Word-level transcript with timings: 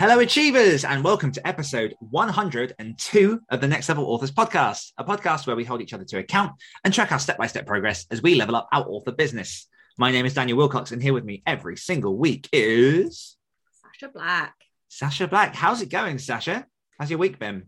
Hello, 0.00 0.20
Achievers, 0.20 0.84
and 0.84 1.02
welcome 1.02 1.32
to 1.32 1.44
episode 1.44 1.92
102 1.98 3.40
of 3.48 3.60
the 3.60 3.66
Next 3.66 3.88
Level 3.88 4.04
Authors 4.04 4.30
podcast, 4.30 4.92
a 4.96 5.02
podcast 5.02 5.44
where 5.44 5.56
we 5.56 5.64
hold 5.64 5.80
each 5.80 5.92
other 5.92 6.04
to 6.04 6.18
account 6.18 6.52
and 6.84 6.94
track 6.94 7.10
our 7.10 7.18
step 7.18 7.36
by 7.36 7.48
step 7.48 7.66
progress 7.66 8.06
as 8.12 8.22
we 8.22 8.36
level 8.36 8.54
up 8.54 8.68
our 8.72 8.86
author 8.86 9.10
business. 9.10 9.66
My 9.98 10.12
name 10.12 10.24
is 10.24 10.34
Daniel 10.34 10.56
Willcocks, 10.56 10.92
and 10.92 11.02
here 11.02 11.12
with 11.12 11.24
me 11.24 11.42
every 11.48 11.76
single 11.76 12.16
week 12.16 12.48
is 12.52 13.36
Sacha 13.82 14.12
Black. 14.12 14.54
Sacha 14.86 15.26
Black. 15.26 15.56
How's 15.56 15.82
it 15.82 15.90
going, 15.90 16.20
Sacha? 16.20 16.64
How's 16.96 17.10
your 17.10 17.18
week 17.18 17.40
been? 17.40 17.64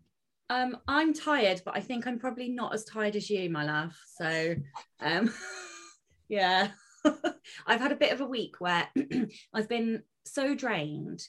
Um, 0.48 0.76
I'm 0.86 1.12
tired, 1.12 1.62
but 1.64 1.76
I 1.76 1.80
think 1.80 2.06
I'm 2.06 2.20
probably 2.20 2.50
not 2.50 2.72
as 2.72 2.84
tired 2.84 3.16
as 3.16 3.28
you, 3.28 3.50
my 3.50 3.64
love. 3.64 3.96
So, 4.20 4.54
um, 5.00 5.34
yeah, 6.28 6.68
I've 7.66 7.80
had 7.80 7.90
a 7.90 7.96
bit 7.96 8.12
of 8.12 8.20
a 8.20 8.26
week 8.26 8.60
where 8.60 8.86
I've 9.52 9.68
been 9.68 10.04
so 10.24 10.54
drained 10.54 11.26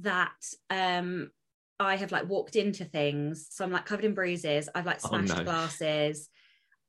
that 0.00 0.32
um, 0.70 1.30
I 1.78 1.96
have 1.96 2.12
like 2.12 2.28
walked 2.28 2.56
into 2.56 2.84
things. 2.84 3.46
So 3.50 3.64
I'm 3.64 3.72
like 3.72 3.86
covered 3.86 4.04
in 4.04 4.14
bruises. 4.14 4.68
I've 4.74 4.86
like 4.86 5.00
Oh, 5.04 5.08
smashed 5.08 5.36
no. 5.36 5.44
glasses. 5.44 6.28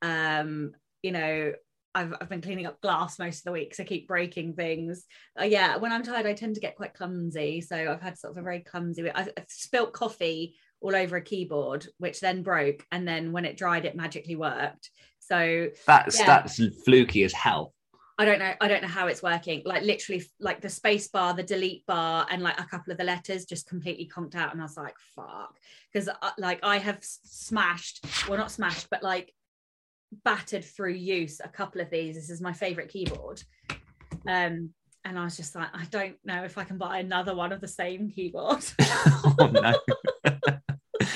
Um, 0.02 0.72
you 1.02 1.12
know, 1.12 1.52
I've, 1.94 2.14
I've 2.20 2.28
been 2.28 2.42
cleaning 2.42 2.66
up 2.66 2.80
glass 2.82 3.18
most 3.18 3.38
of 3.38 3.44
the 3.44 3.52
week, 3.52 3.74
so 3.74 3.82
I 3.82 3.86
keep 3.86 4.06
breaking 4.06 4.54
things. 4.54 5.06
Uh, 5.40 5.44
yeah, 5.44 5.76
when 5.76 5.92
I'm 5.92 6.02
tired, 6.02 6.26
I 6.26 6.34
tend 6.34 6.54
to 6.56 6.60
get 6.60 6.76
quite 6.76 6.92
clumsy. 6.94 7.62
So 7.62 7.74
I've 7.74 8.02
had 8.02 8.18
sort 8.18 8.32
of 8.32 8.38
a 8.38 8.42
very 8.42 8.60
clumsy. 8.60 9.10
I've, 9.10 9.30
I've 9.36 9.46
spilt 9.48 9.94
coffee 9.94 10.56
all 10.82 10.94
over 10.94 11.16
a 11.16 11.22
keyboard, 11.22 11.86
which 11.98 12.20
then 12.20 12.42
broke, 12.42 12.84
and 12.92 13.08
then 13.08 13.32
when 13.32 13.46
it 13.46 13.56
dried, 13.56 13.86
it 13.86 13.96
magically 13.96 14.36
worked. 14.36 14.90
So 15.20 15.68
That's 15.86 16.18
Yeah. 16.18 16.26
that's 16.26 16.60
fluky 16.84 17.24
as 17.24 17.32
hell. 17.32 17.72
I 18.18 18.24
don't 18.24 18.38
know. 18.38 18.54
I 18.60 18.68
don't 18.68 18.82
know 18.82 18.88
how 18.88 19.08
it's 19.08 19.22
working. 19.22 19.62
Like 19.66 19.82
literally, 19.82 20.24
like 20.40 20.62
the 20.62 20.70
space 20.70 21.08
bar, 21.08 21.34
the 21.34 21.42
delete 21.42 21.84
bar, 21.86 22.26
and 22.30 22.42
like 22.42 22.58
a 22.58 22.64
couple 22.64 22.90
of 22.90 22.98
the 22.98 23.04
letters 23.04 23.44
just 23.44 23.68
completely 23.68 24.06
conked 24.06 24.34
out. 24.34 24.52
And 24.52 24.60
I 24.60 24.64
was 24.64 24.76
like, 24.76 24.94
"Fuck," 25.14 25.58
because 25.92 26.08
like 26.38 26.60
I 26.62 26.78
have 26.78 26.98
smashed, 27.02 28.04
well, 28.26 28.38
not 28.38 28.50
smashed, 28.50 28.88
but 28.90 29.02
like 29.02 29.34
battered 30.24 30.64
through 30.64 30.92
use 30.92 31.40
a 31.44 31.48
couple 31.48 31.80
of 31.80 31.90
these. 31.90 32.14
This 32.14 32.30
is 32.30 32.40
my 32.40 32.52
favorite 32.52 32.88
keyboard. 32.88 33.42
Um, 34.26 34.70
and 35.04 35.18
I 35.18 35.24
was 35.24 35.36
just 35.36 35.54
like, 35.54 35.68
I 35.72 35.84
don't 35.90 36.16
know 36.24 36.42
if 36.42 36.58
I 36.58 36.64
can 36.64 36.78
buy 36.78 36.98
another 36.98 37.34
one 37.34 37.52
of 37.52 37.60
the 37.60 37.68
same 37.68 38.10
keyboard. 38.10 38.64
oh 38.80 39.50
no. 39.52 39.78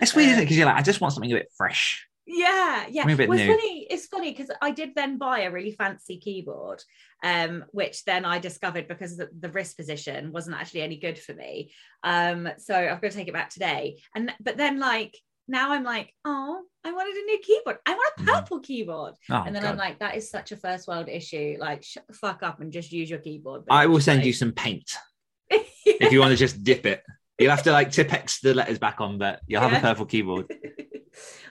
it's 0.00 0.14
weird, 0.14 0.28
isn't 0.28 0.38
it? 0.38 0.44
Because 0.44 0.56
you're 0.56 0.66
like, 0.66 0.76
I 0.76 0.82
just 0.82 1.00
want 1.00 1.12
something 1.12 1.32
a 1.32 1.36
bit 1.36 1.52
fresh. 1.56 2.06
Yeah, 2.32 2.86
yeah. 2.88 3.04
Well, 3.06 3.32
it's 3.32 3.42
funny. 3.46 3.86
It's 3.90 4.06
funny 4.06 4.30
because 4.30 4.50
I 4.62 4.70
did 4.70 4.94
then 4.94 5.18
buy 5.18 5.40
a 5.40 5.50
really 5.50 5.72
fancy 5.72 6.18
keyboard, 6.18 6.80
um, 7.24 7.64
which 7.72 8.04
then 8.04 8.24
I 8.24 8.38
discovered 8.38 8.86
because 8.86 9.16
the, 9.16 9.28
the 9.36 9.48
wrist 9.50 9.76
position 9.76 10.30
wasn't 10.30 10.56
actually 10.56 10.82
any 10.82 10.96
good 10.96 11.18
for 11.18 11.34
me. 11.34 11.72
Um, 12.04 12.48
so 12.58 12.74
I've 12.74 13.00
got 13.02 13.10
to 13.10 13.16
take 13.16 13.26
it 13.28 13.34
back 13.34 13.50
today. 13.50 14.00
And 14.14 14.32
but 14.40 14.56
then 14.56 14.78
like 14.78 15.16
now 15.48 15.72
I'm 15.72 15.82
like, 15.82 16.14
oh, 16.24 16.62
I 16.84 16.92
wanted 16.92 17.16
a 17.16 17.24
new 17.26 17.38
keyboard. 17.40 17.78
I 17.84 17.94
want 17.94 18.14
a 18.18 18.22
Mhm. 18.22 18.26
purple 18.26 18.60
keyboard. 18.60 19.14
Oh, 19.28 19.42
and 19.44 19.52
then 19.54 19.64
God. 19.64 19.72
I'm 19.72 19.78
like, 19.78 19.98
that 19.98 20.14
is 20.14 20.30
such 20.30 20.52
a 20.52 20.56
first 20.56 20.86
world 20.86 21.08
issue. 21.08 21.56
Like, 21.58 21.82
shut 21.82 22.06
the 22.06 22.14
fuck 22.14 22.44
up 22.44 22.60
and 22.60 22.70
just 22.72 22.92
use 22.92 23.10
your 23.10 23.18
keyboard. 23.18 23.64
I 23.68 23.86
will 23.86 24.00
send 24.00 24.18
Like- 24.20 24.26
you 24.26 24.32
some 24.32 24.52
paint 24.52 24.92
if 25.50 26.12
you 26.12 26.20
want 26.20 26.30
to 26.30 26.36
just 26.36 26.62
dip 26.62 26.86
it. 26.86 27.02
You'll 27.40 27.50
have 27.50 27.64
to 27.64 27.72
like 27.72 27.90
Tipp-Ex 27.90 28.40
the 28.40 28.54
letters 28.54 28.78
back 28.78 29.00
on, 29.00 29.18
but 29.18 29.40
you'll 29.48 29.62
have 29.62 29.72
Yeah. 29.72 29.78
a 29.78 29.82
purple 29.82 30.06
keyboard. 30.06 30.46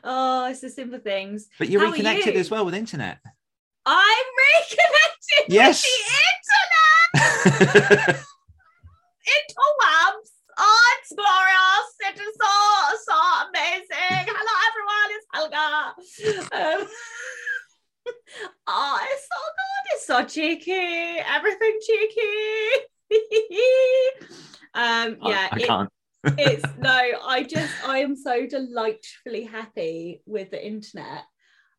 oh, 0.04 0.48
it's 0.50 0.62
the 0.62 0.70
simple 0.70 1.00
things. 1.00 1.48
But 1.58 1.70
you're 1.70 1.82
How 1.86 1.92
reconnected 1.92 2.34
you? 2.36 2.40
as 2.40 2.50
well 2.52 2.66
with 2.66 2.74
internet. 2.76 3.20
I'm 3.86 4.26
reconnected 4.70 5.54
Yes. 5.54 5.84
with 5.84 5.94
the 7.14 7.70
internet. 8.06 8.16
interwebs. 9.26 10.30
Oh, 10.62 10.96
it's 11.00 11.14
glorious. 11.14 11.90
It 12.02 12.20
is 12.20 12.36
so, 12.36 12.52
so 13.06 13.16
amazing. 13.48 14.28
Hello, 14.28 14.54
everyone. 14.68 15.10
It's 15.16 15.28
Helga. 15.32 15.68
Um, 16.52 16.88
oh, 18.68 19.00
it's 19.10 19.24
so 19.24 19.40
good. 19.56 19.84
It's 19.94 20.06
so 20.06 20.18
cheeky. 20.26 21.24
Everything 21.34 21.80
cheeky. 21.82 22.36
um, 24.74 25.18
yeah, 25.30 25.48
I, 25.50 25.50
I 25.54 25.58
it- 25.60 25.68
can't. 25.68 25.90
It's 26.24 26.66
no, 26.78 27.00
I 27.26 27.44
just 27.44 27.74
I 27.88 28.00
am 28.00 28.16
so 28.16 28.46
delightfully 28.46 29.44
happy 29.44 30.22
with 30.26 30.52
the 30.52 30.66
internet. 30.66 31.24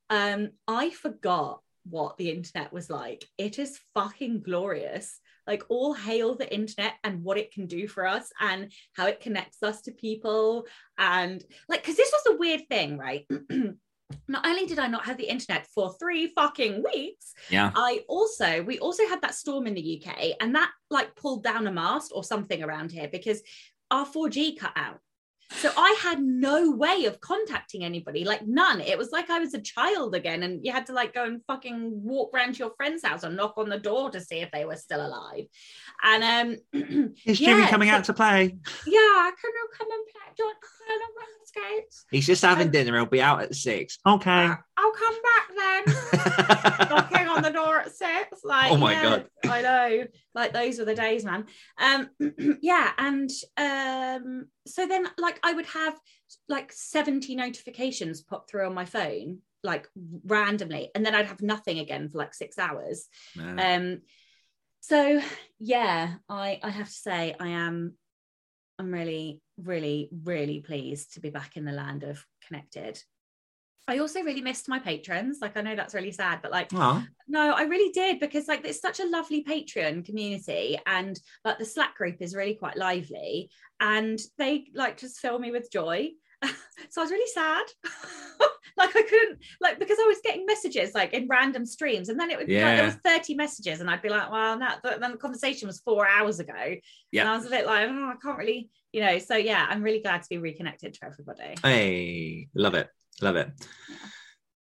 Um, 0.08 0.50
I 0.66 0.90
forgot 0.90 1.60
what 1.84 2.16
the 2.16 2.30
internet 2.30 2.72
was 2.72 2.90
like. 2.90 3.24
It 3.38 3.58
is 3.58 3.80
fucking 3.94 4.42
glorious. 4.42 5.20
Like 5.46 5.64
all 5.68 5.94
hail 5.94 6.34
the 6.34 6.52
internet 6.52 6.94
and 7.02 7.24
what 7.24 7.38
it 7.38 7.52
can 7.52 7.66
do 7.66 7.88
for 7.88 8.06
us 8.06 8.30
and 8.40 8.72
how 8.94 9.06
it 9.06 9.20
connects 9.20 9.62
us 9.62 9.82
to 9.82 9.92
people. 9.92 10.66
And 10.98 11.42
like, 11.68 11.82
because 11.82 11.96
this 11.96 12.12
was 12.12 12.34
a 12.34 12.38
weird 12.38 12.68
thing, 12.68 12.98
right? 12.98 13.26
not 14.28 14.46
only 14.46 14.66
did 14.66 14.78
I 14.78 14.86
not 14.86 15.06
have 15.06 15.16
the 15.16 15.28
internet 15.28 15.66
for 15.74 15.94
three 15.98 16.28
fucking 16.28 16.84
weeks, 16.92 17.34
Yeah. 17.48 17.72
I 17.74 18.04
also 18.08 18.62
we 18.62 18.78
also 18.78 19.06
had 19.08 19.22
that 19.22 19.34
storm 19.34 19.66
in 19.66 19.74
the 19.74 20.02
UK 20.02 20.36
and 20.40 20.54
that 20.54 20.70
like 20.90 21.16
pulled 21.16 21.42
down 21.42 21.66
a 21.66 21.72
mast 21.72 22.12
or 22.14 22.24
something 22.24 22.62
around 22.62 22.92
here 22.92 23.08
because 23.10 23.42
our 23.90 24.06
4G 24.06 24.58
cut 24.58 24.72
out. 24.76 25.00
So 25.52 25.70
I 25.76 25.96
had 26.00 26.20
no 26.22 26.70
way 26.70 27.06
of 27.06 27.20
contacting 27.20 27.84
anybody, 27.84 28.24
like 28.24 28.46
none. 28.46 28.80
It 28.80 28.96
was 28.96 29.10
like 29.10 29.30
I 29.30 29.40
was 29.40 29.52
a 29.52 29.60
child 29.60 30.14
again, 30.14 30.42
and 30.44 30.64
you 30.64 30.72
had 30.72 30.86
to 30.86 30.92
like 30.92 31.12
go 31.12 31.24
and 31.24 31.42
fucking 31.46 31.90
walk 32.04 32.30
round 32.32 32.54
to 32.54 32.58
your 32.60 32.72
friend's 32.76 33.04
house 33.04 33.24
and 33.24 33.36
knock 33.36 33.54
on 33.56 33.68
the 33.68 33.78
door 33.78 34.10
to 34.10 34.20
see 34.20 34.36
if 34.40 34.50
they 34.52 34.64
were 34.64 34.76
still 34.76 35.04
alive. 35.04 35.44
And 36.04 36.56
um, 36.72 36.80
Is 37.26 37.40
yeah, 37.40 37.54
Jimmy 37.56 37.66
coming 37.66 37.88
so- 37.88 37.94
out 37.96 38.04
to 38.04 38.12
play? 38.14 38.44
yeah, 38.86 38.98
I 38.98 39.32
can 39.40 39.50
you 39.52 39.68
come 39.76 39.88
and 39.90 40.04
play? 40.06 40.32
Do 40.36 40.42
you 40.42 40.46
want 40.46 40.58
to 40.60 40.68
play 40.86 40.94
on 40.94 41.10
roller 41.16 41.76
skates? 41.76 42.06
He's 42.10 42.26
just 42.26 42.42
having 42.42 42.70
dinner. 42.70 42.94
He'll 42.96 43.06
be 43.06 43.20
out 43.20 43.42
at 43.42 43.54
six. 43.54 43.98
Okay. 44.06 44.44
Uh, 44.46 44.54
I'll 44.76 44.92
come 44.92 45.16
back 45.22 45.48
then. 45.56 46.88
knocking 46.90 47.28
on 47.28 47.42
the 47.42 47.50
door 47.50 47.80
at 47.80 47.92
six. 47.94 48.40
Like, 48.44 48.70
Oh 48.70 48.76
my 48.76 48.92
yeah, 48.92 49.02
God. 49.02 49.26
I 49.50 49.62
know. 49.62 50.04
Like 50.34 50.52
those 50.52 50.78
were 50.78 50.84
the 50.84 50.94
days, 50.94 51.24
man. 51.24 51.46
Um, 51.78 52.08
yeah, 52.62 52.92
and 52.98 53.30
um, 53.56 54.46
so 54.70 54.86
then 54.86 55.06
like 55.18 55.38
I 55.42 55.52
would 55.52 55.66
have 55.66 55.98
like 56.48 56.72
70 56.72 57.34
notifications 57.34 58.22
pop 58.22 58.48
through 58.48 58.66
on 58.66 58.74
my 58.74 58.84
phone, 58.84 59.38
like 59.62 59.88
randomly, 60.24 60.90
and 60.94 61.04
then 61.04 61.14
I'd 61.14 61.26
have 61.26 61.42
nothing 61.42 61.78
again 61.78 62.08
for 62.08 62.18
like 62.18 62.34
six 62.34 62.58
hours. 62.58 63.08
Man. 63.36 63.58
Um, 63.58 64.00
so 64.80 65.20
yeah, 65.58 66.14
I 66.28 66.60
I 66.62 66.70
have 66.70 66.88
to 66.88 66.92
say 66.92 67.34
I 67.38 67.48
am 67.48 67.94
I'm 68.80 68.90
really, 68.90 69.42
really, 69.62 70.08
really 70.24 70.60
pleased 70.60 71.12
to 71.12 71.20
be 71.20 71.28
back 71.28 71.58
in 71.58 71.66
the 71.66 71.72
land 71.72 72.02
of 72.02 72.24
connected. 72.46 72.98
I 73.90 73.98
also 73.98 74.22
really 74.22 74.40
missed 74.40 74.68
my 74.68 74.78
patrons. 74.78 75.38
Like 75.42 75.56
I 75.56 75.62
know 75.62 75.74
that's 75.74 75.94
really 75.94 76.12
sad, 76.12 76.40
but 76.42 76.52
like 76.52 76.72
Aw. 76.74 77.04
no, 77.28 77.52
I 77.52 77.62
really 77.62 77.90
did 77.92 78.20
because 78.20 78.46
like 78.46 78.64
it's 78.64 78.80
such 78.80 79.00
a 79.00 79.08
lovely 79.08 79.42
Patreon 79.42 80.04
community 80.04 80.78
and 80.86 81.18
like 81.44 81.58
the 81.58 81.64
Slack 81.64 81.96
group 81.96 82.16
is 82.20 82.34
really 82.34 82.54
quite 82.54 82.76
lively 82.76 83.50
and 83.80 84.18
they 84.38 84.66
like 84.74 84.96
just 84.96 85.18
fill 85.18 85.38
me 85.38 85.50
with 85.50 85.72
joy. 85.72 86.10
so 86.44 87.00
I 87.00 87.04
was 87.04 87.10
really 87.10 87.30
sad. 87.34 87.64
like 88.76 88.94
I 88.94 89.02
couldn't 89.02 89.38
like 89.60 89.78
because 89.78 89.98
I 90.00 90.06
was 90.06 90.18
getting 90.22 90.46
messages 90.46 90.94
like 90.94 91.12
in 91.12 91.26
random 91.28 91.66
streams 91.66 92.08
and 92.08 92.18
then 92.18 92.30
it 92.30 92.38
would 92.38 92.46
be 92.46 92.62
like 92.62 92.76
there 92.76 92.86
was 92.86 92.96
30 93.04 93.34
messages 93.34 93.80
and 93.80 93.90
I'd 93.90 94.02
be 94.02 94.08
like, 94.08 94.30
well, 94.30 94.56
no, 94.56 94.68
but 94.82 95.00
then 95.00 95.12
the 95.12 95.18
conversation 95.18 95.66
was 95.66 95.80
four 95.80 96.08
hours 96.08 96.38
ago. 96.38 96.76
Yeah. 97.10 97.22
And 97.22 97.30
I 97.30 97.36
was 97.36 97.46
a 97.46 97.50
bit 97.50 97.66
like, 97.66 97.88
oh, 97.88 98.12
I 98.12 98.14
can't 98.22 98.38
really, 98.38 98.70
you 98.92 99.00
know. 99.02 99.18
So 99.18 99.36
yeah, 99.36 99.66
I'm 99.68 99.82
really 99.82 100.00
glad 100.00 100.22
to 100.22 100.28
be 100.28 100.38
reconnected 100.38 100.94
to 100.94 101.06
everybody. 101.06 101.54
Hey, 101.62 102.48
love 102.54 102.74
it, 102.74 102.88
love 103.22 103.36
it. 103.36 103.50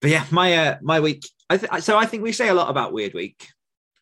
But 0.01 0.11
yeah, 0.11 0.25
my 0.31 0.55
uh, 0.55 0.77
my 0.81 0.99
week. 0.99 1.23
I 1.49 1.57
th- 1.57 1.83
so 1.83 1.97
I 1.97 2.05
think 2.05 2.23
we 2.23 2.31
say 2.31 2.49
a 2.49 2.53
lot 2.53 2.69
about 2.69 2.93
weird 2.93 3.13
week. 3.13 3.47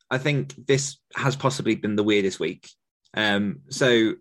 I 0.09 0.17
think 0.17 0.53
this 0.67 0.97
has 1.15 1.35
possibly 1.35 1.75
been 1.75 1.95
the 1.95 2.03
weirdest 2.03 2.39
week. 2.39 2.69
Um, 3.15 3.61
so 3.69 4.13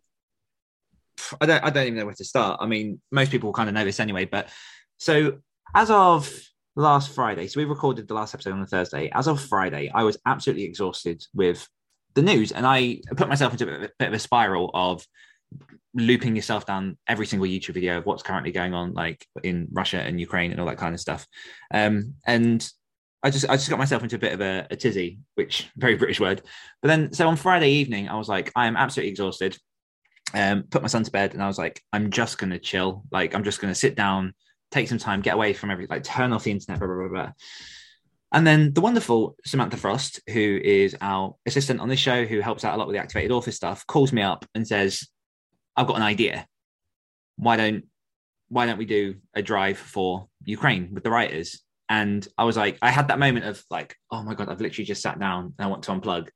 I 1.40 1.46
don't 1.46 1.64
I 1.64 1.70
don't 1.70 1.87
even 1.87 1.99
know 1.99 2.06
where 2.06 2.14
to 2.14 2.25
start. 2.25 2.61
I 2.61 2.67
mean, 2.67 3.00
most 3.11 3.31
people 3.31 3.52
kind 3.52 3.69
of 3.69 3.75
know 3.75 3.84
this 3.84 4.00
anyway. 4.00 4.25
But 4.25 4.49
so 4.99 5.38
as 5.75 5.90
of 5.90 6.32
last 6.76 7.14
Friday, 7.14 7.46
so 7.46 7.61
we 7.61 7.64
recorded 7.64 8.08
the 8.08 8.14
last 8.14 8.34
episode 8.34 8.52
on 8.52 8.62
a 8.62 8.67
Thursday. 8.67 9.11
As 9.12 9.29
of 9.29 9.40
Friday, 9.40 9.90
I 9.94 10.05
was 10.05 10.19
absolutely 10.26 10.64
exhausted 10.64 11.25
with 11.34 11.67
the 12.14 12.23
news, 12.23 12.52
and 12.52 12.67
I 12.67 13.00
put 13.17 13.29
myself 13.29 13.52
into 13.52 13.84
a 13.84 13.88
bit 13.99 14.08
of 14.08 14.14
a 14.14 14.19
spiral 14.19 14.70
of 14.75 15.06
looping 15.95 16.37
yourself 16.37 16.67
down 16.67 16.97
every 17.07 17.27
single 17.27 17.47
YouTube 17.47 17.75
video 17.75 17.99
of 17.99 18.07
what's 18.07 18.23
currently 18.23 18.53
going 18.53 18.75
on, 18.75 18.95
like 18.95 19.27
in 19.43 19.69
Russia 19.73 20.01
and 20.01 20.21
Ukraine 20.21 20.51
and 20.51 20.61
all 20.61 20.67
that 20.67 20.79
kind 20.79 20.95
of 20.95 21.01
stuff. 21.01 21.27
Um, 21.73 22.15
and 22.27 22.67
I 23.23 23.31
just 23.31 23.49
I 23.49 23.57
just 23.57 23.71
got 23.71 23.79
myself 23.79 24.03
into 24.03 24.17
a 24.17 24.21
bit 24.21 24.33
of 24.33 24.41
a, 24.41 24.67
a 24.71 24.77
tizzy, 24.77 25.19
which 25.35 25.71
very 25.77 25.97
British 25.97 26.21
word. 26.21 26.43
But 26.81 26.89
then 26.89 27.13
so 27.13 27.29
on 27.29 27.37
Friday 27.37 27.71
evening, 27.71 28.09
I 28.09 28.17
was 28.17 28.29
like, 28.29 28.53
I 28.57 28.67
am 28.67 28.77
absolutely 28.77 29.11
exhausted. 29.11 29.57
Um, 30.35 30.65
put 30.65 30.83
my 30.83 30.89
son 30.89 31.05
to 31.05 31.11
bed, 31.11 31.35
and 31.35 31.43
I 31.43 31.47
was 31.47 31.59
like, 31.59 31.83
I'm 31.93 32.11
just 32.11 32.39
gonna 32.39 32.59
chill. 32.59 33.05
Like 33.11 33.35
I'm 33.35 33.45
just 33.45 33.61
gonna 33.61 33.75
sit 33.75 33.95
down, 33.95 34.35
take 34.71 34.89
some 34.89 34.99
time, 34.99 35.21
get 35.21 35.35
away 35.35 35.53
from 35.53 35.71
everything, 35.71 35.95
like 35.95 36.05
turn 36.05 36.33
off 36.33 36.45
the 36.45 36.53
internet, 36.53 36.79
blah 36.79 36.89
blah 36.89 36.97
blah. 36.97 37.09
blah. 37.09 37.33
And 38.35 38.47
then 38.47 38.73
the 38.73 38.81
wonderful 38.81 39.37
Samantha 39.45 39.77
Frost, 39.77 40.21
who 40.27 40.59
is 40.65 40.97
our 41.03 41.37
assistant 41.45 41.81
on 41.81 41.91
this 41.91 42.01
show, 42.01 42.25
who 42.25 42.41
helps 42.41 42.65
out 42.65 42.75
a 42.75 42.79
lot 42.79 42.87
with 42.87 42.95
the 42.95 43.01
activated 43.03 43.31
author 43.31 43.53
stuff, 43.53 43.87
calls 43.87 44.11
me 44.11 44.23
up 44.23 44.47
and 44.55 44.67
says, 44.67 45.07
I've 45.77 45.87
got 45.87 45.97
an 45.97 46.03
idea. 46.03 46.47
Why 47.37 47.57
don't 47.57 47.85
why 48.49 48.67
don't 48.67 48.79
we 48.79 48.85
do 48.85 49.17
a 49.35 49.41
drive 49.41 49.79
for 49.79 50.29
Ukraine 50.45 50.93
with 50.93 51.05
the 51.05 51.11
writers? 51.11 51.63
And 51.89 52.27
I 52.37 52.45
was 52.45 52.57
like, 52.57 52.79
I 52.83 52.91
had 52.91 53.09
that 53.09 53.19
moment 53.19 53.47
of 53.47 53.63
like, 53.71 53.97
oh 54.11 54.23
my 54.23 54.35
God, 54.35 54.49
I've 54.49 54.61
literally 54.61 54.85
just 54.85 55.03
sat 55.03 55.19
down 55.19 55.55
and 55.59 55.65
I 55.65 55.69
want 55.69 55.83
to 55.85 55.93
unplug. 55.93 56.29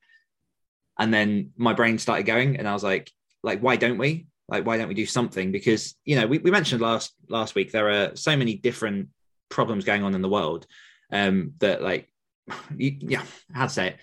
And 0.99 1.13
then 1.13 1.51
my 1.57 1.75
brain 1.75 1.99
started 1.99 2.25
going 2.25 2.57
and 2.57 2.67
I 2.67 2.73
was 2.73 2.83
like, 2.83 3.11
like, 3.43 3.61
why 3.61 3.77
don't 3.77 3.99
we? 3.99 4.27
Like, 4.49 4.65
why 4.65 4.79
don't 4.79 4.89
we 4.89 4.95
do 4.95 5.07
something? 5.07 5.53
Because, 5.53 5.95
you 6.05 6.17
know, 6.17 6.27
we, 6.27 6.39
we 6.39 6.51
mentioned 6.51 6.81
last 6.81 7.15
last 7.29 7.55
week 7.55 7.73
there 7.73 7.91
are 7.91 8.17
so 8.17 8.37
many 8.37 8.55
different 8.55 9.09
problems 9.49 9.85
going 9.85 10.03
on 10.03 10.15
in 10.15 10.23
the 10.23 10.29
world 10.29 10.67
um 11.13 11.53
that 11.59 11.83
like 11.83 12.11
you, 12.77 12.97
yeah, 13.01 13.23
how 13.53 13.67
to 13.67 13.73
say 13.73 13.89
it. 13.89 13.97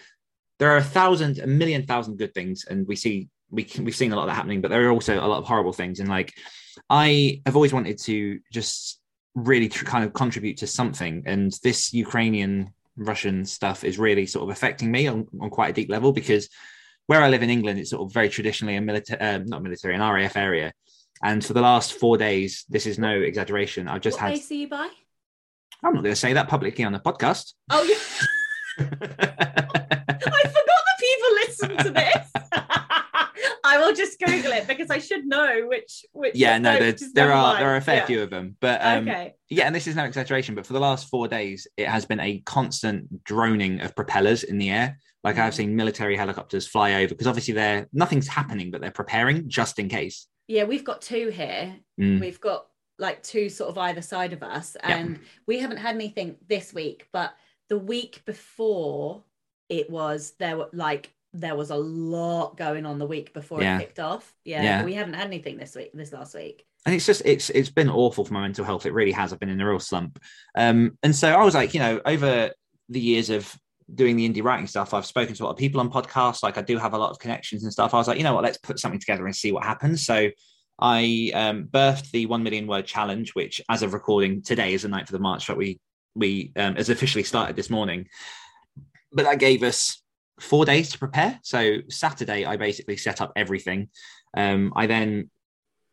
There 0.59 0.71
are 0.71 0.77
a 0.77 0.83
thousand, 0.83 1.39
a 1.39 1.47
million 1.47 1.85
thousand 1.85 2.17
good 2.17 2.33
things, 2.33 2.65
and 2.69 2.87
we 2.87 2.95
see 2.95 3.29
we 3.53 3.67
we've 3.79 3.95
seen 3.95 4.11
a 4.11 4.15
lot 4.15 4.23
of 4.23 4.29
that 4.29 4.35
happening, 4.35 4.61
but 4.61 4.69
there 4.69 4.85
are 4.87 4.91
also 4.91 5.15
a 5.15 5.27
lot 5.27 5.37
of 5.37 5.45
horrible 5.45 5.73
things. 5.73 5.99
And 5.99 6.09
like, 6.09 6.33
I 6.89 7.41
have 7.45 7.55
always 7.55 7.73
wanted 7.73 7.99
to 7.99 8.39
just 8.51 8.99
really 9.35 9.69
tr- 9.69 9.85
kind 9.85 10.03
of 10.03 10.13
contribute 10.13 10.57
to 10.57 10.67
something, 10.67 11.23
and 11.25 11.53
this 11.63 11.93
Ukrainian 11.93 12.73
Russian 12.97 13.45
stuff 13.45 13.83
is 13.83 13.97
really 13.97 14.25
sort 14.25 14.43
of 14.43 14.49
affecting 14.49 14.91
me 14.91 15.07
on, 15.07 15.27
on 15.39 15.49
quite 15.49 15.69
a 15.69 15.73
deep 15.73 15.89
level 15.89 16.11
because 16.11 16.49
where 17.07 17.21
I 17.21 17.29
live 17.29 17.43
in 17.43 17.49
England, 17.49 17.79
it's 17.79 17.89
sort 17.89 18.03
of 18.03 18.13
very 18.13 18.29
traditionally 18.29 18.75
a 18.75 18.81
military, 18.81 19.19
uh, 19.19 19.39
not 19.39 19.63
military, 19.63 19.95
an 19.95 20.01
RAF 20.01 20.37
area. 20.37 20.73
And 21.23 21.43
for 21.43 21.53
the 21.53 21.61
last 21.61 21.93
four 21.93 22.17
days, 22.17 22.65
this 22.69 22.85
is 22.85 22.99
no 22.99 23.11
exaggeration. 23.11 23.87
I've 23.87 24.01
just 24.01 24.17
what 24.17 24.29
had. 24.29 24.33
base 24.33 24.51
you 24.51 24.67
by? 24.67 24.89
I'm 25.83 25.93
not 25.93 26.03
going 26.03 26.13
to 26.13 26.15
say 26.15 26.33
that 26.33 26.47
publicly 26.47 26.85
on 26.85 26.93
the 26.93 26.99
podcast. 26.99 27.53
Oh, 27.69 27.83
yeah. 27.83 27.95
I 28.79 28.85
forgot 30.47 30.81
that 30.87 30.99
people 30.99 31.29
listen 31.41 31.77
to 31.77 31.89
this. 31.91 32.31
I 33.73 33.77
will 33.79 33.93
just 33.95 34.19
Google 34.19 34.51
it 34.51 34.67
because 34.67 34.89
I 34.89 34.99
should 34.99 35.25
know 35.25 35.65
which 35.67 36.05
which. 36.11 36.35
yeah, 36.35 36.57
no, 36.57 36.77
there, 36.77 36.95
there 37.13 37.31
are 37.31 37.53
mind. 37.53 37.61
there 37.61 37.69
are 37.73 37.77
a 37.77 37.81
fair 37.81 37.97
Yeah. 37.97 38.05
few 38.05 38.21
of 38.21 38.29
them, 38.29 38.55
but 38.59 38.79
um, 38.83 39.07
okay. 39.07 39.33
yeah, 39.49 39.65
and 39.65 39.75
this 39.75 39.87
is 39.87 39.95
no 39.95 40.03
exaggeration. 40.03 40.55
But 40.55 40.65
for 40.65 40.73
the 40.73 40.79
last 40.79 41.09
four 41.09 41.27
days, 41.27 41.67
it 41.77 41.87
has 41.87 42.05
been 42.05 42.19
a 42.19 42.39
constant 42.45 43.23
droning 43.23 43.81
of 43.81 43.95
propellers 43.95 44.43
in 44.43 44.57
the 44.57 44.69
air. 44.69 44.97
Like 45.23 45.37
I've 45.37 45.55
seen 45.55 45.75
military 45.75 46.15
helicopters 46.17 46.67
fly 46.67 46.93
over 46.95 47.09
because 47.09 47.27
obviously 47.27 47.53
they're 47.53 47.87
nothing's 47.93 48.27
happening, 48.27 48.71
but 48.71 48.81
they're 48.81 48.91
preparing 48.91 49.49
just 49.49 49.79
in 49.79 49.89
case. 49.89 50.27
Yeah, 50.47 50.65
we've 50.65 50.83
got 50.83 51.01
two 51.01 51.29
here. 51.29 51.75
Mm. 51.99 52.19
We've 52.19 52.41
got 52.41 52.67
like 52.99 53.23
two 53.23 53.49
sort 53.49 53.69
of 53.69 53.77
either 53.77 54.01
side 54.01 54.33
of 54.33 54.43
us, 54.43 54.75
and 54.83 55.19
we 55.47 55.59
haven't 55.59 55.77
had 55.77 55.95
anything 55.95 56.35
this 56.47 56.73
week, 56.73 57.07
but 57.11 57.33
the 57.69 57.79
week 57.79 58.21
before 58.25 59.23
it 59.69 59.89
was 59.89 60.33
there 60.39 60.57
were 60.57 60.69
like 60.73 61.11
there 61.33 61.55
was 61.55 61.71
a 61.71 61.75
lot 61.75 62.57
going 62.57 62.85
on 62.85 62.99
the 62.99 63.07
week 63.07 63.33
before 63.33 63.61
Yeah. 63.61 63.77
it 63.77 63.81
kicked 63.81 63.99
off. 63.99 64.33
Yeah, 64.45 64.61
Yeah. 64.63 64.83
we 64.85 64.93
haven't 64.93 65.15
had 65.15 65.25
anything 65.25 65.57
this 65.57 65.75
week, 65.75 65.91
this 65.93 66.13
last 66.13 66.35
week. 66.35 66.65
and 66.85 66.93
it's 66.93 67.05
just 67.05 67.21
it's 67.23 67.49
it's 67.51 67.69
been 67.69 67.89
awful 67.89 68.25
for 68.25 68.33
my 68.33 68.41
mental 68.41 68.65
health. 68.65 68.85
It 68.85 68.91
really 68.93 69.13
has. 69.13 69.31
I've 69.31 69.39
been 69.39 69.49
in 69.49 69.61
a 69.61 69.67
real 69.67 69.79
slump. 69.79 70.19
Um, 70.55 70.97
and 71.01 71.15
so 71.15 71.29
I 71.29 71.43
was 71.43 71.55
like, 71.55 71.73
you 71.73 71.79
know, 71.79 72.01
over 72.05 72.51
the 72.89 72.99
years 72.99 73.29
of 73.29 73.57
doing 73.95 74.15
the 74.17 74.29
indie 74.29 74.43
writing 74.43 74.67
stuff, 74.67 74.93
I've 74.93 75.05
spoken 75.05 75.33
to 75.33 75.43
a 75.43 75.45
lot 75.45 75.51
of 75.51 75.57
people 75.57 75.79
on 75.79 75.89
podcasts. 75.89 76.43
Like 76.43 76.57
I 76.57 76.61
do 76.61 76.77
have 76.77 76.93
a 76.93 76.97
lot 76.97 77.11
of 77.11 77.19
connections 77.19 77.63
and 77.63 77.71
stuff. 77.71 77.93
I 77.93 77.97
was 77.97 78.07
like, 78.07 78.17
you 78.17 78.23
know 78.25 78.33
what, 78.33 78.43
let's 78.43 78.57
put 78.57 78.79
something 78.79 78.99
together 78.99 79.25
and 79.25 79.35
see 79.35 79.51
what 79.53 79.63
happens. 79.63 80.05
So 80.05 80.29
I 80.77 81.31
um, 81.33 81.65
birthed 81.65 82.11
the 82.11 82.25
one 82.25 82.43
million 82.43 82.67
word 82.67 82.85
challenge, 82.85 83.33
which, 83.33 83.61
as 83.69 83.81
of 83.81 83.93
recording 83.93 84.41
today, 84.41 84.73
is 84.73 84.81
the 84.81 84.89
9th 84.89 85.03
of 85.03 85.11
the 85.11 85.19
March 85.19 85.47
that 85.47 85.55
we 85.57 85.79
we 86.15 86.51
um, 86.57 86.75
has 86.75 86.89
officially 86.89 87.23
started 87.23 87.55
this 87.55 87.69
morning. 87.69 88.07
But 89.13 89.23
that 89.23 89.39
gave 89.39 89.63
us 89.63 90.01
four 90.39 90.65
days 90.65 90.91
to 90.91 90.99
prepare. 90.99 91.39
So 91.43 91.77
Saturday, 91.89 92.45
I 92.45 92.57
basically 92.57 92.97
set 92.97 93.21
up 93.21 93.31
everything. 93.35 93.89
Um, 94.35 94.73
I 94.75 94.87
then 94.87 95.29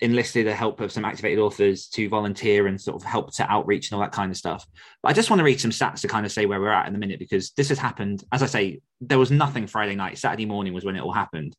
enlisted 0.01 0.47
the 0.47 0.55
help 0.55 0.81
of 0.81 0.91
some 0.91 1.05
activated 1.05 1.39
authors 1.39 1.87
to 1.89 2.09
volunteer 2.09 2.67
and 2.67 2.81
sort 2.81 2.97
of 2.97 3.07
help 3.07 3.35
to 3.35 3.51
outreach 3.51 3.91
and 3.91 3.97
all 3.97 4.01
that 4.01 4.13
kind 4.13 4.31
of 4.31 4.37
stuff. 4.37 4.67
But 5.03 5.11
I 5.11 5.13
just 5.13 5.29
want 5.29 5.41
to 5.41 5.45
read 5.45 5.61
some 5.61 5.71
stats 5.71 6.01
to 6.01 6.09
kind 6.09 6.25
of 6.25 6.33
say 6.33 6.47
where 6.47 6.61
we're 6.61 6.71
at 6.71 6.87
in 6.87 6.93
the 6.93 6.99
minute 6.99 7.19
because 7.19 7.51
this 7.51 7.69
has 7.69 7.79
happened. 7.79 8.25
As 8.33 8.43
I 8.43 8.47
say, 8.47 8.81
there 9.01 9.19
was 9.19 9.31
nothing 9.31 9.67
Friday 9.67 9.95
night. 9.95 10.19
Saturday 10.19 10.47
morning 10.47 10.73
was 10.73 10.85
when 10.85 10.97
it 10.97 11.03
all 11.03 11.13
happened. 11.13 11.55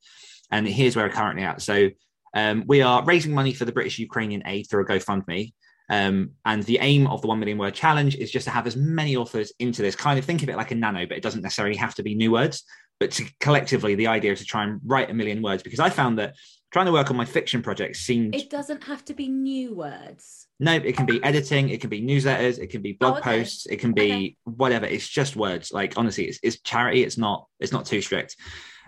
And 0.49 0.67
here's 0.67 0.95
where 0.95 1.05
we're 1.05 1.13
currently 1.13 1.43
at. 1.43 1.61
So 1.61 1.89
um, 2.35 2.63
we 2.65 2.81
are 2.81 3.03
raising 3.05 3.33
money 3.33 3.53
for 3.53 3.65
the 3.65 3.71
British 3.71 3.99
Ukrainian 3.99 4.43
aid 4.45 4.67
through 4.69 4.83
a 4.83 4.87
GoFundMe. 4.87 5.53
Um, 5.91 6.31
and 6.45 6.63
the 6.63 6.77
aim 6.79 7.05
of 7.07 7.21
the 7.21 7.27
1 7.27 7.37
million 7.39 7.57
word 7.57 7.73
challenge 7.73 8.15
is 8.15 8.31
just 8.31 8.45
to 8.45 8.51
have 8.51 8.65
as 8.65 8.77
many 8.77 9.17
authors 9.17 9.51
into 9.59 9.81
this 9.81 9.95
kind 9.95 10.17
of 10.17 10.23
think 10.23 10.41
of 10.41 10.47
it 10.49 10.55
like 10.55 10.71
a 10.71 10.75
nano, 10.75 11.05
but 11.05 11.17
it 11.17 11.21
doesn't 11.23 11.41
necessarily 11.41 11.75
have 11.75 11.93
to 11.95 12.03
be 12.03 12.15
new 12.15 12.31
words. 12.31 12.63
But 12.99 13.11
to, 13.11 13.25
collectively, 13.41 13.95
the 13.95 14.07
idea 14.07 14.31
is 14.31 14.39
to 14.39 14.45
try 14.45 14.63
and 14.63 14.79
write 14.85 15.09
a 15.09 15.13
million 15.13 15.41
words 15.41 15.63
because 15.63 15.79
I 15.81 15.89
found 15.89 16.17
that 16.19 16.35
trying 16.71 16.85
to 16.85 16.93
work 16.93 17.11
on 17.11 17.17
my 17.17 17.25
fiction 17.25 17.61
project 17.61 17.97
seemed 17.97 18.33
It 18.33 18.49
doesn't 18.49 18.85
have 18.85 19.03
to 19.05 19.13
be 19.13 19.27
new 19.27 19.75
words. 19.75 20.47
no, 20.61 20.73
it 20.75 20.95
can 20.95 21.05
be 21.05 21.21
editing, 21.23 21.67
it 21.69 21.81
can 21.81 21.89
be 21.89 22.01
newsletters, 22.01 22.57
it 22.59 22.67
can 22.67 22.81
be 22.81 22.93
blog 22.93 23.15
Oh, 23.15 23.17
okay. 23.19 23.39
posts, 23.39 23.65
it 23.65 23.77
can 23.81 23.91
be 23.91 24.01
Okay. 24.11 24.35
whatever. 24.45 24.85
It's 24.85 25.09
just 25.09 25.35
words. 25.35 25.73
Like 25.73 25.97
honestly, 25.97 26.25
it's, 26.25 26.39
it's 26.41 26.61
charity. 26.61 27.03
It's 27.03 27.17
not. 27.17 27.47
It's 27.59 27.73
not 27.73 27.85
too 27.85 28.01
strict. 28.01 28.37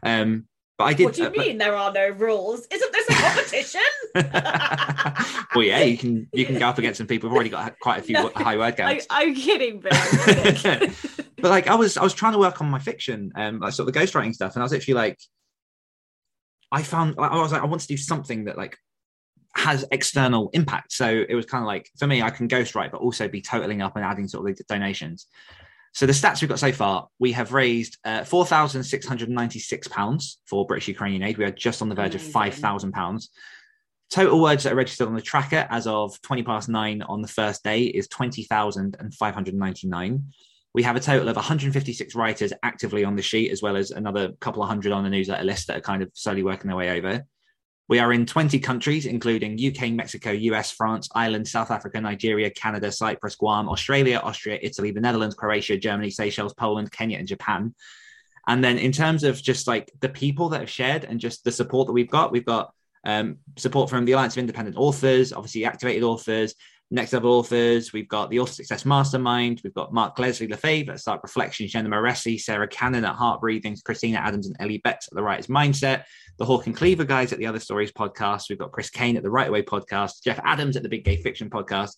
Um, 0.04 0.48
but 0.78 0.86
I 0.86 0.94
did. 0.94 1.06
What 1.06 1.14
do 1.14 1.22
you 1.22 1.28
uh, 1.28 1.32
but- 1.36 1.46
mean 1.46 1.58
there 1.58 1.76
are 1.76 1.92
no 1.92 2.10
rules? 2.10 2.66
Isn't 2.72 2.92
this 2.92 3.10
a 3.10 3.14
competition? 3.14 3.82
well, 5.56 5.64
yeah, 5.64 5.82
you 5.82 5.98
can 5.98 6.28
you 6.34 6.46
can 6.46 6.58
go 6.58 6.68
up 6.68 6.78
against 6.78 6.98
some 6.98 7.08
people 7.08 7.30
who've 7.30 7.36
already 7.36 7.50
got 7.50 7.78
quite 7.80 8.00
a 8.00 8.04
few 8.04 8.14
No, 8.16 8.32
high 8.36 8.58
word 8.58 8.74
I, 8.74 8.94
counts. 8.94 9.08
I'm 9.10 9.36
kidding, 9.36 9.80
Bill. 9.80 9.92
I'm 9.94 10.56
kidding. 10.56 10.94
but 11.38 11.52
like 11.52 11.68
I 11.68 11.76
was 11.76 11.98
I 11.98 12.04
was 12.04 12.14
trying 12.14 12.34
to 12.34 12.40
work 12.40 12.60
on 12.62 12.70
my 12.70 12.80
fiction, 12.80 13.32
um, 13.36 13.60
like 13.60 13.74
sort 13.74 13.88
of 13.88 13.94
the 13.94 14.00
ghostwriting 14.00 14.34
stuff, 14.34 14.56
and 14.56 14.64
I 14.64 14.66
was 14.66 14.74
actually 14.74 14.96
like, 14.96 15.20
I 16.72 16.82
found 16.82 17.16
I 17.20 17.40
was 17.40 17.52
like 17.52 17.62
I 17.62 17.66
want 17.66 17.82
to 17.82 17.88
do 17.88 17.98
something 17.98 18.46
that 18.46 18.58
like 18.58 18.78
has 19.56 19.86
external 19.92 20.50
impact. 20.54 20.92
So 20.92 21.08
it 21.08 21.36
was 21.36 21.46
kind 21.46 21.62
of 21.62 21.68
like 21.68 21.88
for 22.00 22.08
me, 22.08 22.24
I 22.24 22.32
can 22.32 22.48
ghostwrite, 22.48 22.92
but 22.92 23.02
also 23.02 23.28
be 23.28 23.42
totaling 23.42 23.84
up 23.84 23.96
and 23.96 24.04
adding 24.04 24.28
sort 24.28 24.50
of 24.50 24.58
the 24.58 24.64
donations. 24.64 25.28
So 25.94 26.08
the 26.08 26.14
stats 26.14 26.42
we've 26.42 26.50
got 26.50 26.60
so 26.60 26.72
far, 26.72 27.08
we 27.20 27.32
have 27.34 27.54
raised 27.54 27.98
uh, 28.04 28.24
four 28.24 28.46
thousand 28.46 28.84
six 28.84 29.06
hundred 29.06 29.30
ninety-six 29.30 29.88
pounds 29.88 30.40
for 30.48 30.66
British 30.66 30.88
Ukrainian 30.88 31.22
aid. 31.22 31.38
We 31.38 31.46
are 31.46 31.52
just 31.52 31.82
on 31.82 31.90
the 31.90 31.96
verge 31.96 32.16
of 32.16 32.22
five 32.22 32.56
thousand 32.56 32.94
pounds. 32.94 33.30
Total 34.10 34.40
words 34.40 34.64
that 34.64 34.74
are 34.74 34.76
registered 34.76 35.08
on 35.08 35.16
the 35.16 35.22
tracker 35.22 35.68
as 35.70 35.86
of 35.86 36.20
twenty 36.22 36.42
past 36.44 36.68
nine 36.68 37.04
on 37.04 37.22
the 37.22 37.28
first 37.28 37.64
day 37.64 37.84
is 37.84 38.08
twenty 38.08 38.44
thousand 38.44 38.96
and 39.00 39.14
five 39.14 39.36
hundred 39.36 39.54
ninety-nine. 39.54 40.26
We 40.74 40.82
have 40.82 40.96
a 40.96 41.00
total 41.00 41.30
of 41.30 41.36
156 41.36 42.16
writers 42.16 42.52
actively 42.64 43.04
on 43.04 43.16
the 43.16 43.22
sheet, 43.22 43.52
as 43.52 43.62
well 43.62 43.78
as 43.78 43.92
another 43.92 44.32
couple 44.40 44.64
of 44.64 44.70
hundred 44.70 44.92
on 44.92 45.04
the 45.04 45.10
newsletter 45.12 45.44
list 45.44 45.68
that 45.68 45.78
are 45.78 45.82
kind 45.82 46.02
of 46.02 46.10
slowly 46.16 46.42
working 46.42 46.68
their 46.68 46.76
way 46.76 46.98
over. 46.98 47.24
We 47.90 48.00
are 48.00 48.14
in 48.14 48.26
20 48.26 48.60
countries, 48.60 49.06
including 49.06 49.60
UK, 49.60 49.92
Mexico, 49.92 50.32
US, 50.32 50.72
France, 50.72 51.10
Ireland, 51.14 51.48
South 51.48 51.70
Africa, 51.70 52.00
Nigeria, 52.00 52.50
Canada, 52.50 52.92
Cyprus, 52.92 53.36
Guam, 53.36 53.68
Australia, 53.68 54.22
Austria, 54.24 54.58
Italy, 54.62 54.92
the 54.92 55.02
Netherlands, 55.02 55.36
Croatia, 55.36 55.78
Germany, 55.78 56.10
Seychelles, 56.10 56.54
Poland, 56.54 56.92
Kenya, 56.92 57.18
and 57.20 57.28
Japan. 57.28 57.76
And 58.48 58.64
then 58.64 58.78
in 58.78 58.92
terms 58.92 59.24
of 59.24 59.42
just 59.42 59.68
like 59.68 59.92
the 60.00 60.10
people 60.10 60.50
that 60.50 60.62
have 60.62 60.70
shared 60.70 61.04
and 61.04 61.20
just 61.20 61.44
the 61.44 61.52
support 61.52 61.88
that 61.88 61.94
we've 61.94 62.10
got, 62.10 62.32
we've 62.32 62.46
got 62.46 62.74
um, 63.06 63.38
support 63.58 63.90
from 63.90 64.06
the 64.06 64.14
Alliance 64.14 64.36
of 64.36 64.40
Independent 64.40 64.78
Authors, 64.78 65.34
obviously 65.34 65.66
activated 65.66 66.04
authors, 66.04 66.56
next 66.94 67.12
level 67.12 67.34
authors. 67.34 67.92
We've 67.92 68.08
got 68.08 68.30
the 68.30 68.40
Author 68.40 68.54
Success 68.54 68.86
Mastermind. 68.86 69.62
We've 69.64 69.74
got 69.74 69.92
Mark 69.92 70.18
Leslie 70.20 70.48
Lefebvre 70.48 70.94
at 70.94 71.00
Stark 71.00 71.24
Reflection, 71.24 71.68
Jenna 71.68 71.90
Moreci, 71.90 72.40
Sarah 72.40 72.68
Cannon 72.68 73.04
at 73.04 73.16
Heart 73.16 73.42
Breathings, 73.42 73.82
Christina 73.82 74.20
Adams 74.20 74.46
and 74.46 74.56
Ellie 74.60 74.78
Betts 74.78 75.08
at 75.08 75.16
The 75.16 75.24
Writer's 75.24 75.48
Mindset, 75.48 76.04
the 76.38 76.46
Hawk 76.46 76.68
and 76.68 76.76
Cleaver 76.76 77.04
guys 77.04 77.34
at 77.34 77.40
the 77.40 77.48
Other 77.48 77.60
Stories 77.60 77.92
podcast. 77.92 78.44
We've 78.48 78.60
got 78.60 78.72
Chris 78.72 78.92
Kane 78.92 79.18
at 79.18 79.24
the 79.24 79.32
Right 79.32 79.50
Away 79.50 79.64
podcast, 79.64 80.24
Jeff 80.24 80.40
Adams 80.44 80.78
at 80.78 80.84
the 80.84 80.90
Big 80.90 81.04
Gay 81.04 81.18
Fiction 81.18 81.50
podcast. 81.50 81.96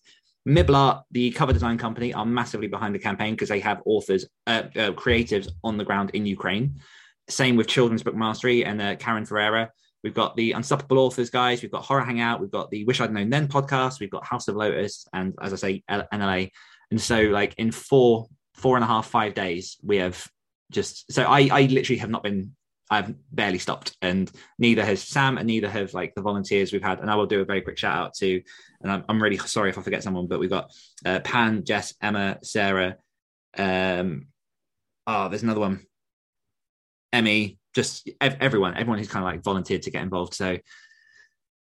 Miblart, 0.47 1.01
the 1.11 1.31
cover 1.31 1.51
design 1.51 1.77
company, 1.77 2.13
are 2.13 2.25
massively 2.25 2.67
behind 2.67 2.95
the 2.95 2.99
campaign 2.99 3.33
because 3.33 3.49
they 3.49 3.59
have 3.59 3.81
authors, 3.85 4.25
uh, 4.47 4.63
uh, 4.77 4.91
creatives 4.91 5.49
on 5.63 5.77
the 5.77 5.83
ground 5.83 6.11
in 6.13 6.25
Ukraine. 6.25 6.79
Same 7.27 7.57
with 7.57 7.67
Children's 7.67 8.03
Book 8.03 8.15
Mastery 8.15 8.63
and 8.63 8.81
uh, 8.81 8.95
Karen 8.95 9.25
Ferreira. 9.25 9.71
We've 10.05 10.13
got 10.13 10.35
the 10.35 10.51
Unstoppable 10.51 10.99
Authors 10.99 11.31
guys. 11.31 11.63
We've 11.63 11.71
got 11.71 11.83
Horror 11.83 12.05
Hangout. 12.05 12.39
We've 12.39 12.51
got 12.51 12.69
the 12.69 12.85
Wish 12.85 13.01
I'd 13.01 13.11
Known 13.11 13.31
Then 13.31 13.47
podcast. 13.47 13.99
We've 13.99 14.11
got 14.11 14.23
House 14.23 14.47
of 14.47 14.55
Lotus, 14.55 15.07
and 15.11 15.33
as 15.41 15.51
I 15.51 15.55
say, 15.55 15.83
L- 15.89 16.07
NLA. 16.13 16.51
And 16.91 17.01
so, 17.01 17.21
like 17.21 17.55
in 17.57 17.71
four, 17.71 18.27
four 18.53 18.77
and 18.77 18.83
a 18.83 18.87
half, 18.87 19.07
five 19.07 19.33
days, 19.33 19.77
we 19.81 19.97
have 19.97 20.23
just. 20.71 21.11
So 21.11 21.23
I, 21.23 21.49
I 21.51 21.61
literally 21.63 21.97
have 21.97 22.11
not 22.11 22.21
been 22.21 22.55
I've 22.91 23.15
barely 23.31 23.57
stopped, 23.57 23.97
and 23.99 24.31
neither 24.59 24.85
has 24.85 25.01
Sam, 25.01 25.39
and 25.39 25.47
neither 25.47 25.71
have 25.71 25.95
like 25.95 26.13
the 26.13 26.21
volunteers 26.21 26.71
we've 26.71 26.83
had. 26.83 26.99
And 26.99 27.09
I 27.09 27.15
will 27.15 27.25
do 27.25 27.41
a 27.41 27.45
very 27.45 27.61
quick 27.61 27.79
shout 27.79 27.97
out 27.97 28.13
to, 28.17 28.43
and 28.81 28.91
I'm, 28.91 29.05
I'm 29.09 29.23
really 29.23 29.39
sorry 29.39 29.71
if 29.71 29.77
I 29.79 29.81
forget 29.81 30.03
someone, 30.03 30.27
but 30.27 30.37
we've 30.39 30.51
got 30.51 30.71
uh, 31.03 31.19
Pan, 31.21 31.63
Jess, 31.65 31.95
Emma, 31.99 32.37
Sarah. 32.43 32.97
Um, 33.57 34.27
oh, 35.07 35.29
there's 35.29 35.41
another 35.41 35.61
one, 35.61 35.87
Emmy, 37.11 37.57
just 37.75 38.09
ev- 38.21 38.37
everyone, 38.39 38.75
everyone 38.75 38.97
who's 38.97 39.09
kind 39.09 39.23
of 39.25 39.31
like 39.31 39.43
volunteered 39.43 39.83
to 39.83 39.91
get 39.91 40.01
involved. 40.01 40.33
So 40.33 40.57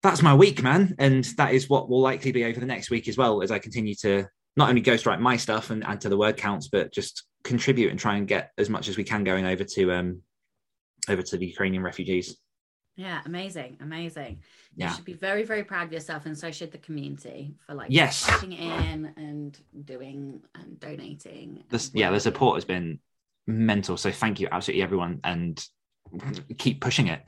that's 0.02 0.20
my 0.20 0.34
week, 0.34 0.62
man, 0.62 0.94
and 0.98 1.24
that 1.36 1.54
is 1.54 1.70
what 1.70 1.88
will 1.88 2.00
likely 2.00 2.32
be 2.32 2.44
over 2.44 2.58
the 2.58 2.66
next 2.66 2.90
week 2.90 3.08
as 3.08 3.16
well 3.16 3.42
as 3.42 3.50
I 3.52 3.58
continue 3.60 3.94
to 4.02 4.26
not 4.56 4.68
only 4.68 4.82
ghostwrite 4.82 5.20
my 5.20 5.36
stuff 5.36 5.70
and 5.70 5.84
add 5.84 6.00
to 6.02 6.08
the 6.08 6.16
word 6.18 6.36
counts, 6.36 6.68
but 6.68 6.92
just 6.92 7.22
contribute 7.44 7.90
and 7.90 7.98
try 7.98 8.16
and 8.16 8.26
get 8.28 8.50
as 8.58 8.68
much 8.68 8.88
as 8.88 8.96
we 8.96 9.04
can 9.04 9.24
going 9.24 9.46
over 9.46 9.64
to 9.64 9.92
um 9.92 10.22
over 11.08 11.22
to 11.22 11.36
the 11.36 11.46
Ukrainian 11.46 11.82
refugees. 11.82 12.36
Yeah, 12.96 13.20
amazing, 13.24 13.78
amazing. 13.80 14.40
Yeah. 14.76 14.90
You 14.90 14.96
should 14.96 15.04
be 15.04 15.14
very, 15.14 15.44
very 15.44 15.64
proud 15.64 15.86
of 15.86 15.92
yourself, 15.92 16.26
and 16.26 16.36
so 16.36 16.50
should 16.50 16.72
the 16.72 16.78
community 16.78 17.54
for 17.66 17.74
like 17.74 17.90
Yes. 17.90 18.28
putting 18.28 18.52
in 18.52 19.12
and 19.16 19.58
doing 19.84 20.42
and 20.54 20.78
donating. 20.78 21.64
This, 21.70 21.88
and 21.88 21.98
yeah, 21.98 22.10
the 22.10 22.20
support 22.20 22.56
has 22.56 22.64
been 22.64 23.00
mental. 23.46 23.96
So 23.96 24.10
thank 24.10 24.40
you, 24.40 24.48
absolutely 24.52 24.82
everyone, 24.82 25.20
and 25.24 25.64
keep 26.58 26.80
pushing 26.80 27.08
it. 27.08 27.22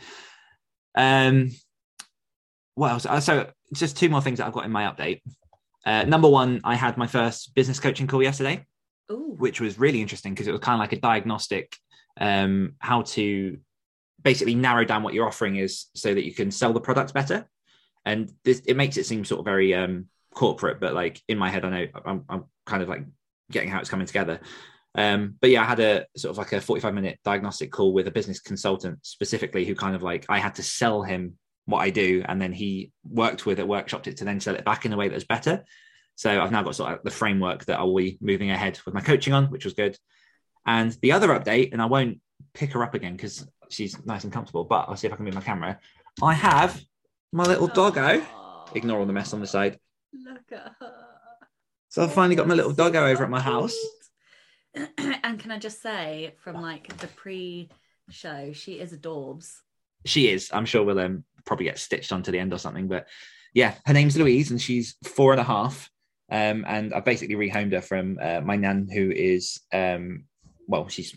Um, 0.97 1.51
what 2.75 2.93
else? 2.93 3.07
Uh, 3.07 3.21
So 3.21 3.51
just 3.73 3.97
two 3.97 4.09
more 4.09 4.21
things 4.21 4.39
that 4.39 4.47
I've 4.47 4.53
got 4.53 4.65
in 4.65 4.73
my 4.73 4.85
update. 4.85 5.21
Uh, 5.87 6.05
number 6.05 6.29
one, 6.29 6.61
I 6.65 6.77
had 6.77 6.97
my 6.97 7.07
first 7.07 7.55
business 7.55 7.79
coaching 7.79 8.07
call 8.07 8.23
yesterday. 8.23 8.65
Ooh, 9.13 9.35
which 9.39 9.61
was 9.61 9.79
really 9.79 10.01
interesting 10.01 10.33
because 10.33 10.47
it 10.49 10.53
was 10.53 10.61
kind 10.61 10.75
of 10.75 10.81
like 10.81 10.93
a 10.93 11.01
diagnostic 11.01 11.77
um 12.21 12.75
how 12.79 13.03
to 13.03 13.59
basically 14.23 14.55
narrow 14.55 14.85
down 14.85 15.03
what 15.03 15.15
your 15.15 15.27
offering 15.27 15.57
is 15.57 15.87
so 15.95 16.15
that 16.15 16.25
you 16.25 16.33
can 16.33 16.51
sell 16.51 16.73
the 16.73 16.81
products 16.81 17.13
better 17.13 17.47
and 18.05 18.33
this 18.45 18.61
it 18.67 18.77
makes 18.77 18.97
it 18.97 19.05
seem 19.05 19.25
sort 19.25 19.41
of 19.41 19.45
very 19.45 19.75
um 19.75 20.07
corporate 20.33 20.81
but 20.81 20.95
like 20.95 21.21
in 21.29 21.37
my 21.37 21.51
head 21.51 21.65
i 21.65 21.71
know 21.71 21.87
i'm, 22.05 22.25
I'm 22.29 22.45
kind 22.67 22.83
of 22.83 22.89
like 22.89 23.05
getting 23.51 23.69
how 23.69 23.81
it's 23.81 23.91
coming 23.91 24.07
together 24.07 24.41
um 24.97 25.35
but 25.41 25.51
yeah 25.51 25.63
i 25.63 25.65
had 25.65 25.81
a 25.81 26.07
sort 26.17 26.31
of 26.31 26.39
like 26.39 26.53
a 26.53 26.61
45 26.61 26.95
minute 26.95 27.19
diagnostic 27.25 27.73
call 27.73 27.93
with 27.93 28.07
a 28.07 28.13
business 28.13 28.41
consultant 28.41 28.99
specifically 29.03 29.65
who 29.65 29.75
kind 29.75 29.97
of 29.97 30.03
like 30.03 30.25
i 30.29 30.39
had 30.39 30.55
to 30.55 30.63
sell 30.63 31.03
him 31.03 31.35
what 31.67 31.81
i 31.81 31.91
do 31.91 32.23
and 32.29 32.41
then 32.41 32.53
he 32.53 32.93
worked 33.09 33.47
with 33.47 33.59
it 33.59 33.67
workshopped 33.67 34.07
it 34.07 34.19
to 34.19 34.25
then 34.25 34.41
sell 34.41 34.55
it 34.55 34.65
back 34.65 34.85
in 34.85 34.93
a 34.93 34.97
way 34.97 35.09
that 35.09 35.15
was 35.15 35.25
better 35.25 35.65
so 36.17 36.41
I've 36.41 36.53
now 36.53 36.63
got 36.63 36.77
sort 36.77 36.93
of 36.93 37.03
the 37.03 37.11
framework 37.11 37.65
that 37.67 37.79
I'll 37.79 37.95
be 37.95 38.19
moving 38.21 38.51
ahead 38.51 38.79
with 38.85 38.95
my 38.95 39.01
coaching 39.01 39.33
on, 39.33 39.47
which 39.47 39.65
was 39.65 39.75
good. 39.75 39.99
And 40.67 40.97
the 41.03 41.13
other 41.13 41.29
update, 41.29 41.73
and 41.73 41.83
I 41.83 41.87
won't 41.87 42.21
pick 42.55 42.73
her 42.73 42.83
up 42.83 42.95
again 42.95 43.17
because 43.17 43.47
she's 43.69 44.05
nice 44.07 44.25
and 44.25 44.33
comfortable, 44.33 44.65
but 44.65 44.87
I'll 44.89 44.97
see 44.97 45.07
if 45.07 45.13
I 45.13 45.17
can 45.17 45.25
move 45.25 45.35
my 45.35 45.41
camera. 45.41 45.79
I 46.23 46.35
have 46.35 46.81
my 47.33 47.45
little 47.45 47.67
doggo. 47.67 48.21
Aw, 48.21 48.67
Ignore 48.75 49.01
all 49.01 49.07
the 49.07 49.13
mess 49.13 49.33
on 49.33 49.41
the 49.41 49.47
side. 49.47 49.79
Look 50.13 50.53
at 50.53 50.73
her. 50.81 50.95
So 51.89 52.03
I've 52.03 52.13
finally 52.13 52.37
got 52.37 52.49
my 52.49 52.55
little 52.55 52.73
doggo 52.73 53.07
over 53.07 53.25
at 53.25 53.31
my 53.31 53.41
house. 53.41 53.77
and 54.99 55.39
can 55.39 55.51
I 55.51 55.59
just 55.59 55.83
say, 55.83 56.35
from 56.43 56.61
like 56.61 56.97
the 56.99 57.07
pre-show, 57.09 58.53
she 58.53 58.75
is 58.75 58.93
adorbs. 58.93 59.53
She 60.05 60.29
is. 60.29 60.51
I'm 60.53 60.67
sure 60.67 60.85
we'll 60.85 60.99
um, 60.99 61.25
probably 61.45 61.65
get 61.65 61.79
stitched 61.79 62.13
onto 62.13 62.31
the 62.31 62.39
end 62.39 62.53
or 62.53 62.59
something. 62.59 62.89
But 62.89 63.09
yeah, 63.55 63.75
her 63.87 63.93
name's 63.93 64.17
Louise 64.17 64.51
and 64.51 64.61
she's 64.61 64.97
four 65.05 65.33
and 65.33 65.41
a 65.41 65.45
half. 65.45 65.91
Um, 66.31 66.65
and 66.67 66.93
I've 66.93 67.05
basically 67.05 67.37
rehomed 67.37 67.73
her 67.73 67.81
from 67.81 68.19
uh, 68.21 68.41
my 68.41 68.57
nan, 68.57 68.89
who 68.93 69.11
is 69.11 69.61
um, 69.73 70.25
well, 70.67 70.89
she's 70.89 71.17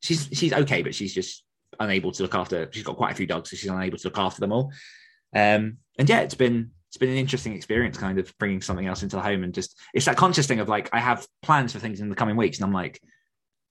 she's 0.00 0.28
she's 0.32 0.52
okay, 0.52 0.82
but 0.82 0.94
she's 0.94 1.14
just 1.14 1.44
unable 1.80 2.12
to 2.12 2.22
look 2.22 2.34
after. 2.34 2.68
She's 2.72 2.82
got 2.82 2.96
quite 2.96 3.12
a 3.12 3.14
few 3.14 3.26
dogs, 3.26 3.50
so 3.50 3.56
she's 3.56 3.70
unable 3.70 3.98
to 3.98 4.06
look 4.08 4.18
after 4.18 4.40
them 4.40 4.52
all. 4.52 4.72
Um, 5.34 5.78
and 5.98 6.08
yeah, 6.08 6.20
it's 6.20 6.34
been 6.34 6.72
it's 6.88 6.96
been 6.96 7.10
an 7.10 7.16
interesting 7.16 7.54
experience, 7.54 7.98
kind 7.98 8.18
of 8.18 8.32
bringing 8.38 8.62
something 8.62 8.86
else 8.86 9.02
into 9.02 9.16
the 9.16 9.22
home, 9.22 9.44
and 9.44 9.52
just 9.52 9.78
it's 9.94 10.06
that 10.06 10.16
conscious 10.16 10.46
thing 10.46 10.60
of 10.60 10.68
like 10.68 10.88
I 10.92 11.00
have 11.00 11.26
plans 11.42 11.72
for 11.72 11.78
things 11.78 12.00
in 12.00 12.08
the 12.08 12.16
coming 12.16 12.36
weeks, 12.36 12.58
and 12.58 12.64
I'm 12.64 12.72
like, 12.72 13.00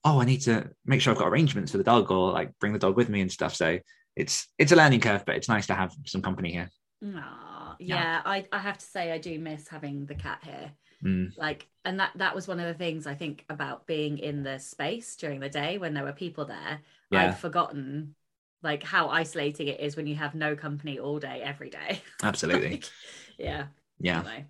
oh, 0.04 0.20
I 0.20 0.24
need 0.24 0.42
to 0.42 0.70
make 0.86 1.00
sure 1.00 1.12
I've 1.12 1.18
got 1.18 1.28
arrangements 1.28 1.72
for 1.72 1.78
the 1.78 1.84
dog, 1.84 2.10
or 2.10 2.32
like 2.32 2.52
bring 2.60 2.72
the 2.72 2.78
dog 2.78 2.96
with 2.96 3.08
me 3.08 3.20
and 3.20 3.30
stuff. 3.30 3.54
So 3.54 3.78
it's 4.14 4.46
it's 4.58 4.72
a 4.72 4.76
learning 4.76 5.00
curve, 5.00 5.24
but 5.26 5.36
it's 5.36 5.48
nice 5.48 5.66
to 5.66 5.74
have 5.74 5.92
some 6.06 6.22
company 6.22 6.52
here. 6.52 6.70
Aw, 7.04 7.76
Yeah. 7.78 7.94
yeah, 7.96 8.22
I, 8.24 8.46
I 8.52 8.58
have 8.58 8.78
to 8.78 8.86
say 8.86 9.12
I 9.12 9.18
do 9.18 9.38
miss 9.38 9.68
having 9.68 10.06
the 10.06 10.14
cat 10.14 10.40
here. 10.42 10.72
Mm, 11.04 11.36
Like, 11.36 11.68
and 11.84 12.00
that 12.00 12.10
that 12.16 12.34
was 12.34 12.48
one 12.48 12.58
of 12.58 12.66
the 12.66 12.74
things 12.74 13.06
I 13.06 13.14
think 13.14 13.44
about 13.48 13.86
being 13.86 14.18
in 14.18 14.42
the 14.42 14.58
space 14.58 15.14
during 15.16 15.38
the 15.40 15.48
day 15.48 15.78
when 15.78 15.94
there 15.94 16.04
were 16.04 16.12
people 16.12 16.44
there. 16.44 16.80
Yeah. 17.10 17.26
I'd 17.28 17.38
forgotten 17.38 18.14
like 18.62 18.82
how 18.82 19.08
isolating 19.08 19.68
it 19.68 19.80
is 19.80 19.96
when 19.96 20.06
you 20.06 20.16
have 20.16 20.34
no 20.34 20.56
company 20.56 20.98
all 20.98 21.18
day 21.18 21.40
every 21.42 21.70
day. 21.70 22.02
absolutely, 22.22 22.70
Like, 22.70 22.90
yeah. 23.38 23.66
yeah. 24.00 24.18
Anyway. 24.20 24.44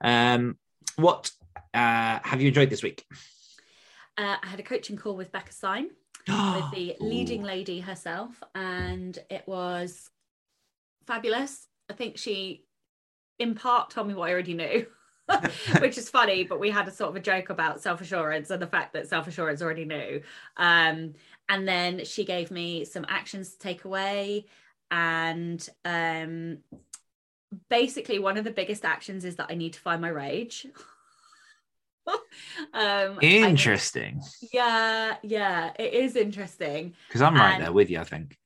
Um, 0.00 0.56
what 0.96 1.30
uh, 1.72 2.18
have 2.22 2.40
you 2.40 2.48
enjoyed 2.48 2.70
this 2.70 2.82
week? 2.82 3.04
Uh, 4.16 4.36
I 4.42 4.46
had 4.46 4.60
a 4.60 4.62
coaching 4.64 4.96
call 4.96 5.16
with 5.16 5.32
Becca 5.32 5.52
Syme. 5.52 5.88
with 6.28 6.70
the 6.72 6.96
leading 7.00 7.42
Ooh. 7.42 7.46
lady 7.46 7.80
herself, 7.80 8.42
and 8.54 9.18
it 9.28 9.42
was 9.46 10.08
fabulous. 11.06 11.66
I 11.90 11.92
think 11.92 12.16
she, 12.16 12.64
in 13.38 13.54
part, 13.54 13.90
told 13.90 14.08
me 14.08 14.14
what 14.14 14.30
I 14.30 14.32
already 14.32 14.54
knew, 14.54 14.86
which 15.80 15.98
is 15.98 16.08
funny. 16.08 16.44
But 16.44 16.60
we 16.60 16.70
had 16.70 16.88
a 16.88 16.90
sort 16.90 17.10
of 17.10 17.16
a 17.16 17.20
joke 17.20 17.50
about 17.50 17.80
self 17.80 18.00
assurance 18.00 18.50
and 18.50 18.60
the 18.60 18.66
fact 18.66 18.92
that 18.92 19.08
self 19.08 19.26
assurance 19.26 19.62
already 19.62 19.84
knew. 19.84 20.20
Um, 20.56 21.14
and 21.48 21.68
then 21.68 22.04
she 22.04 22.24
gave 22.24 22.50
me 22.50 22.84
some 22.84 23.04
actions 23.08 23.52
to 23.52 23.58
take 23.58 23.84
away, 23.84 24.46
and 24.90 25.66
um, 25.84 26.58
basically, 27.68 28.18
one 28.18 28.36
of 28.36 28.44
the 28.44 28.50
biggest 28.50 28.84
actions 28.84 29.24
is 29.24 29.36
that 29.36 29.46
I 29.50 29.54
need 29.54 29.74
to 29.74 29.80
find 29.80 30.00
my 30.00 30.08
rage. 30.08 30.66
um, 32.74 33.18
Interesting, 33.20 34.22
yeah, 34.52 35.16
yeah, 35.22 35.72
it 35.78 35.92
is 35.94 36.16
interesting. 36.16 36.94
because 37.08 37.22
I'm 37.22 37.34
right 37.34 37.54
And- 37.54 37.64
there 37.64 37.72
with 37.72 37.90
you. 37.90 38.00
I 38.00 38.04
think. 38.04 38.36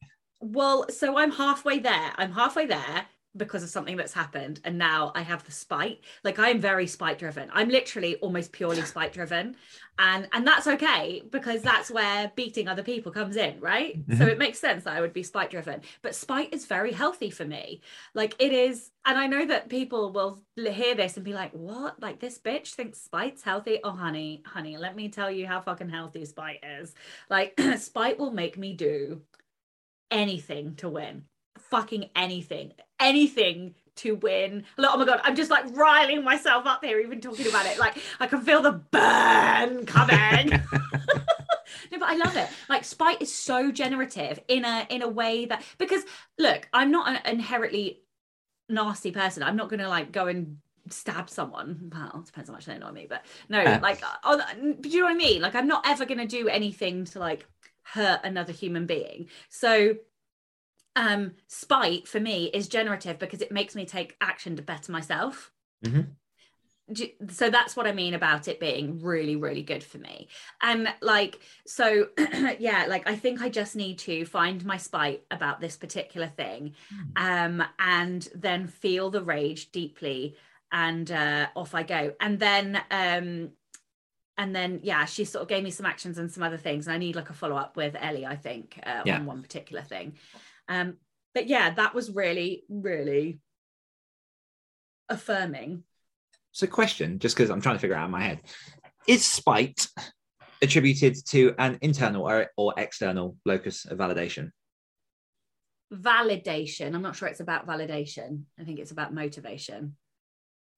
Well, 0.41 0.87
so 0.89 1.19
I'm 1.19 1.33
halfway 1.33 1.81
there. 1.81 2.13
I'm 2.17 2.31
halfway 2.31 2.67
there 2.67 3.07
because 3.37 3.63
of 3.63 3.69
something 3.69 3.97
that's 3.97 4.13
happened. 4.13 4.61
And 4.65 4.79
now 4.79 5.13
I 5.15 5.23
have 5.23 5.45
the 5.45 5.53
spite. 5.53 6.01
Like 6.25 6.39
I 6.39 6.49
am 6.51 6.61
very 6.61 6.87
spite 6.87 7.19
driven. 7.19 7.49
I'm 7.53 7.69
literally 7.69 8.17
almost 8.17 8.53
purely 8.53 8.83
spite 8.93 9.13
driven. 9.13 9.57
And 9.99 10.29
and 10.33 10.47
that's 10.47 10.67
okay 10.67 11.23
because 11.31 11.63
that's 11.63 11.91
where 11.91 12.33
beating 12.37 12.69
other 12.69 12.83
people 12.83 13.13
comes 13.13 13.37
in, 13.37 13.61
right? 13.61 14.01
So 14.17 14.27
Mhm. 14.27 14.29
it 14.29 14.39
makes 14.39 14.59
sense 14.59 14.85
that 14.85 14.97
I 14.97 15.01
would 15.01 15.13
be 15.13 15.23
spite 15.23 15.51
driven. 15.51 15.83
But 16.03 16.15
spite 16.15 16.53
is 16.55 16.67
very 16.67 16.93
healthy 16.93 17.31
for 17.31 17.45
me. 17.45 17.83
Like 18.15 18.35
it 18.41 18.53
is, 18.53 18.91
and 19.05 19.19
I 19.19 19.27
know 19.27 19.45
that 19.47 19.69
people 19.69 20.13
will 20.13 20.43
hear 20.57 20.95
this 20.95 21.17
and 21.17 21.25
be 21.25 21.35
like, 21.35 21.53
what? 21.53 22.01
Like 22.01 22.21
this 22.21 22.39
bitch 22.39 22.75
thinks 22.75 23.01
spite's 23.01 23.43
healthy. 23.43 23.81
Oh 23.85 23.91
honey, 23.91 24.43
honey, 24.47 24.77
let 24.77 24.97
me 24.97 25.09
tell 25.09 25.31
you 25.31 25.47
how 25.47 25.61
fucking 25.61 25.89
healthy 25.91 26.25
spite 26.25 26.61
is. 26.65 26.95
Like 27.29 27.61
spite 27.79 28.19
will 28.19 28.33
make 28.33 28.57
me 28.57 28.75
do 28.75 29.23
anything 30.11 30.77
to 30.77 30.89
win. 30.89 31.25
Fucking 31.71 32.11
anything. 32.17 32.73
Anything 33.01 33.75
to 33.97 34.15
win. 34.17 34.65
Look, 34.77 34.91
oh 34.93 34.99
my 34.99 35.05
god, 35.05 35.21
I'm 35.25 35.37
just 35.37 35.51
like 35.51 35.65
riling 35.77 36.25
myself 36.25 36.67
up 36.67 36.85
here, 36.85 37.01
even 37.01 37.21
talking 37.21 37.47
about 37.49 37.67
it. 37.67 37.79
Like 37.79 37.99
I 38.21 38.27
can 38.27 38.41
feel 38.43 38.63
the 38.63 38.73
burn 38.73 39.87
coming. 39.87 40.51
no, 41.91 41.99
but 41.99 42.09
I 42.09 42.17
love 42.17 42.37
it. 42.37 42.49
Like 42.69 42.85
spite 42.85 43.21
is 43.23 43.33
so 43.35 43.71
generative 43.71 44.41
in 44.49 44.65
a 44.65 44.87
in 44.89 45.03
a 45.03 45.09
way 45.09 45.47
that 45.47 45.63
because 45.79 46.03
look, 46.39 46.69
I'm 46.73 46.91
not 46.91 47.09
an 47.09 47.21
inherently 47.39 48.03
nasty 48.69 49.11
person. 49.11 49.43
I'm 49.43 49.57
not 49.57 49.69
gonna 49.69 49.89
like 49.89 50.13
go 50.13 50.27
and 50.27 50.59
stab 50.91 51.29
someone. 51.29 51.91
Well, 51.93 52.21
it 52.21 52.27
depends 52.27 52.49
how 52.49 52.55
much 52.55 52.67
they 52.67 52.75
annoy 52.75 52.93
me, 52.93 53.07
but 53.09 53.25
no, 53.49 53.61
Yeah. 53.61 53.81
like 53.83 54.03
oh, 54.25 54.41
do 54.81 54.89
you 54.89 55.01
know 55.01 55.07
what 55.07 55.13
I 55.13 55.17
mean? 55.17 55.43
Like 55.43 55.55
I'm 55.55 55.67
not 55.69 55.87
ever 55.87 56.05
gonna 56.05 56.27
do 56.27 56.49
anything 56.49 57.05
to 57.07 57.19
like 57.19 57.47
hurt 57.83 58.21
another 58.25 58.53
human 58.53 58.87
being. 58.87 59.29
So 59.49 59.97
um 60.97 61.33
spite 61.47 62.09
for 62.09 62.21
me 62.21 62.47
is 62.47 62.69
generative 62.69 63.19
because 63.19 63.41
it 63.41 63.53
makes 63.53 63.75
me 63.75 63.85
take 63.85 64.17
action 64.21 64.57
to 64.57 64.63
better 64.63 64.91
myself. 64.93 65.53
Mhm. 65.85 66.15
Do- 66.91 67.11
So 67.29 67.51
that's 67.51 67.77
what 67.77 67.87
I 67.87 67.93
mean 67.93 68.15
about 68.15 68.49
it 68.49 68.59
being 68.59 69.01
really, 69.03 69.37
really 69.37 69.63
good 69.63 69.85
for 69.85 69.99
me. 69.99 70.29
And 70.63 70.89
like, 71.03 71.39
so 71.67 72.09
yeah, 72.59 72.87
like 72.89 73.07
I 73.09 73.15
think 73.15 73.43
I 73.43 73.51
just 73.51 73.77
need 73.77 73.99
to 74.01 74.25
find 74.25 74.65
my 74.65 74.79
spite 74.79 75.23
about 75.31 75.61
this 75.61 75.77
particular 75.77 76.29
thing, 76.29 76.75
um, 77.17 77.63
and 77.79 78.27
then 78.35 78.67
feel 78.69 79.11
the 79.11 79.23
rage 79.23 79.71
deeply, 79.71 80.37
and 80.73 81.11
uh, 81.13 81.49
off 81.55 81.75
I 81.75 81.83
go. 81.83 82.15
And 82.21 82.39
then 82.41 82.81
um, 82.91 83.51
and 84.39 84.55
then 84.57 84.81
yeah 84.83 85.05
she 85.05 85.25
sort 85.25 85.43
of 85.43 85.49
gave 85.49 85.65
me 85.65 85.71
some 85.71 85.85
actions 85.85 86.17
and 86.17 86.31
some 86.31 86.45
other 86.45 86.57
things 86.57 86.87
and 86.87 86.95
i 86.95 86.99
need 86.99 87.17
like 87.17 87.29
a 87.29 87.33
follow-up 87.35 87.77
with 87.77 87.97
ellie 87.99 88.25
i 88.25 88.37
think 88.37 88.79
uh, 88.87 89.03
Yeah. 89.05 89.17
on 89.17 89.27
one 89.27 89.43
particular 89.43 89.83
thing 89.83 90.15
um 90.69 90.97
but 91.35 91.47
yeah 91.49 91.71
that 91.75 91.95
was 91.95 92.11
really 92.11 92.65
really 92.69 93.41
affirming 95.09 95.85
So, 96.53 96.67
question, 96.67 97.19
just 97.19 97.37
because 97.37 97.51
I'm 97.51 97.61
trying 97.61 97.77
to 97.77 97.81
figure 97.81 97.97
it 97.97 97.99
out 98.01 98.07
in 98.07 98.11
my 98.11 98.23
head, 98.23 98.41
is 99.07 99.25
spite 99.25 99.87
attributed 100.61 101.15
to 101.29 101.55
an 101.59 101.79
internal 101.83 102.29
or, 102.29 102.51
or 102.57 102.75
external 102.77 103.37
locus 103.45 103.85
of 103.87 103.97
validation? 103.99 104.51
validation. 105.93 106.95
I'm 106.95 107.03
not 107.03 107.17
sure 107.17 107.29
it's 107.29 107.41
about 107.41 107.67
validation. 107.67 108.43
I 108.61 108.65
think 108.65 108.79
it's 108.79 108.91
about 108.91 109.15
motivation. 109.15 109.97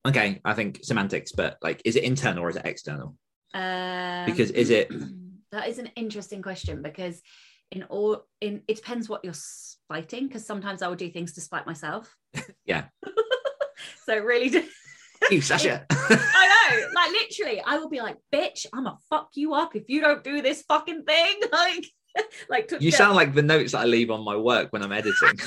Okay, 0.07 0.41
I 0.45 0.55
think 0.55 0.81
semantics, 0.83 1.33
but 1.33 1.57
like, 1.63 1.83
is 1.85 1.97
it 1.97 2.05
internal 2.05 2.45
or 2.45 2.51
is 2.51 2.57
it 2.57 2.67
external? 2.67 3.17
Um, 3.55 4.27
Because 4.27 4.51
is 4.51 4.71
it- 4.71 4.91
that 5.53 5.69
is 5.69 5.79
an 5.79 5.91
interesting 5.97 6.43
question 6.43 6.83
because 6.83 7.21
in 7.73 7.85
all 7.85 8.25
in 8.41 8.63
it 8.69 8.77
depends 8.77 9.09
what 9.09 9.25
you're 9.25 9.33
spiting 9.35 10.27
because 10.27 10.45
sometimes 10.47 10.83
I 10.83 10.89
will 10.89 10.97
do 10.97 11.11
things 11.11 11.35
to 11.35 11.41
spite 11.41 11.67
myself. 11.67 12.15
Yeah. 12.65 12.85
so 14.07 14.19
really 14.19 14.49
do- 14.51 14.67
You, 15.31 15.41
Sacha. 15.41 15.85
I 15.91 16.71
know, 16.71 16.87
like 16.95 17.11
literally, 17.11 17.61
I 17.61 17.79
will 17.79 17.89
be 17.89 18.01
like, 18.01 18.17
"Bitch, 18.33 18.67
I'm 18.73 18.85
gonna 18.85 18.97
fuck 19.09 19.31
you 19.35 19.55
up 19.55 19.75
if 19.77 19.89
you 19.89 20.01
don't 20.01 20.25
do 20.25 20.41
this 20.43 20.63
fucking 20.63 21.05
thing." 21.05 21.41
Like, 21.53 21.87
like 22.49 22.69
to, 22.69 22.79
you 22.81 22.91
sound 22.91 23.15
like 23.17 23.35
the 23.35 23.43
notes 23.43 23.73
that 23.73 23.81
I 23.81 23.85
leave 23.85 24.11
on 24.11 24.25
my 24.25 24.37
work 24.37 24.73
when 24.73 24.83
I'm 24.83 24.93
editing. 24.93 25.39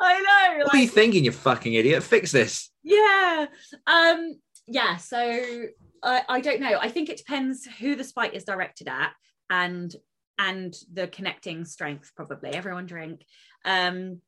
I 0.00 0.20
know, 0.58 0.64
what 0.64 0.74
are 0.74 0.78
you 0.78 0.88
thinking, 0.88 1.24
you 1.24 1.32
fucking 1.32 1.74
idiot? 1.74 2.02
Fix 2.02 2.32
this. 2.32 2.70
yeah, 2.82 3.46
um, 3.86 4.34
yeah. 4.66 4.96
So 4.96 5.66
I, 6.02 6.22
I 6.28 6.40
don't 6.40 6.60
know. 6.60 6.78
I 6.80 6.88
think 6.88 7.08
it 7.08 7.16
depends 7.18 7.64
who 7.80 7.94
the 7.96 8.04
spite 8.04 8.34
is 8.34 8.44
directed 8.44 8.88
at 8.88 9.12
and 9.50 9.94
and 10.38 10.74
the 10.92 11.06
connecting 11.06 11.64
strength. 11.64 12.12
Probably 12.16 12.50
everyone 12.50 12.86
drink. 12.86 13.24
Um, 13.64 14.20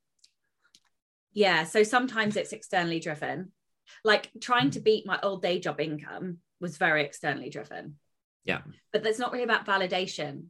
yeah. 1.33 1.65
So 1.65 1.83
sometimes 1.83 2.37
it's 2.37 2.53
externally 2.53 3.01
driven. 3.01 3.53
Like 4.05 4.31
trying 4.41 4.71
to 4.71 4.81
beat 4.81 5.07
my 5.07 5.19
old 5.23 5.43
day 5.43 5.59
job 5.59 5.81
income 5.81 6.39
was 6.61 6.77
very 6.77 7.05
externally 7.05 7.51
driven. 7.51 7.97
Yeah. 8.45 8.63
But 8.93 9.03
that's 9.03 9.19
not 9.19 9.33
really 9.33 9.45
about 9.45 9.67
validation. 9.67 10.47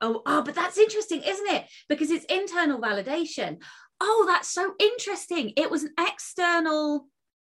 Oh, 0.00 0.22
oh, 0.24 0.42
but 0.42 0.54
that's 0.54 0.78
interesting, 0.78 1.22
isn't 1.22 1.50
it? 1.50 1.66
Because 1.88 2.10
it's 2.10 2.24
internal 2.26 2.80
validation. 2.80 3.58
Oh, 4.00 4.24
that's 4.26 4.48
so 4.48 4.72
interesting. 4.78 5.52
It 5.56 5.70
was 5.70 5.84
an 5.84 5.92
external 5.98 7.06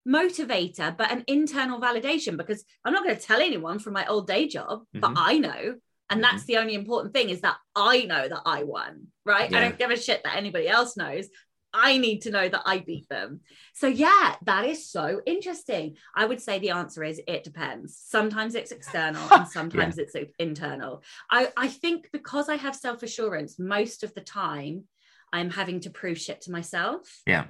motivator, 0.07 0.97
but 0.97 1.13
an 1.13 1.25
internal 1.27 1.81
validation 1.81 2.39
because 2.39 2.65
I'm 2.85 2.95
not 2.95 3.05
going 3.05 3.17
to 3.17 3.23
tell 3.23 3.41
anyone 3.41 3.79
from 3.79 3.93
my 3.93 4.07
old 4.07 4.27
day 4.27 4.49
job, 4.49 4.85
but 4.95 5.11
Mhm. 5.11 5.17
I 5.17 5.39
know. 5.39 5.75
And 6.11 6.23
that's 6.23 6.43
mm-hmm. 6.43 6.53
the 6.53 6.57
only 6.59 6.75
important 6.75 7.15
thing 7.15 7.31
is 7.31 7.43
that 7.43 7.57
I 7.75 8.03
know 8.03 8.29
that 8.29 8.43
I 8.47 8.65
won, 8.65 9.09
right? 9.25 9.53
I 9.55 9.61
don't 9.61 9.79
give 9.79 9.91
a 9.91 9.97
shit 9.97 10.23
that 10.25 10.37
anybody 10.37 10.69
else 10.69 10.97
knows. 10.97 11.29
I 11.73 11.99
need 11.99 12.23
to 12.23 12.31
know 12.31 12.49
that 12.49 12.63
I 12.65 12.79
beat 12.79 13.09
them. 13.11 13.41
So, 13.75 13.89
yeah, 13.89 14.37
that 14.47 14.65
is 14.65 14.91
so 14.91 15.21
interesting. 15.27 15.97
I 16.17 16.25
would 16.25 16.41
say 16.41 16.59
the 16.59 16.71
answer 16.71 17.05
is 17.05 17.21
it 17.27 17.45
depends. 17.45 18.01
Sometimes 18.07 18.55
it's 18.55 18.73
external 18.73 19.23
and 19.31 19.47
sometimes 19.59 19.99
it's 19.99 20.15
internal. 20.39 21.03
I, 21.31 21.53
I 21.57 21.69
think 21.69 22.09
because 22.11 22.49
I 22.49 22.57
have 22.57 22.75
self 22.75 23.03
assurance, 23.03 23.59
most 23.59 24.03
of 24.03 24.15
the 24.15 24.23
time 24.23 24.85
I'm 25.33 25.51
having 25.51 25.81
to 25.81 25.91
prove 25.91 26.19
shit 26.19 26.41
to 26.43 26.51
myself. 26.51 27.21
Yeah. 27.27 27.45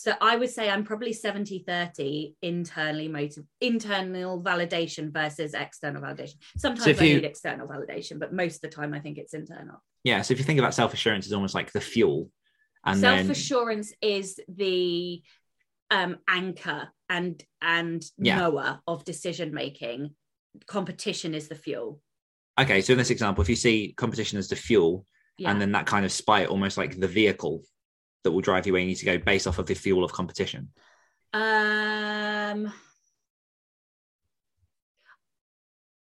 So 0.00 0.14
I 0.18 0.34
would 0.36 0.48
say 0.48 0.70
I'm 0.70 0.82
probably 0.82 1.12
70 1.12 1.62
30 1.66 2.34
internally 2.40 3.06
motive, 3.06 3.44
internal 3.60 4.42
validation 4.42 5.12
versus 5.12 5.52
external 5.52 6.00
validation. 6.00 6.36
Sometimes 6.56 6.86
if 6.86 7.02
I 7.02 7.04
you- 7.04 7.14
need 7.16 7.24
external 7.26 7.68
validation, 7.68 8.18
but 8.18 8.32
most 8.32 8.54
of 8.54 8.60
the 8.62 8.68
time 8.74 8.94
I 8.94 9.00
think 9.00 9.18
it's 9.18 9.34
internal. 9.34 9.82
Yeah. 10.02 10.22
So 10.22 10.32
if 10.32 10.38
you 10.38 10.44
think 10.46 10.58
about 10.58 10.72
self 10.72 10.94
assurance 10.94 11.26
is 11.26 11.34
almost 11.34 11.54
like 11.54 11.70
the 11.72 11.82
fuel, 11.82 12.30
and 12.82 12.98
Self 12.98 13.14
then 13.18 13.30
assurance 13.30 13.92
is 14.00 14.40
the 14.48 15.22
um, 15.90 16.16
anchor 16.26 16.88
and 17.10 17.44
and 17.60 18.02
Yeah. 18.16 18.38
knower 18.38 18.80
of 18.86 19.04
decision 19.04 19.52
making. 19.52 20.14
Competition 20.66 21.34
is 21.34 21.48
the 21.48 21.56
fuel. 21.56 22.00
okay, 22.58 22.80
so 22.80 22.92
in 22.92 22.98
this 22.98 23.10
example, 23.10 23.42
if 23.42 23.50
you 23.50 23.56
see 23.56 23.92
competition 23.98 24.38
as 24.38 24.48
the 24.48 24.56
fuel, 24.56 25.04
Yeah. 25.36 25.50
and 25.50 25.60
then 25.60 25.72
that 25.72 25.84
kind 25.84 26.06
of 26.06 26.12
spite 26.12 26.48
almost 26.48 26.78
like 26.78 26.98
the 26.98 27.06
vehicle 27.06 27.64
that 28.24 28.30
will 28.32 28.40
drive 28.40 28.66
you 28.66 28.72
where 28.72 28.80
you 28.82 28.88
need 28.88 28.96
to 28.96 29.04
go 29.06 29.18
based 29.18 29.46
off 29.46 29.58
of 29.58 29.66
the 29.66 29.74
fuel 29.74 30.04
of 30.04 30.12
competition. 30.12 30.68
Um. 31.32 32.72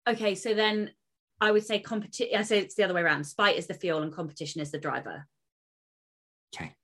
Okay, 0.09 0.35
so 0.35 0.53
then 0.55 0.91
I 1.41 1.51
would 1.51 1.65
say 1.65 1.79
competition. 1.79 2.39
I 2.39 2.43
say 2.43 2.59
it's 2.59 2.75
the 2.75 2.85
other 2.85 2.95
way 2.95 3.01
around. 3.03 3.25
Spite 3.25 3.57
is 3.57 3.67
the 3.67 3.75
fuel, 3.75 4.03
and 4.03 4.13
competition 4.13 4.61
is 4.61 4.71
the 4.71 4.79
driver. 4.79 5.27
Okay. 6.55 6.75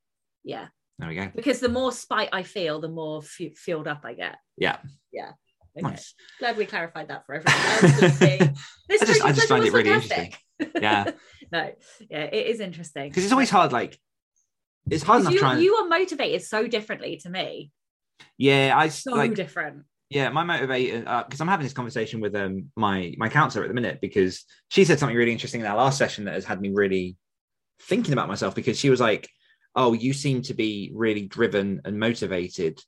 Yeah, 0.42 0.68
There 0.98 1.08
we 1.08 1.14
go. 1.14 1.30
because 1.34 1.60
the 1.60 1.68
more 1.68 1.92
spite 1.92 2.30
I 2.32 2.42
feel, 2.42 2.80
the 2.80 2.88
more 2.88 3.22
fu- 3.22 3.54
fueled 3.54 3.86
up 3.86 4.00
I 4.04 4.14
get. 4.14 4.36
Yeah. 4.56 4.78
Yeah. 5.12 5.32
Okay. 5.76 5.86
Nice. 5.86 6.14
Glad 6.38 6.56
we 6.56 6.64
clarified 6.66 7.08
that 7.08 7.26
for 7.26 7.34
everyone. 7.36 8.54
This 8.88 9.02
I 9.02 9.04
just- 9.04 9.22
I 9.24 9.32
just 9.32 9.48
find 9.48 9.64
it 9.64 9.72
really 9.72 9.90
fantastic. 9.90 10.38
Yeah. 10.80 11.10
no, 11.52 11.70
yeah, 12.10 12.22
it 12.24 12.46
is 12.48 12.58
interesting 12.60 13.08
Because 13.08 13.22
it's 13.22 13.32
always 13.32 13.50
hard, 13.50 13.70
like, 13.70 13.96
it's 14.88 15.02
hard 15.02 15.20
enough 15.22 15.32
you, 15.34 15.38
trying. 15.38 15.62
you 15.62 15.74
are 15.76 15.88
motivated 15.88 16.42
so 16.42 16.66
differently 16.66 17.16
to 17.18 17.28
me. 17.30 17.70
yeah, 18.38 18.72
I 18.76 18.88
So 18.88 19.12
like. 19.12 19.34
different. 19.34 19.84
yeah 20.10 20.28
my 20.30 20.42
motivator 20.44 21.24
because 21.26 21.40
i'm 21.40 21.48
having 21.48 21.64
this 21.64 21.72
conversation 21.72 22.20
with 22.20 22.34
um 22.34 22.70
my 22.76 23.14
my 23.18 23.28
counselor 23.28 23.64
at 23.64 23.68
the 23.68 23.74
minute 23.74 24.00
because 24.00 24.44
she 24.68 24.84
said 24.84 24.98
something 24.98 25.16
really 25.16 25.32
interesting 25.32 25.60
in 25.60 25.66
our 25.66 25.76
last 25.76 25.98
session 25.98 26.24
that 26.24 26.34
has 26.34 26.44
had 26.44 26.60
me 26.60 26.70
really 26.72 27.16
thinking 27.82 28.12
about 28.12 28.28
myself 28.28 28.54
because 28.54 28.78
she 28.78 28.90
was 28.90 29.00
like 29.00 29.28
oh 29.76 29.92
you 29.92 30.12
seem 30.12 30.42
to 30.42 30.54
be 30.54 30.90
really 30.94 31.26
driven 31.26 31.80
and 31.84 31.98
motivated 31.98 32.80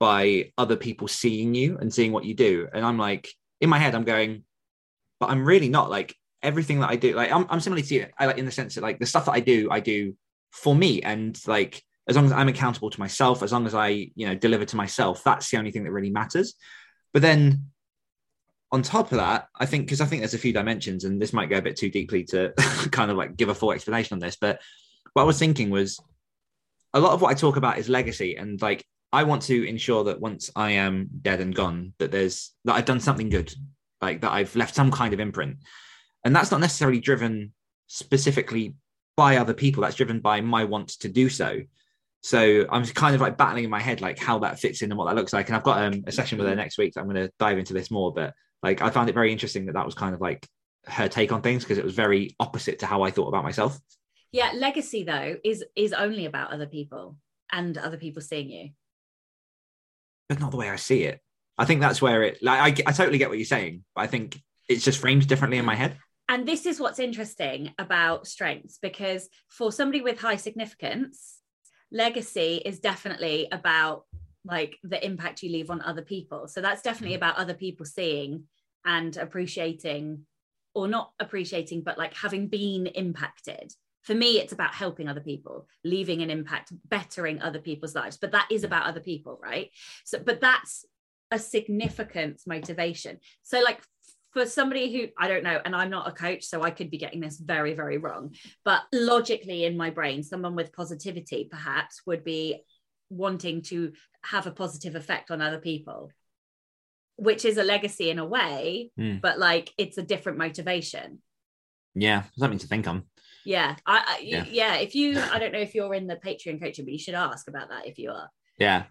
by 0.00 0.50
other 0.58 0.76
people 0.76 1.06
seeing 1.08 1.54
you 1.54 1.78
and 1.78 1.92
seeing 1.94 2.12
what 2.12 2.24
you 2.24 2.34
do 2.34 2.66
and 2.74 2.84
i'm 2.84 2.98
like 2.98 3.28
in 3.60 3.68
my 3.68 3.78
head 3.78 3.94
i'm 3.94 4.04
going 4.04 4.42
but 5.20 5.30
i'm 5.30 5.44
really 5.44 5.68
not 5.68 5.90
like 5.90 6.14
everything 6.42 6.80
that 6.80 6.90
i 6.90 6.96
do 6.96 7.14
like 7.14 7.30
i'm, 7.32 7.46
I'm 7.50 7.60
similar 7.60 7.82
to 7.82 7.94
you 7.94 8.06
i 8.18 8.26
like 8.26 8.38
in 8.38 8.44
the 8.46 8.52
sense 8.52 8.74
that 8.74 8.82
like 8.82 8.98
the 8.98 9.06
stuff 9.06 9.26
that 9.26 9.32
i 9.32 9.40
do 9.40 9.68
i 9.70 9.80
do 9.80 10.16
for 10.50 10.74
me 10.74 11.02
and 11.02 11.38
like 11.46 11.82
as 12.08 12.16
long 12.16 12.24
as 12.24 12.32
I'm 12.32 12.48
accountable 12.48 12.90
to 12.90 13.00
myself, 13.00 13.42
as 13.42 13.52
long 13.52 13.66
as 13.66 13.74
I, 13.74 13.88
you 13.88 14.26
know, 14.26 14.34
deliver 14.34 14.64
to 14.64 14.76
myself, 14.76 15.22
that's 15.22 15.50
the 15.50 15.58
only 15.58 15.70
thing 15.70 15.84
that 15.84 15.92
really 15.92 16.10
matters. 16.10 16.54
But 17.12 17.22
then 17.22 17.66
on 18.72 18.82
top 18.82 19.12
of 19.12 19.18
that, 19.18 19.48
I 19.58 19.66
think 19.66 19.84
because 19.84 20.00
I 20.00 20.06
think 20.06 20.20
there's 20.20 20.34
a 20.34 20.38
few 20.38 20.52
dimensions, 20.52 21.04
and 21.04 21.20
this 21.20 21.32
might 21.32 21.50
go 21.50 21.58
a 21.58 21.62
bit 21.62 21.76
too 21.76 21.90
deeply 21.90 22.24
to 22.24 22.52
kind 22.90 23.10
of 23.10 23.16
like 23.16 23.36
give 23.36 23.50
a 23.50 23.54
full 23.54 23.72
explanation 23.72 24.14
on 24.14 24.20
this. 24.20 24.36
But 24.40 24.60
what 25.12 25.22
I 25.22 25.26
was 25.26 25.38
thinking 25.38 25.70
was 25.70 26.00
a 26.94 27.00
lot 27.00 27.12
of 27.12 27.20
what 27.20 27.30
I 27.30 27.34
talk 27.34 27.56
about 27.56 27.78
is 27.78 27.88
legacy, 27.88 28.36
and 28.36 28.60
like 28.60 28.84
I 29.12 29.24
want 29.24 29.42
to 29.42 29.68
ensure 29.68 30.04
that 30.04 30.20
once 30.20 30.50
I 30.56 30.72
am 30.72 31.08
dead 31.22 31.40
and 31.40 31.54
gone, 31.54 31.94
that 31.98 32.10
there's 32.10 32.52
that 32.64 32.74
I've 32.74 32.84
done 32.84 33.00
something 33.00 33.28
good, 33.28 33.54
like 34.00 34.22
that 34.22 34.32
I've 34.32 34.54
left 34.56 34.74
some 34.74 34.90
kind 34.90 35.12
of 35.14 35.20
imprint, 35.20 35.58
and 36.24 36.34
that's 36.34 36.50
not 36.50 36.60
necessarily 36.60 37.00
driven 37.00 37.52
specifically 37.86 38.74
by 39.18 39.36
other 39.36 39.52
people. 39.52 39.82
That's 39.82 39.96
driven 39.96 40.20
by 40.20 40.40
my 40.40 40.62
wants 40.62 40.96
to 40.98 41.08
do 41.08 41.28
so. 41.28 41.58
So 42.22 42.64
I'm 42.70 42.84
kind 42.84 43.16
of 43.16 43.20
like 43.20 43.36
battling 43.36 43.64
in 43.64 43.70
my 43.70 43.80
head 43.80 44.00
like 44.00 44.16
how 44.16 44.38
that 44.38 44.60
fits 44.60 44.80
in 44.80 44.92
and 44.92 44.96
what 44.96 45.06
that 45.06 45.16
looks 45.16 45.32
like. 45.32 45.48
And 45.48 45.56
I've 45.56 45.64
got 45.64 45.82
um, 45.82 46.04
a 46.06 46.12
session 46.12 46.38
with 46.38 46.46
her 46.46 46.54
next 46.54 46.78
week. 46.78 46.94
So 46.94 47.00
I'm 47.00 47.08
going 47.08 47.26
to 47.26 47.32
dive 47.36 47.58
into 47.58 47.74
this 47.74 47.90
more. 47.90 48.14
But 48.14 48.32
like 48.62 48.80
I 48.80 48.90
found 48.90 49.10
it 49.10 49.14
very 49.14 49.32
interesting 49.32 49.66
that 49.66 49.72
that 49.72 49.84
was 49.84 49.96
kind 49.96 50.14
of 50.14 50.20
like 50.20 50.46
her 50.86 51.08
take 51.08 51.32
on 51.32 51.42
things 51.42 51.64
because 51.64 51.78
it 51.78 51.84
was 51.84 51.94
very 51.94 52.36
opposite 52.38 52.78
to 52.78 52.86
how 52.86 53.02
I 53.02 53.10
thought 53.10 53.26
about 53.26 53.42
myself. 53.42 53.76
Yeah, 54.30 54.52
legacy 54.54 55.02
though 55.02 55.36
is 55.44 55.64
is 55.74 55.92
only 55.92 56.26
about 56.26 56.52
other 56.52 56.66
people 56.66 57.16
and 57.50 57.76
other 57.76 57.96
people 57.96 58.22
seeing 58.22 58.50
you. 58.50 58.70
But 60.28 60.38
not 60.38 60.52
the 60.52 60.58
way 60.58 60.70
I 60.70 60.76
see 60.76 61.02
it. 61.02 61.20
I 61.56 61.64
think 61.64 61.80
that's 61.80 62.00
where 62.00 62.22
it 62.22 62.40
like 62.40 62.60
I, 62.60 62.90
I 62.90 62.92
totally 62.92 63.18
get 63.18 63.30
what 63.30 63.38
you're 63.38 63.46
saying, 63.46 63.84
but 63.96 64.02
I 64.02 64.06
think 64.06 64.40
it's 64.68 64.84
just 64.84 65.00
framed 65.00 65.26
differently 65.26 65.58
in 65.58 65.64
my 65.64 65.74
head. 65.74 65.98
And 66.28 66.46
this 66.46 66.66
is 66.66 66.78
what's 66.78 66.98
interesting 66.98 67.72
about 67.78 68.26
strengths 68.26 68.78
because 68.80 69.28
for 69.48 69.72
somebody 69.72 70.02
with 70.02 70.20
high 70.20 70.36
significance, 70.36 71.38
legacy 71.90 72.60
is 72.64 72.80
definitely 72.80 73.48
about 73.50 74.04
like 74.44 74.78
the 74.82 75.04
impact 75.04 75.42
you 75.42 75.50
leave 75.50 75.70
on 75.70 75.80
other 75.82 76.02
people. 76.02 76.46
So 76.48 76.60
that's 76.60 76.82
definitely 76.82 77.16
mm-hmm. 77.16 77.24
about 77.24 77.36
other 77.36 77.54
people 77.54 77.86
seeing 77.86 78.44
and 78.84 79.16
appreciating 79.16 80.26
or 80.74 80.86
not 80.86 81.12
appreciating, 81.18 81.82
but 81.82 81.98
like 81.98 82.14
having 82.14 82.48
been 82.48 82.86
impacted. 82.86 83.72
For 84.02 84.14
me, 84.14 84.38
it's 84.38 84.52
about 84.52 84.74
helping 84.74 85.08
other 85.08 85.20
people, 85.20 85.66
leaving 85.84 86.22
an 86.22 86.30
impact, 86.30 86.72
bettering 86.88 87.42
other 87.42 87.58
people's 87.58 87.94
lives. 87.94 88.16
But 88.16 88.32
that 88.32 88.48
is 88.50 88.64
about 88.64 88.86
other 88.86 89.00
people, 89.00 89.38
right? 89.42 89.70
So, 90.04 90.18
but 90.18 90.40
that's 90.40 90.84
a 91.30 91.38
significant 91.38 92.40
motivation. 92.46 93.18
So, 93.42 93.60
like 93.60 93.82
for 94.32 94.44
somebody 94.46 94.92
who 94.92 95.08
I 95.18 95.28
don't 95.28 95.42
know, 95.44 95.60
and 95.64 95.74
I'm 95.74 95.90
not 95.90 96.08
a 96.08 96.12
coach, 96.12 96.44
so 96.44 96.62
I 96.62 96.70
could 96.70 96.90
be 96.90 96.98
getting 96.98 97.20
this 97.20 97.38
very, 97.38 97.74
very 97.74 97.98
wrong. 97.98 98.34
But 98.64 98.82
logically, 98.92 99.64
in 99.64 99.76
my 99.76 99.90
brain, 99.90 100.22
someone 100.22 100.54
with 100.54 100.72
positivity 100.72 101.48
perhaps 101.50 102.02
would 102.06 102.24
be 102.24 102.62
wanting 103.10 103.62
to 103.62 103.92
have 104.22 104.46
a 104.46 104.50
positive 104.52 104.94
effect 104.94 105.30
on 105.30 105.40
other 105.40 105.58
people, 105.58 106.12
which 107.16 107.44
is 107.44 107.56
a 107.56 107.64
legacy 107.64 108.10
in 108.10 108.18
a 108.18 108.24
way, 108.26 108.90
Mm. 108.98 109.20
but 109.20 109.38
like 109.38 109.72
it's 109.78 109.98
a 109.98 110.02
different 110.02 110.38
motivation. 110.38 111.20
Yeah, 111.94 112.24
something 112.36 112.58
to 112.58 112.66
think 112.66 112.86
on. 112.86 113.04
Yeah, 113.44 113.76
I, 113.86 114.04
I 114.06 114.18
Yeah. 114.22 114.44
yeah. 114.50 114.74
If 114.76 114.94
you, 114.94 115.18
I 115.18 115.38
don't 115.38 115.52
know 115.52 115.58
if 115.58 115.74
you're 115.74 115.94
in 115.94 116.06
the 116.06 116.16
Patreon 116.16 116.60
coaching, 116.60 116.84
but 116.84 116.92
you 116.92 116.98
should 116.98 117.14
ask 117.14 117.48
about 117.48 117.70
that 117.70 117.86
if 117.86 117.98
you 117.98 118.10
are. 118.10 118.28
Yeah. 118.58 118.84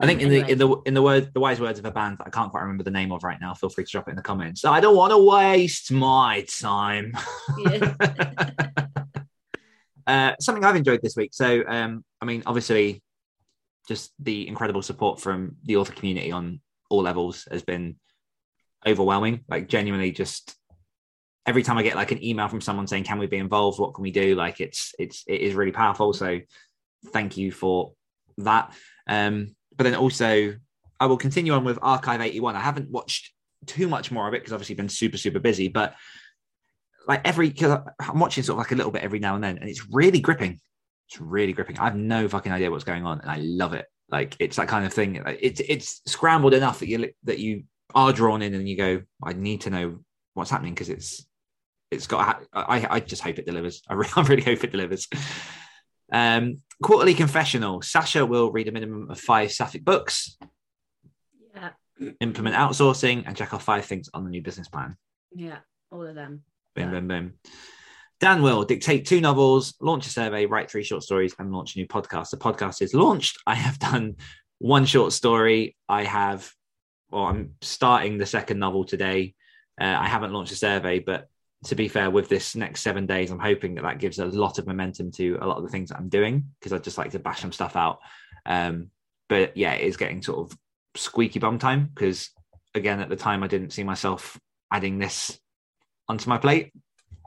I 0.00 0.06
think 0.06 0.22
in 0.22 0.28
the 0.28 0.50
in 0.50 0.58
the 0.58 0.76
in 0.86 0.94
the 0.94 1.02
word 1.02 1.32
the 1.34 1.40
wise 1.40 1.60
words 1.60 1.78
of 1.78 1.84
a 1.84 1.90
band 1.90 2.18
that 2.18 2.26
I 2.26 2.30
can't 2.30 2.50
quite 2.50 2.62
remember 2.62 2.84
the 2.84 2.90
name 2.90 3.12
of 3.12 3.22
right 3.22 3.38
now. 3.40 3.52
Feel 3.54 3.68
free 3.68 3.84
to 3.84 3.90
drop 3.90 4.08
it 4.08 4.10
in 4.10 4.16
the 4.16 4.22
comments. 4.22 4.64
I 4.64 4.80
don't 4.80 4.96
want 4.96 5.12
to 5.12 5.18
waste 5.18 5.92
my 5.92 6.46
time. 6.48 7.12
Yeah. 7.58 8.60
Uh, 10.06 10.34
something 10.40 10.64
I've 10.64 10.76
enjoyed 10.76 11.02
this 11.02 11.16
week. 11.16 11.30
So, 11.34 11.64
um, 11.66 12.04
I 12.20 12.26
mean, 12.26 12.44
obviously, 12.46 13.02
just 13.88 14.12
the 14.20 14.46
incredible 14.46 14.82
support 14.82 15.20
from 15.20 15.56
the 15.64 15.76
author 15.76 15.92
community 15.92 16.30
on 16.30 16.60
all 16.90 17.02
levels 17.02 17.48
has 17.50 17.62
been 17.62 17.96
overwhelming. 18.86 19.40
Like, 19.48 19.68
genuinely, 19.68 20.12
just 20.12 20.54
every 21.44 21.64
time 21.64 21.76
I 21.76 21.82
get 21.82 21.96
like 21.96 22.12
an 22.12 22.24
email 22.24 22.46
from 22.48 22.60
someone 22.60 22.86
saying, 22.86 23.04
"Can 23.04 23.18
we 23.18 23.26
be 23.26 23.38
involved? 23.38 23.80
What 23.80 23.94
can 23.94 24.02
we 24.02 24.12
do?" 24.12 24.36
Like, 24.36 24.60
it's 24.60 24.94
it's 24.98 25.24
it 25.26 25.40
is 25.40 25.54
really 25.54 25.72
powerful. 25.72 26.12
So, 26.12 26.38
thank 27.06 27.36
you 27.36 27.50
for 27.50 27.92
that. 28.38 28.72
Um, 29.06 29.54
but 29.76 29.84
then 29.84 29.94
also, 29.94 30.54
I 30.98 31.06
will 31.06 31.16
continue 31.16 31.52
on 31.52 31.64
with 31.64 31.78
Archive 31.82 32.20
81. 32.20 32.56
I 32.56 32.60
haven't 32.60 32.90
watched 32.90 33.32
too 33.66 33.88
much 33.88 34.10
more 34.10 34.28
of 34.28 34.34
it 34.34 34.38
because 34.38 34.52
obviously 34.52 34.74
been 34.74 34.88
super 34.88 35.16
super 35.16 35.38
busy, 35.38 35.68
but 35.68 35.94
like 37.06 37.20
every 37.24 37.50
because 37.50 37.78
I'm 38.00 38.18
watching 38.18 38.42
sort 38.42 38.54
of 38.54 38.58
like 38.58 38.72
a 38.72 38.74
little 38.74 38.92
bit 38.92 39.02
every 39.02 39.18
now 39.18 39.34
and 39.34 39.44
then, 39.44 39.58
and 39.58 39.68
it's 39.68 39.86
really 39.90 40.20
gripping. 40.20 40.60
It's 41.08 41.20
really 41.20 41.52
gripping. 41.52 41.78
I 41.78 41.84
have 41.84 41.96
no 41.96 42.28
fucking 42.28 42.52
idea 42.52 42.70
what's 42.70 42.84
going 42.84 43.04
on, 43.04 43.20
and 43.20 43.30
I 43.30 43.36
love 43.38 43.74
it. 43.74 43.86
Like 44.08 44.36
it's 44.38 44.56
that 44.56 44.68
kind 44.68 44.84
of 44.84 44.92
thing. 44.92 45.22
It's 45.40 45.60
it's 45.60 46.02
scrambled 46.06 46.54
enough 46.54 46.80
that 46.80 46.88
you 46.88 47.10
that 47.24 47.38
you 47.38 47.64
are 47.94 48.12
drawn 48.12 48.42
in, 48.42 48.54
and 48.54 48.68
you 48.68 48.76
go, 48.76 49.02
I 49.22 49.32
need 49.32 49.62
to 49.62 49.70
know 49.70 49.98
what's 50.34 50.50
happening 50.50 50.74
because 50.74 50.88
it's 50.88 51.26
it's 51.90 52.06
got. 52.06 52.42
I 52.52 52.86
I 52.90 53.00
just 53.00 53.22
hope 53.22 53.38
it 53.38 53.46
delivers. 53.46 53.82
I 53.88 53.94
really, 53.94 54.10
I 54.16 54.22
really 54.22 54.42
hope 54.42 54.64
it 54.64 54.72
delivers. 54.72 55.08
Um, 56.12 56.62
quarterly 56.82 57.14
confessional. 57.14 57.82
Sasha 57.82 58.24
will 58.26 58.50
read 58.52 58.68
a 58.68 58.72
minimum 58.72 59.10
of 59.10 59.18
five 59.20 59.52
sapphic 59.52 59.84
books. 59.84 60.36
Yeah. 61.54 61.70
Implement 62.20 62.56
outsourcing 62.56 63.24
and 63.26 63.36
check 63.36 63.54
off 63.54 63.64
five 63.64 63.84
things 63.86 64.10
on 64.12 64.24
the 64.24 64.30
new 64.30 64.42
business 64.42 64.68
plan. 64.68 64.96
Yeah. 65.34 65.58
All 65.90 66.06
of 66.06 66.14
them. 66.14 66.42
Boom, 66.74 66.84
Yeah. 66.84 66.90
boom, 67.00 67.08
boom. 67.08 67.34
Dan 68.18 68.42
will 68.42 68.64
dictate 68.64 69.06
two 69.06 69.20
novels, 69.20 69.74
launch 69.80 70.06
a 70.06 70.10
survey, 70.10 70.46
write 70.46 70.70
three 70.70 70.82
short 70.82 71.02
stories, 71.02 71.34
and 71.38 71.52
launch 71.52 71.76
a 71.76 71.78
new 71.78 71.86
podcast. 71.86 72.30
The 72.30 72.38
podcast 72.38 72.80
is 72.80 72.94
launched. 72.94 73.38
I 73.46 73.54
have 73.54 73.78
done 73.78 74.16
one 74.58 74.86
short 74.86 75.12
story. 75.12 75.76
I 75.88 76.04
have, 76.04 76.50
well, 77.10 77.24
I'm 77.24 77.54
starting 77.60 78.16
the 78.16 78.24
second 78.26 78.58
novel 78.58 78.84
today. 78.84 79.34
Uh, 79.78 79.84
I 79.84 80.08
haven't 80.08 80.32
launched 80.32 80.52
a 80.52 80.56
survey, 80.56 80.98
but 80.98 81.28
to 81.66 81.74
be 81.74 81.88
fair, 81.88 82.10
with 82.10 82.28
this 82.28 82.56
next 82.56 82.80
seven 82.82 83.06
days, 83.06 83.30
I'm 83.30 83.38
hoping 83.38 83.74
that 83.74 83.82
that 83.82 83.98
gives 83.98 84.18
a 84.18 84.26
lot 84.26 84.58
of 84.58 84.66
momentum 84.66 85.10
to 85.12 85.38
a 85.40 85.46
lot 85.46 85.58
of 85.58 85.62
the 85.64 85.68
things 85.70 85.90
that 85.90 85.98
I'm 85.98 86.08
doing 86.08 86.44
because 86.58 86.72
I 86.72 86.78
just 86.78 86.98
like 86.98 87.10
to 87.12 87.18
bash 87.18 87.40
some 87.40 87.52
stuff 87.52 87.76
out. 87.76 87.98
Um, 88.44 88.90
but 89.28 89.56
yeah, 89.56 89.72
it 89.74 89.86
is 89.86 89.96
getting 89.96 90.22
sort 90.22 90.38
of 90.50 90.58
squeaky 90.94 91.38
bum 91.38 91.58
time 91.58 91.90
because, 91.94 92.30
again, 92.74 93.00
at 93.00 93.08
the 93.08 93.16
time, 93.16 93.42
I 93.42 93.48
didn't 93.48 93.70
see 93.72 93.84
myself 93.84 94.38
adding 94.72 94.98
this 94.98 95.38
onto 96.08 96.28
my 96.28 96.38
plate. 96.38 96.72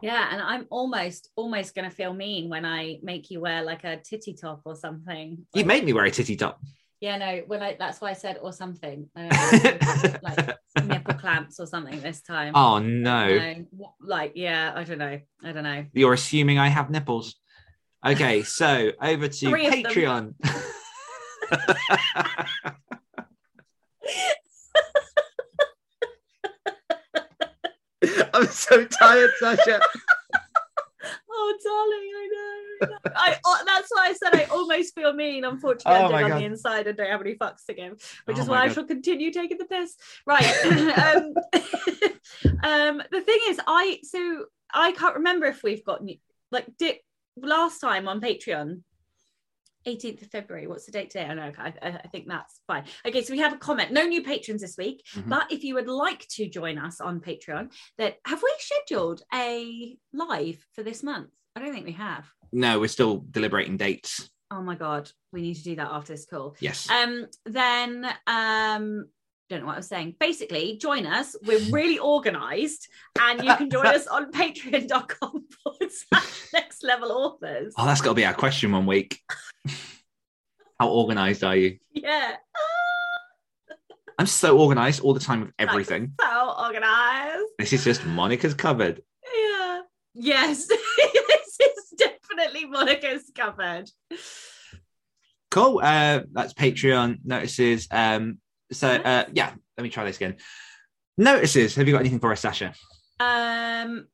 Yeah, 0.01 0.29
and 0.31 0.41
I'm 0.41 0.65
almost 0.69 1.29
almost 1.35 1.75
gonna 1.75 1.91
feel 1.91 2.13
mean 2.13 2.49
when 2.49 2.65
I 2.65 2.99
make 3.03 3.29
you 3.29 3.41
wear 3.41 3.63
like 3.63 3.83
a 3.83 3.97
titty 3.97 4.33
top 4.33 4.61
or 4.63 4.75
something. 4.75 5.45
You 5.53 5.59
Like- 5.63 5.65
made 5.65 5.83
me 5.83 5.91
wear 5.93 6.05
a 6.05 6.11
titty 6.11 6.37
top. 6.37 6.61
Yeah, 7.01 7.17
no. 7.17 7.43
When 7.47 7.61
I 7.61 7.75
that's 7.79 8.01
why 8.01 8.09
I 8.09 8.13
said 8.13 8.39
or 8.41 8.51
something. 8.51 9.09
I 9.15 10.19
like 10.21 10.57
nipple 10.85 11.13
clamps 11.13 11.59
or 11.59 11.65
something 11.65 11.99
this 12.01 12.21
time. 12.21 12.53
oh 12.55 12.79
no. 12.79 13.37
No, 13.37 13.65
like 14.01 14.33
yeah, 14.35 14.73
I 14.75 14.83
don't 14.83 14.97
know. 14.97 15.19
I 15.43 15.51
don't 15.51 15.63
know. 15.63 15.85
You're 15.93 16.13
assuming 16.13 16.59
I 16.59 16.67
have 16.67 16.89
nipples. 16.89 17.35
Okay, 18.05 18.43
so 18.43 18.91
over 19.01 19.27
to 19.27 19.49
Three. 19.49 19.83
Patreon. 19.83 20.33
I'm 28.33 28.45
so 28.47 28.85
tired, 28.85 29.31
Sacha. 29.39 29.81
Oh, 31.31 31.57
darling, 31.63 32.09
I 32.15 32.27
know. 32.31 32.58
I, 33.15 33.37
oh, 33.45 33.63
that's 33.65 33.89
why 33.91 34.07
I 34.07 34.13
said 34.13 34.35
I 34.35 34.45
almost 34.45 34.95
feel 34.95 35.13
mean. 35.13 35.43
Unfortunately, 35.43 35.99
Oh 35.99 36.13
I 36.13 36.23
did 36.23 36.31
on 36.31 36.39
the 36.39 36.45
inside 36.45 36.87
and 36.87 36.97
don't 36.97 37.09
have 37.09 37.21
any 37.21 37.35
fucks 37.35 37.65
to 37.67 37.73
give, 37.73 37.93
which 38.25 38.37
Oh 38.37 38.41
is 38.41 38.47
why 38.47 38.63
I 38.63 38.69
shall 38.69 38.85
continue 38.85 39.31
taking 39.31 39.57
the 39.57 39.65
piss. 39.65 39.95
Right. 40.25 40.45
um, 40.65 41.33
um, 42.63 43.03
the 43.11 43.21
thing 43.21 43.39
is, 43.47 43.59
I 43.67 43.99
so 44.03 44.45
I 44.73 44.91
can't 44.93 45.15
remember 45.15 45.45
if 45.47 45.63
we've 45.63 45.83
got 45.83 46.03
new, 46.03 46.17
like 46.51 46.65
did 46.77 46.97
last 47.37 47.79
time 47.79 48.07
on 48.07 48.21
Patreon. 48.21 48.81
18th 49.87 50.21
of 50.23 50.27
February. 50.27 50.67
What's 50.67 50.85
the 50.85 50.91
date 50.91 51.09
today? 51.09 51.25
I 51.25 51.33
know. 51.33 51.51
I, 51.57 51.73
I 51.81 52.07
think 52.09 52.27
that's 52.27 52.59
fine. 52.67 52.83
Okay, 53.05 53.23
so 53.23 53.31
we 53.31 53.39
have 53.39 53.53
a 53.53 53.57
comment. 53.57 53.91
No 53.91 54.03
new 54.03 54.21
patrons 54.21 54.61
this 54.61 54.75
week, 54.77 55.05
Mhm. 55.15 55.29
but 55.29 55.51
if 55.51 55.63
you 55.63 55.75
would 55.75 55.87
like 55.87 56.27
to 56.31 56.49
join 56.49 56.77
us 56.77 56.99
on 56.99 57.21
Patreon, 57.21 57.71
that 57.97 58.17
have 58.25 58.43
we 58.43 58.53
scheduled 58.59 59.23
a 59.33 59.97
live 60.13 60.63
for 60.73 60.83
this 60.83 61.01
month? 61.01 61.31
I 61.55 61.61
don't 61.61 61.73
think 61.73 61.85
we 61.85 61.93
have. 61.93 62.29
No, 62.51 62.79
we're 62.79 62.87
still 62.87 63.23
deliberating 63.31 63.77
dates. 63.77 64.29
Oh 64.51 64.61
my 64.61 64.75
god, 64.75 65.11
we 65.31 65.41
need 65.41 65.55
to 65.55 65.63
do 65.63 65.75
that 65.75 65.89
after 65.91 66.13
this 66.13 66.25
call. 66.25 66.55
Yes. 66.59 66.89
Um, 66.89 67.27
then 67.45 68.09
um, 68.25 69.05
don't 69.49 69.61
know 69.61 69.65
what 69.67 69.73
I 69.73 69.77
was 69.77 69.87
saying. 69.87 70.15
Basically, 70.19 70.77
join 70.77 71.05
us. 71.05 71.35
We're 71.43 71.59
really 71.71 71.99
organised, 71.99 72.87
and 73.19 73.43
you 73.43 73.55
can 73.55 73.69
join 73.69 73.85
us 73.87 74.07
on 74.07 74.31
patreon.com 74.31 75.45
forward 75.63 75.91
slash 75.91 76.43
next 76.53 76.83
level 76.83 77.11
authors. 77.11 77.73
Oh, 77.77 77.85
that's 77.85 78.01
got 78.01 78.09
to 78.09 78.15
be 78.15 78.25
our 78.25 78.33
question 78.33 78.71
one 78.71 78.85
week. 78.85 79.19
How 80.79 80.89
organized 80.89 81.43
are 81.43 81.55
you? 81.55 81.77
Yeah. 81.91 82.35
I'm 84.17 84.25
so 84.25 84.57
organized 84.57 85.01
all 85.01 85.13
the 85.13 85.19
time 85.19 85.41
with 85.41 85.51
everything. 85.59 86.13
So 86.19 86.55
organised. 86.59 87.43
This 87.57 87.73
is 87.73 87.83
just 87.83 88.05
Monica's 88.05 88.53
cupboard. 88.53 89.01
Yeah. 89.33 89.81
Yes. 90.13 90.69
definitely 92.59 92.65
Monica's 92.65 93.31
covered. 93.35 93.89
Cool. 95.51 95.79
Uh, 95.83 96.21
that's 96.31 96.53
Patreon 96.53 97.19
notices. 97.23 97.87
Um, 97.91 98.39
so 98.71 98.87
uh, 98.87 99.25
yeah, 99.33 99.51
let 99.77 99.83
me 99.83 99.89
try 99.89 100.05
this 100.05 100.17
again. 100.17 100.37
Notices. 101.17 101.75
Have 101.75 101.87
you 101.87 101.93
got 101.93 102.01
anything 102.01 102.19
for 102.19 102.31
us, 102.31 102.41
Sacha? 102.41 102.73
Um, 103.19 104.07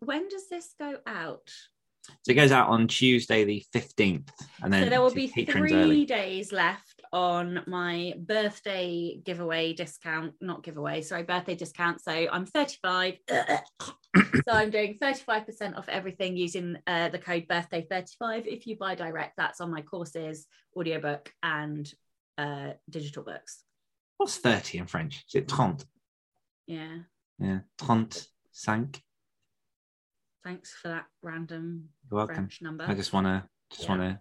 when 0.00 0.28
does 0.28 0.48
this 0.48 0.74
go 0.78 0.96
out? 1.06 1.50
So 2.22 2.32
it 2.32 2.34
goes 2.34 2.52
out 2.52 2.68
on 2.68 2.86
Tuesday 2.88 3.44
the 3.44 3.64
fifteenth, 3.72 4.30
and 4.62 4.72
then 4.72 4.84
so 4.84 4.90
there 4.90 5.00
will 5.00 5.14
be 5.14 5.26
three 5.26 5.72
early. 5.72 6.04
days 6.04 6.52
left 6.52 6.95
on 7.12 7.62
my 7.66 8.14
birthday 8.18 9.20
giveaway 9.24 9.72
discount, 9.72 10.34
not 10.40 10.62
giveaway, 10.62 11.02
sorry, 11.02 11.22
birthday 11.22 11.54
discount. 11.54 12.00
So 12.02 12.12
I'm 12.12 12.46
35. 12.46 13.14
so 13.28 14.52
I'm 14.52 14.70
doing 14.70 14.98
35% 15.00 15.76
off 15.76 15.88
everything 15.88 16.36
using 16.36 16.76
uh, 16.86 17.08
the 17.08 17.18
code 17.18 17.46
birthday 17.48 17.86
35. 17.88 18.46
If 18.46 18.66
you 18.66 18.76
buy 18.76 18.94
direct, 18.94 19.34
that's 19.36 19.60
on 19.60 19.70
my 19.70 19.82
courses, 19.82 20.46
audiobook, 20.76 21.32
and 21.42 21.90
uh, 22.38 22.72
digital 22.90 23.22
books. 23.22 23.62
What's 24.18 24.38
thirty 24.38 24.78
in 24.78 24.86
French? 24.86 25.24
Is 25.28 25.34
it 25.34 25.48
trente? 25.48 25.84
Yeah. 26.66 26.98
Yeah, 27.38 27.60
trente 27.78 28.26
cinq. 28.52 29.02
Thanks 30.42 30.72
for 30.72 30.88
that 30.88 31.06
random 31.22 31.88
You're 32.10 32.18
welcome. 32.18 32.36
French 32.36 32.62
number. 32.62 32.84
I 32.86 32.94
just 32.94 33.12
want 33.12 33.26
to 33.26 33.44
just 33.70 33.82
Yeah. 33.82 33.88
want 33.90 34.00
to 34.02 34.20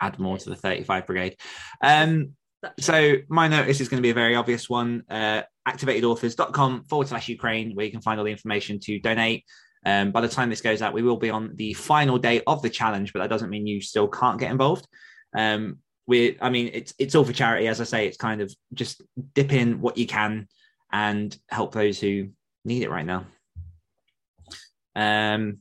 add 0.00 0.18
more 0.18 0.38
to 0.38 0.50
the 0.50 0.56
thirty-five 0.56 1.06
brigade. 1.06 1.36
Um, 1.82 2.36
So 2.78 3.16
my 3.28 3.46
notice 3.46 3.80
is 3.82 3.90
going 3.90 3.98
to 3.98 4.06
be 4.06 4.10
a 4.10 4.14
very 4.14 4.34
obvious 4.34 4.70
one. 4.70 5.02
Uh, 5.10 5.42
activatedauthors.com 5.68 6.84
forward 6.84 7.08
slash 7.08 7.28
Ukraine, 7.28 7.74
where 7.74 7.84
you 7.84 7.92
can 7.92 8.00
find 8.00 8.18
all 8.18 8.24
the 8.24 8.30
information 8.30 8.80
to 8.80 8.98
donate. 8.98 9.44
Um, 9.84 10.12
by 10.12 10.22
the 10.22 10.28
time 10.28 10.48
this 10.48 10.62
goes 10.62 10.80
out, 10.80 10.94
we 10.94 11.02
will 11.02 11.18
be 11.18 11.28
on 11.28 11.52
the 11.56 11.74
final 11.74 12.16
day 12.16 12.40
of 12.46 12.62
the 12.62 12.70
challenge, 12.70 13.12
but 13.12 13.18
that 13.18 13.28
doesn't 13.28 13.50
mean 13.50 13.66
you 13.66 13.82
still 13.82 14.08
can't 14.08 14.40
get 14.40 14.50
involved. 14.50 14.88
Um, 15.36 15.78
we, 16.06 16.38
I 16.40 16.48
mean, 16.48 16.70
it's 16.72 16.94
it's 16.98 17.14
all 17.14 17.24
for 17.24 17.34
charity. 17.34 17.68
As 17.68 17.82
I 17.82 17.84
say, 17.84 18.06
it's 18.06 18.16
kind 18.16 18.40
of 18.40 18.54
just 18.72 19.02
dip 19.34 19.52
in 19.52 19.82
what 19.82 19.98
you 19.98 20.06
can 20.06 20.48
and 20.90 21.36
help 21.50 21.74
those 21.74 22.00
who 22.00 22.30
need 22.64 22.82
it 22.82 22.90
right 22.90 23.04
now. 23.04 23.26
Um, 24.96 25.60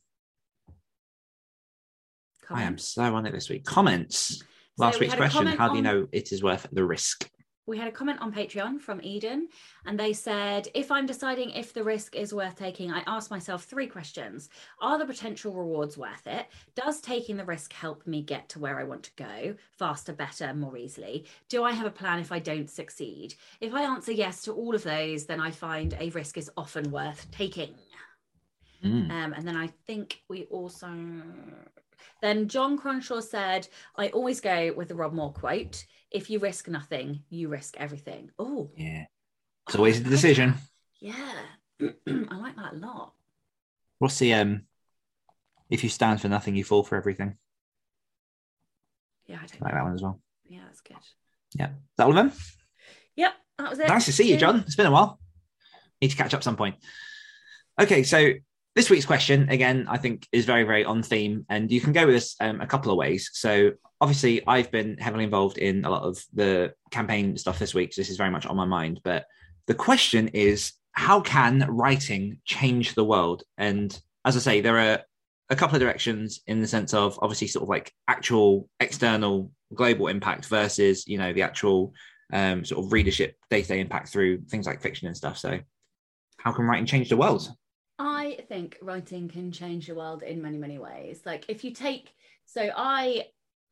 I 2.49 2.63
am 2.63 2.77
so 2.77 3.03
on 3.03 3.25
it 3.25 3.31
this 3.31 3.49
week. 3.49 3.65
Comments. 3.65 4.39
So 4.39 4.45
Last 4.77 4.99
we 4.99 5.05
week's 5.05 5.15
question: 5.15 5.47
How 5.47 5.69
do 5.69 5.73
you 5.73 5.77
on- 5.79 5.83
know 5.83 6.07
it 6.11 6.31
is 6.31 6.43
worth 6.43 6.67
the 6.71 6.83
risk? 6.83 7.29
we 7.65 7.77
had 7.77 7.87
a 7.87 7.91
comment 7.91 8.19
on 8.19 8.33
Patreon 8.33 8.81
from 8.81 8.99
Eden, 9.01 9.47
and 9.85 9.97
they 9.97 10.11
said, 10.11 10.67
If 10.73 10.91
I'm 10.91 11.05
deciding 11.05 11.51
if 11.51 11.73
the 11.73 11.83
risk 11.83 12.15
is 12.15 12.33
worth 12.33 12.57
taking, 12.57 12.91
I 12.91 13.03
ask 13.07 13.31
myself 13.31 13.63
three 13.63 13.87
questions 13.87 14.49
Are 14.81 14.99
the 14.99 15.05
potential 15.05 15.53
rewards 15.53 15.97
worth 15.97 16.27
it? 16.27 16.47
Does 16.75 16.99
taking 16.99 17.37
the 17.37 17.45
risk 17.45 17.71
help 17.71 18.05
me 18.05 18.21
get 18.21 18.49
to 18.49 18.59
where 18.59 18.79
I 18.79 18.83
want 18.83 19.03
to 19.03 19.11
go 19.15 19.55
faster, 19.71 20.11
better, 20.11 20.53
more 20.53 20.77
easily? 20.77 21.25
Do 21.49 21.63
I 21.63 21.71
have 21.71 21.85
a 21.85 21.91
plan 21.91 22.19
if 22.19 22.31
I 22.31 22.39
don't 22.39 22.69
succeed? 22.69 23.35
If 23.61 23.73
I 23.73 23.83
answer 23.83 24.11
yes 24.11 24.41
to 24.43 24.53
all 24.53 24.75
of 24.75 24.83
those, 24.83 25.25
then 25.25 25.39
I 25.39 25.51
find 25.51 25.95
a 25.99 26.09
risk 26.09 26.37
is 26.37 26.51
often 26.57 26.91
worth 26.91 27.27
taking. 27.31 27.75
Mm. 28.83 29.09
Um, 29.09 29.33
and 29.33 29.47
then 29.47 29.55
I 29.55 29.67
think 29.87 30.21
we 30.27 30.43
also. 30.45 30.89
Then 32.21 32.47
John 32.47 32.77
Cronshaw 32.79 33.21
said, 33.23 33.67
I 33.95 34.09
always 34.09 34.39
go 34.41 34.73
with 34.73 34.87
the 34.87 34.95
Rob 34.95 35.13
Moore 35.13 35.33
quote 35.33 35.85
if 36.11 36.29
you 36.29 36.39
risk 36.39 36.67
nothing, 36.67 37.23
you 37.29 37.49
risk 37.49 37.75
everything. 37.77 38.29
Oh, 38.37 38.69
Yeah. 38.77 39.05
It's 39.67 39.75
always 39.75 39.99
a 39.99 40.03
decision. 40.03 40.55
yeah. 40.99 41.33
I 41.81 42.37
like 42.37 42.55
that 42.55 42.73
a 42.73 42.75
lot. 42.77 43.13
What's 43.99 44.19
the 44.19 44.33
um 44.35 44.63
If 45.69 45.83
you 45.83 45.89
stand 45.89 46.21
for 46.21 46.27
nothing, 46.29 46.55
you 46.55 46.63
fall 46.63 46.83
for 46.83 46.97
everything. 46.97 47.37
Yeah, 49.25 49.37
I 49.41 49.45
I 49.45 49.65
like 49.65 49.73
that 49.73 49.83
one 49.83 49.93
as 49.93 50.01
well. 50.01 50.19
Yeah, 50.45 50.59
that's 50.65 50.81
good. 50.81 50.97
Yeah. 51.57 51.67
Is 51.69 51.73
that 51.97 52.03
all 52.03 52.09
of 52.09 52.15
them? 52.15 52.31
Yep, 53.15 53.33
that 53.57 53.69
was 53.69 53.79
it. 53.79 53.87
Nice 53.87 54.05
to 54.05 54.11
see 54.13 54.29
you, 54.29 54.37
John. 54.37 54.59
It's 54.59 54.75
been 54.75 54.85
a 54.85 54.91
while. 54.91 55.19
Need 56.01 56.09
to 56.11 56.17
catch 56.17 56.33
up 56.33 56.43
some 56.43 56.57
point. 56.57 56.75
Okay, 57.79 58.03
so 58.03 58.33
this 58.75 58.89
week's 58.89 59.05
question 59.05 59.49
again, 59.49 59.85
I 59.87 59.97
think, 59.97 60.27
is 60.31 60.45
very, 60.45 60.63
very 60.63 60.83
on 60.83 61.03
theme, 61.03 61.45
and 61.49 61.71
you 61.71 61.79
can 61.79 61.93
go 61.93 62.05
with 62.05 62.15
this 62.15 62.35
um, 62.39 62.61
a 62.61 62.67
couple 62.67 62.91
of 62.91 62.97
ways. 62.97 63.29
So, 63.33 63.71
obviously, 64.01 64.45
I've 64.47 64.71
been 64.71 64.97
heavily 64.97 65.23
involved 65.23 65.57
in 65.57 65.85
a 65.85 65.89
lot 65.89 66.03
of 66.03 66.23
the 66.33 66.73
campaign 66.91 67.37
stuff 67.37 67.59
this 67.59 67.73
week. 67.73 67.93
So 67.93 68.01
this 68.01 68.09
is 68.09 68.17
very 68.17 68.31
much 68.31 68.45
on 68.45 68.55
my 68.55 68.65
mind. 68.65 68.99
But 69.03 69.25
the 69.67 69.75
question 69.75 70.29
is, 70.29 70.73
how 70.93 71.21
can 71.21 71.65
writing 71.69 72.39
change 72.45 72.95
the 72.95 73.03
world? 73.05 73.43
And 73.57 73.97
as 74.25 74.35
I 74.35 74.39
say, 74.39 74.61
there 74.61 74.77
are 74.77 74.99
a 75.49 75.55
couple 75.55 75.75
of 75.75 75.81
directions 75.81 76.41
in 76.47 76.59
the 76.59 76.67
sense 76.67 76.93
of 76.93 77.19
obviously 77.21 77.47
sort 77.47 77.63
of 77.63 77.69
like 77.69 77.93
actual 78.07 78.69
external 78.79 79.51
global 79.75 80.07
impact 80.07 80.45
versus 80.45 81.07
you 81.07 81.17
know 81.17 81.33
the 81.33 81.41
actual 81.41 81.93
um, 82.31 82.65
sort 82.65 82.83
of 82.83 82.91
readership 82.91 83.35
day-to-day 83.49 83.79
impact 83.79 84.09
through 84.09 84.41
things 84.49 84.65
like 84.65 84.81
fiction 84.81 85.07
and 85.07 85.15
stuff. 85.15 85.37
So, 85.37 85.59
how 86.37 86.51
can 86.51 86.65
writing 86.65 86.87
change 86.87 87.09
the 87.09 87.17
world? 87.17 87.47
I 87.99 88.39
think 88.49 88.77
writing 88.81 89.29
can 89.29 89.51
change 89.51 89.87
the 89.87 89.95
world 89.95 90.23
in 90.23 90.41
many, 90.41 90.57
many 90.57 90.77
ways. 90.77 91.21
Like 91.25 91.45
if 91.47 91.63
you 91.63 91.71
take, 91.71 92.11
so 92.45 92.69
I, 92.75 93.25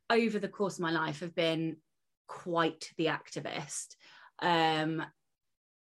over 0.09 0.39
the 0.39 0.47
course 0.47 0.75
of 0.75 0.81
my 0.81 0.91
life, 0.91 1.21
have 1.21 1.35
been 1.35 1.77
quite 2.27 2.91
the 2.97 3.07
activist. 3.07 3.95
Um, 4.41 5.03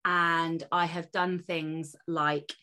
and 0.06 0.66
I 0.72 0.86
have 0.86 1.12
done 1.12 1.40
things 1.40 1.96
like, 2.08 2.54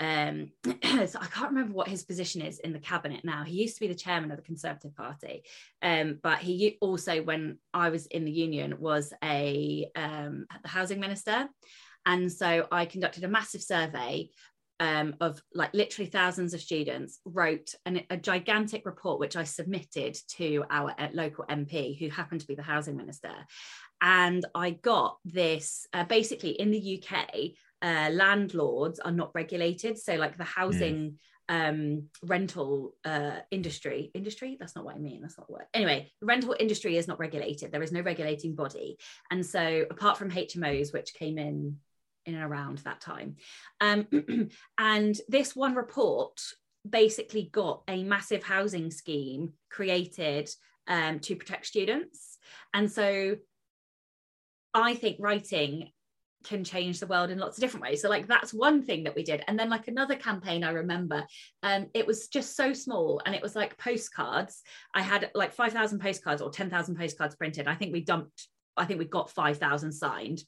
um, 0.00 0.50
so 0.64 1.18
I 1.20 1.26
can't 1.26 1.50
remember 1.50 1.74
what 1.74 1.88
his 1.88 2.02
position 2.02 2.42
is 2.42 2.58
in 2.58 2.72
the 2.72 2.80
cabinet 2.80 3.24
now. 3.24 3.44
He 3.44 3.62
used 3.62 3.76
to 3.76 3.80
be 3.80 3.86
the 3.86 3.94
chairman 3.94 4.32
of 4.32 4.38
the 4.38 4.42
Conservative 4.42 4.96
Party, 4.96 5.44
um, 5.80 6.18
but 6.22 6.38
he 6.38 6.78
also, 6.80 7.22
when 7.22 7.58
I 7.72 7.90
was 7.90 8.06
in 8.06 8.24
the 8.24 8.32
union, 8.32 8.80
was 8.80 9.12
a 9.22 9.88
um, 9.94 10.46
the 10.62 10.68
housing 10.68 10.98
minister. 10.98 11.48
And 12.04 12.32
so 12.32 12.66
I 12.72 12.86
conducted 12.86 13.22
a 13.22 13.28
massive 13.28 13.62
survey 13.62 14.30
um, 14.82 15.14
of 15.20 15.40
like 15.54 15.72
literally 15.74 16.10
thousands 16.10 16.54
of 16.54 16.60
students, 16.60 17.20
wrote 17.24 17.72
an, 17.86 18.02
a 18.10 18.16
gigantic 18.16 18.84
report, 18.84 19.20
which 19.20 19.36
I 19.36 19.44
submitted 19.44 20.18
to 20.38 20.64
our 20.70 20.92
uh, 20.98 21.06
local 21.12 21.44
MP, 21.48 21.96
who 21.96 22.08
happened 22.08 22.40
to 22.40 22.48
be 22.48 22.56
the 22.56 22.64
housing 22.64 22.96
minister. 22.96 23.32
And 24.00 24.44
I 24.56 24.70
got 24.70 25.18
this 25.24 25.86
uh, 25.92 26.02
basically 26.04 26.60
in 26.60 26.72
the 26.72 27.00
UK, 27.00 27.28
uh, 27.80 28.10
landlords 28.10 28.98
are 28.98 29.12
not 29.12 29.30
regulated. 29.36 29.98
So, 29.98 30.16
like 30.16 30.36
the 30.36 30.44
housing. 30.44 31.18
Um, 31.48 32.04
rental 32.22 32.94
uh, 33.04 33.40
industry 33.50 34.10
industry 34.14 34.56
that's 34.58 34.74
not 34.74 34.86
what 34.86 34.94
i 34.94 34.98
mean 34.98 35.20
that's 35.20 35.36
not 35.36 35.50
what 35.50 35.66
anyway 35.74 36.10
the 36.20 36.26
rental 36.26 36.56
industry 36.58 36.96
is 36.96 37.08
not 37.08 37.18
regulated 37.18 37.70
there 37.70 37.82
is 37.82 37.92
no 37.92 38.00
regulating 38.00 38.54
body 38.54 38.96
and 39.30 39.44
so 39.44 39.84
apart 39.90 40.16
from 40.16 40.30
hmos 40.30 40.94
which 40.94 41.12
came 41.12 41.38
in 41.38 41.76
in 42.26 42.34
and 42.34 42.44
around 42.44 42.78
that 42.78 43.00
time. 43.00 43.36
Um, 43.80 44.06
and 44.78 45.16
this 45.28 45.56
one 45.56 45.74
report 45.74 46.40
basically 46.88 47.48
got 47.52 47.82
a 47.88 48.02
massive 48.02 48.42
housing 48.42 48.90
scheme 48.90 49.52
created 49.70 50.48
um, 50.88 51.20
to 51.20 51.36
protect 51.36 51.66
students. 51.66 52.38
And 52.74 52.90
so 52.90 53.36
I 54.74 54.94
think 54.94 55.16
writing 55.20 55.90
can 56.42 56.64
change 56.64 56.98
the 56.98 57.06
world 57.06 57.30
in 57.30 57.38
lots 57.38 57.56
of 57.56 57.60
different 57.60 57.84
ways. 57.84 58.02
So 58.02 58.08
like 58.08 58.26
that's 58.26 58.52
one 58.52 58.82
thing 58.82 59.04
that 59.04 59.14
we 59.14 59.22
did. 59.22 59.44
And 59.46 59.58
then 59.58 59.70
like 59.70 59.86
another 59.86 60.16
campaign 60.16 60.64
I 60.64 60.70
remember, 60.70 61.24
um, 61.62 61.86
it 61.94 62.06
was 62.06 62.28
just 62.28 62.56
so 62.56 62.72
small 62.72 63.22
and 63.24 63.34
it 63.34 63.42
was 63.42 63.54
like 63.54 63.78
postcards. 63.78 64.62
I 64.94 65.02
had 65.02 65.30
like 65.34 65.52
5,000 65.52 66.00
postcards 66.00 66.42
or 66.42 66.50
10,000 66.50 66.96
postcards 66.96 67.36
printed. 67.36 67.68
I 67.68 67.74
think 67.76 67.92
we 67.92 68.02
dumped, 68.02 68.48
I 68.76 68.84
think 68.84 68.98
we 68.98 69.06
got 69.06 69.30
5,000 69.30 69.92
signed 69.92 70.42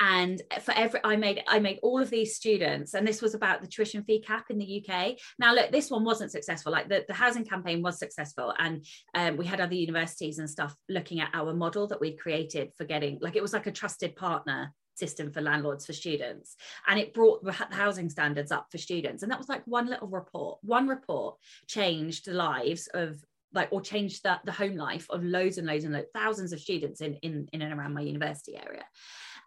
and 0.00 0.42
for 0.60 0.72
every 0.72 1.00
i 1.04 1.16
made 1.16 1.42
i 1.48 1.58
made 1.58 1.78
all 1.82 2.00
of 2.00 2.10
these 2.10 2.36
students 2.36 2.94
and 2.94 3.06
this 3.06 3.22
was 3.22 3.34
about 3.34 3.60
the 3.60 3.66
tuition 3.66 4.02
fee 4.04 4.20
cap 4.20 4.46
in 4.50 4.58
the 4.58 4.84
uk 4.86 5.16
now 5.38 5.54
look 5.54 5.70
this 5.72 5.90
one 5.90 6.04
wasn't 6.04 6.30
successful. 6.30 6.72
Like 6.72 6.88
the, 6.88 7.04
the 7.08 7.14
housing 7.14 7.44
campaign 7.44 7.82
was 7.82 7.98
successful 7.98 8.54
and 8.58 8.84
um, 9.14 9.36
we 9.36 9.46
had 9.46 9.60
other 9.60 9.74
universities 9.74 10.38
and 10.38 10.48
stuff 10.48 10.74
looking 10.88 11.20
at 11.20 11.30
our 11.34 11.54
model 11.54 11.86
that 11.88 12.00
we'd 12.00 12.18
created 12.18 12.70
for 12.76 12.84
getting 12.84 13.18
like 13.20 13.36
it 13.36 13.42
was 13.42 13.52
like 13.52 13.66
a 13.66 13.72
trusted 13.72 14.16
partner 14.16 14.72
system 14.94 15.32
for 15.32 15.40
landlords 15.40 15.86
for 15.86 15.94
students. 15.94 16.54
And 16.86 17.00
it 17.00 17.14
brought 17.14 17.42
the 17.42 17.52
housing 17.52 18.10
standards 18.10 18.52
up 18.52 18.66
for 18.70 18.76
students. 18.76 19.22
And 19.22 19.32
that 19.32 19.38
was 19.38 19.48
like 19.48 19.62
one 19.66 19.88
little 19.88 20.08
report 20.08 20.58
one 20.62 20.86
report 20.86 21.36
changed 21.66 22.26
the 22.26 22.34
lives 22.34 22.88
of 22.92 23.16
like 23.54 23.68
or 23.70 23.80
changed 23.80 24.22
the, 24.22 24.38
the 24.44 24.52
home 24.52 24.76
life 24.76 25.06
of 25.10 25.24
loads 25.24 25.58
and 25.58 25.66
loads 25.66 25.84
and 25.84 25.94
loads, 25.94 26.08
thousands 26.14 26.52
of 26.52 26.60
students 26.60 27.00
in, 27.00 27.14
in 27.22 27.48
in 27.52 27.62
and 27.62 27.72
around 27.72 27.94
my 27.94 28.00
university 28.00 28.56
area 28.56 28.84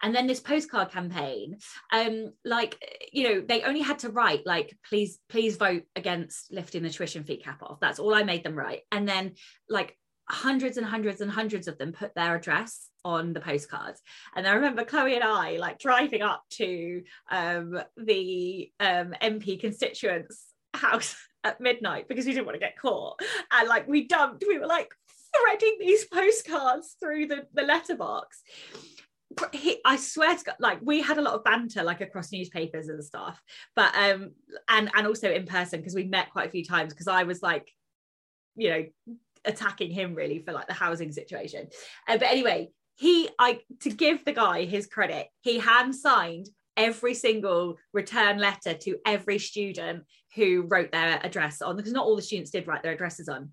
and 0.01 0.15
then 0.15 0.27
this 0.27 0.39
postcard 0.39 0.91
campaign 0.91 1.57
um 1.91 2.31
like 2.43 2.77
you 3.11 3.23
know 3.23 3.41
they 3.41 3.61
only 3.63 3.81
had 3.81 3.99
to 3.99 4.09
write 4.09 4.45
like 4.45 4.75
please 4.87 5.19
please 5.29 5.57
vote 5.57 5.83
against 5.95 6.51
lifting 6.51 6.83
the 6.83 6.89
tuition 6.89 7.23
fee 7.23 7.37
cap 7.37 7.61
off. 7.63 7.79
That's 7.79 7.99
all 7.99 8.13
i 8.13 8.23
made 8.23 8.43
them 8.43 8.55
write. 8.55 8.81
And 8.91 9.07
then 9.07 9.33
like 9.69 9.97
hundreds 10.29 10.77
and 10.77 10.85
hundreds 10.85 11.21
and 11.21 11.29
hundreds 11.29 11.67
of 11.67 11.77
them 11.77 11.91
put 11.91 12.15
their 12.15 12.35
address 12.35 12.89
on 13.03 13.33
the 13.33 13.39
postcards. 13.39 14.01
And 14.35 14.47
i 14.47 14.53
remember 14.53 14.83
chloe 14.83 15.15
and 15.15 15.23
i 15.23 15.57
like 15.57 15.79
driving 15.79 16.21
up 16.21 16.43
to 16.51 17.03
um, 17.29 17.79
the 17.97 18.71
um, 18.79 19.13
mp 19.21 19.59
constituents 19.59 20.45
house 20.73 21.15
at 21.43 21.61
midnight 21.61 22.07
because 22.07 22.25
we 22.25 22.31
didn't 22.31 22.45
want 22.45 22.55
to 22.55 22.59
get 22.59 22.77
caught. 22.77 23.19
And 23.51 23.69
like 23.69 23.87
we 23.87 24.07
dumped 24.07 24.43
we 24.47 24.57
were 24.57 24.65
like 24.65 24.91
threading 25.35 25.77
these 25.79 26.05
postcards 26.11 26.95
through 26.99 27.27
the, 27.27 27.45
the 27.53 27.63
letterbox 27.63 28.41
he, 29.51 29.79
I 29.85 29.97
swear 29.97 30.35
to 30.35 30.43
God, 30.43 30.55
like 30.59 30.79
we 30.81 31.01
had 31.01 31.17
a 31.17 31.21
lot 31.21 31.33
of 31.33 31.43
banter 31.43 31.83
like 31.83 32.01
across 32.01 32.31
newspapers 32.31 32.87
and 32.87 33.03
stuff, 33.03 33.41
but 33.75 33.95
um 33.95 34.31
and 34.69 34.89
and 34.95 35.07
also 35.07 35.31
in 35.31 35.45
person 35.45 35.79
because 35.79 35.95
we 35.95 36.05
met 36.05 36.31
quite 36.31 36.47
a 36.47 36.51
few 36.51 36.63
times 36.63 36.93
because 36.93 37.07
I 37.07 37.23
was 37.23 37.41
like, 37.41 37.69
you 38.55 38.69
know, 38.69 38.85
attacking 39.45 39.91
him 39.91 40.15
really 40.15 40.39
for 40.39 40.51
like 40.51 40.67
the 40.67 40.73
housing 40.73 41.11
situation. 41.11 41.67
Uh, 42.07 42.17
but 42.17 42.27
anyway, 42.27 42.69
he 42.95 43.29
I 43.39 43.59
to 43.81 43.89
give 43.89 44.25
the 44.25 44.33
guy 44.33 44.65
his 44.65 44.87
credit, 44.87 45.27
he 45.41 45.59
hand 45.59 45.95
signed 45.95 46.49
every 46.77 47.13
single 47.13 47.77
return 47.93 48.37
letter 48.37 48.73
to 48.73 48.97
every 49.05 49.39
student 49.39 50.03
who 50.35 50.63
wrote 50.67 50.91
their 50.91 51.19
address 51.23 51.61
on 51.61 51.77
because 51.77 51.93
not 51.93 52.05
all 52.05 52.15
the 52.15 52.21
students 52.21 52.51
did 52.51 52.67
write 52.67 52.83
their 52.83 52.91
addresses 52.91 53.29
on. 53.29 53.51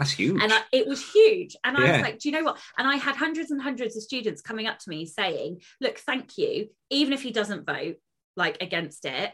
That's 0.00 0.12
huge. 0.12 0.42
And 0.42 0.50
I, 0.50 0.62
it 0.72 0.86
was 0.86 1.12
huge. 1.12 1.54
And 1.62 1.76
I 1.76 1.92
was 1.92 2.00
like, 2.00 2.18
do 2.20 2.30
you 2.30 2.34
know 2.34 2.42
what? 2.42 2.58
And 2.78 2.88
I 2.88 2.96
had 2.96 3.16
hundreds 3.16 3.50
and 3.50 3.60
hundreds 3.60 3.98
of 3.98 4.02
students 4.02 4.40
coming 4.40 4.66
up 4.66 4.78
to 4.78 4.88
me 4.88 5.04
saying, 5.04 5.60
look, 5.78 5.98
thank 5.98 6.38
you. 6.38 6.70
Even 6.88 7.12
if 7.12 7.20
he 7.20 7.32
doesn't 7.32 7.66
vote 7.66 7.96
like 8.34 8.62
against 8.62 9.04
it, 9.04 9.30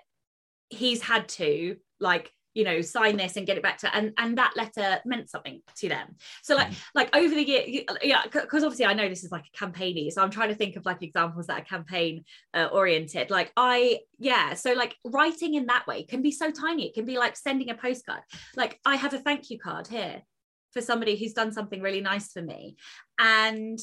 he's 0.68 1.00
had 1.02 1.29
to 1.29 1.76
like 2.00 2.33
you 2.52 2.64
know 2.64 2.81
sign 2.81 3.16
this 3.16 3.37
and 3.37 3.46
get 3.46 3.59
it 3.59 3.62
back 3.62 3.76
to 3.79 3.94
and 3.94 4.12
and 4.16 4.38
that 4.38 4.55
letter 4.57 4.98
meant 5.05 5.29
something 5.29 5.61
to 5.76 5.90
them 5.90 6.16
so 6.42 6.57
like 6.57 6.70
mm. 6.70 6.76
like 6.94 7.14
over 7.14 7.35
the 7.35 7.46
year 7.46 7.85
yeah 8.02 8.22
because 8.33 8.64
obviously 8.64 8.87
i 8.87 8.94
know 8.94 9.09
this 9.11 9.24
is 9.24 9.31
like 9.31 9.44
a 9.44 9.57
campaigny 9.57 10.11
so 10.11 10.22
i'm 10.22 10.31
trying 10.31 10.48
to 10.48 10.55
think 10.55 10.74
of 10.74 10.87
like 10.87 11.02
examples 11.02 11.46
that 11.46 11.61
are 11.61 11.64
campaign 11.64 12.24
uh, 12.55 12.68
oriented 12.72 13.31
like 13.31 13.52
i 13.59 13.98
yeah 14.18 14.55
so 14.55 14.72
like 14.72 14.96
writing 15.05 15.55
in 15.55 15.66
that 15.66 15.87
way 15.87 16.02
can 16.02 16.22
be 16.22 16.31
so 16.31 16.50
tiny 16.50 16.88
it 16.88 16.94
can 16.94 17.05
be 17.05 17.18
like 17.18 17.37
sending 17.37 17.68
a 17.68 17.74
postcard 17.74 18.22
like 18.57 18.81
i 18.87 18.96
have 18.96 19.12
a 19.12 19.18
thank 19.18 19.50
you 19.50 19.59
card 19.59 19.87
here 19.87 20.22
for 20.77 20.83
somebody 20.83 21.17
who's 21.17 21.33
done 21.33 21.53
something 21.53 21.81
really 21.81 22.03
nice 22.03 22.31
for 22.33 22.43
me. 22.43 22.77
And 23.19 23.79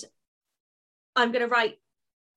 I'm 1.16 1.32
going 1.32 1.42
to 1.42 1.48
write 1.48 1.80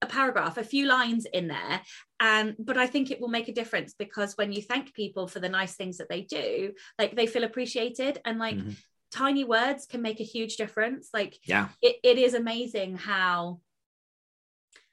a 0.01 0.07
paragraph, 0.07 0.57
a 0.57 0.65
few 0.65 0.87
lines 0.87 1.27
in 1.27 1.49
there. 1.49 1.83
And 2.21 2.57
but 2.59 2.79
I 2.79 2.87
think 2.87 3.11
it 3.11 3.21
will 3.21 3.29
make 3.29 3.49
a 3.49 3.53
difference 3.53 3.95
because 3.99 4.35
when 4.39 4.53
you 4.53 4.63
thank 4.63 4.95
people 4.95 5.29
for 5.29 5.41
the 5.41 5.51
nice 5.51 5.75
things 5.75 5.99
that 5.99 6.09
they 6.09 6.23
do, 6.23 6.73
like 6.99 7.15
they 7.15 7.27
feel 7.27 7.45
appreciated 7.45 8.19
and 8.25 8.39
like 8.39 8.57
mm-hmm. 8.57 8.71
tiny 9.11 9.45
words 9.45 9.85
can 9.85 10.01
make 10.01 10.21
a 10.21 10.25
huge 10.25 10.57
difference. 10.57 11.11
Like 11.13 11.39
yeah, 11.45 11.69
it, 11.83 11.97
it 12.03 12.17
is 12.17 12.33
amazing 12.33 12.97
how 12.97 13.61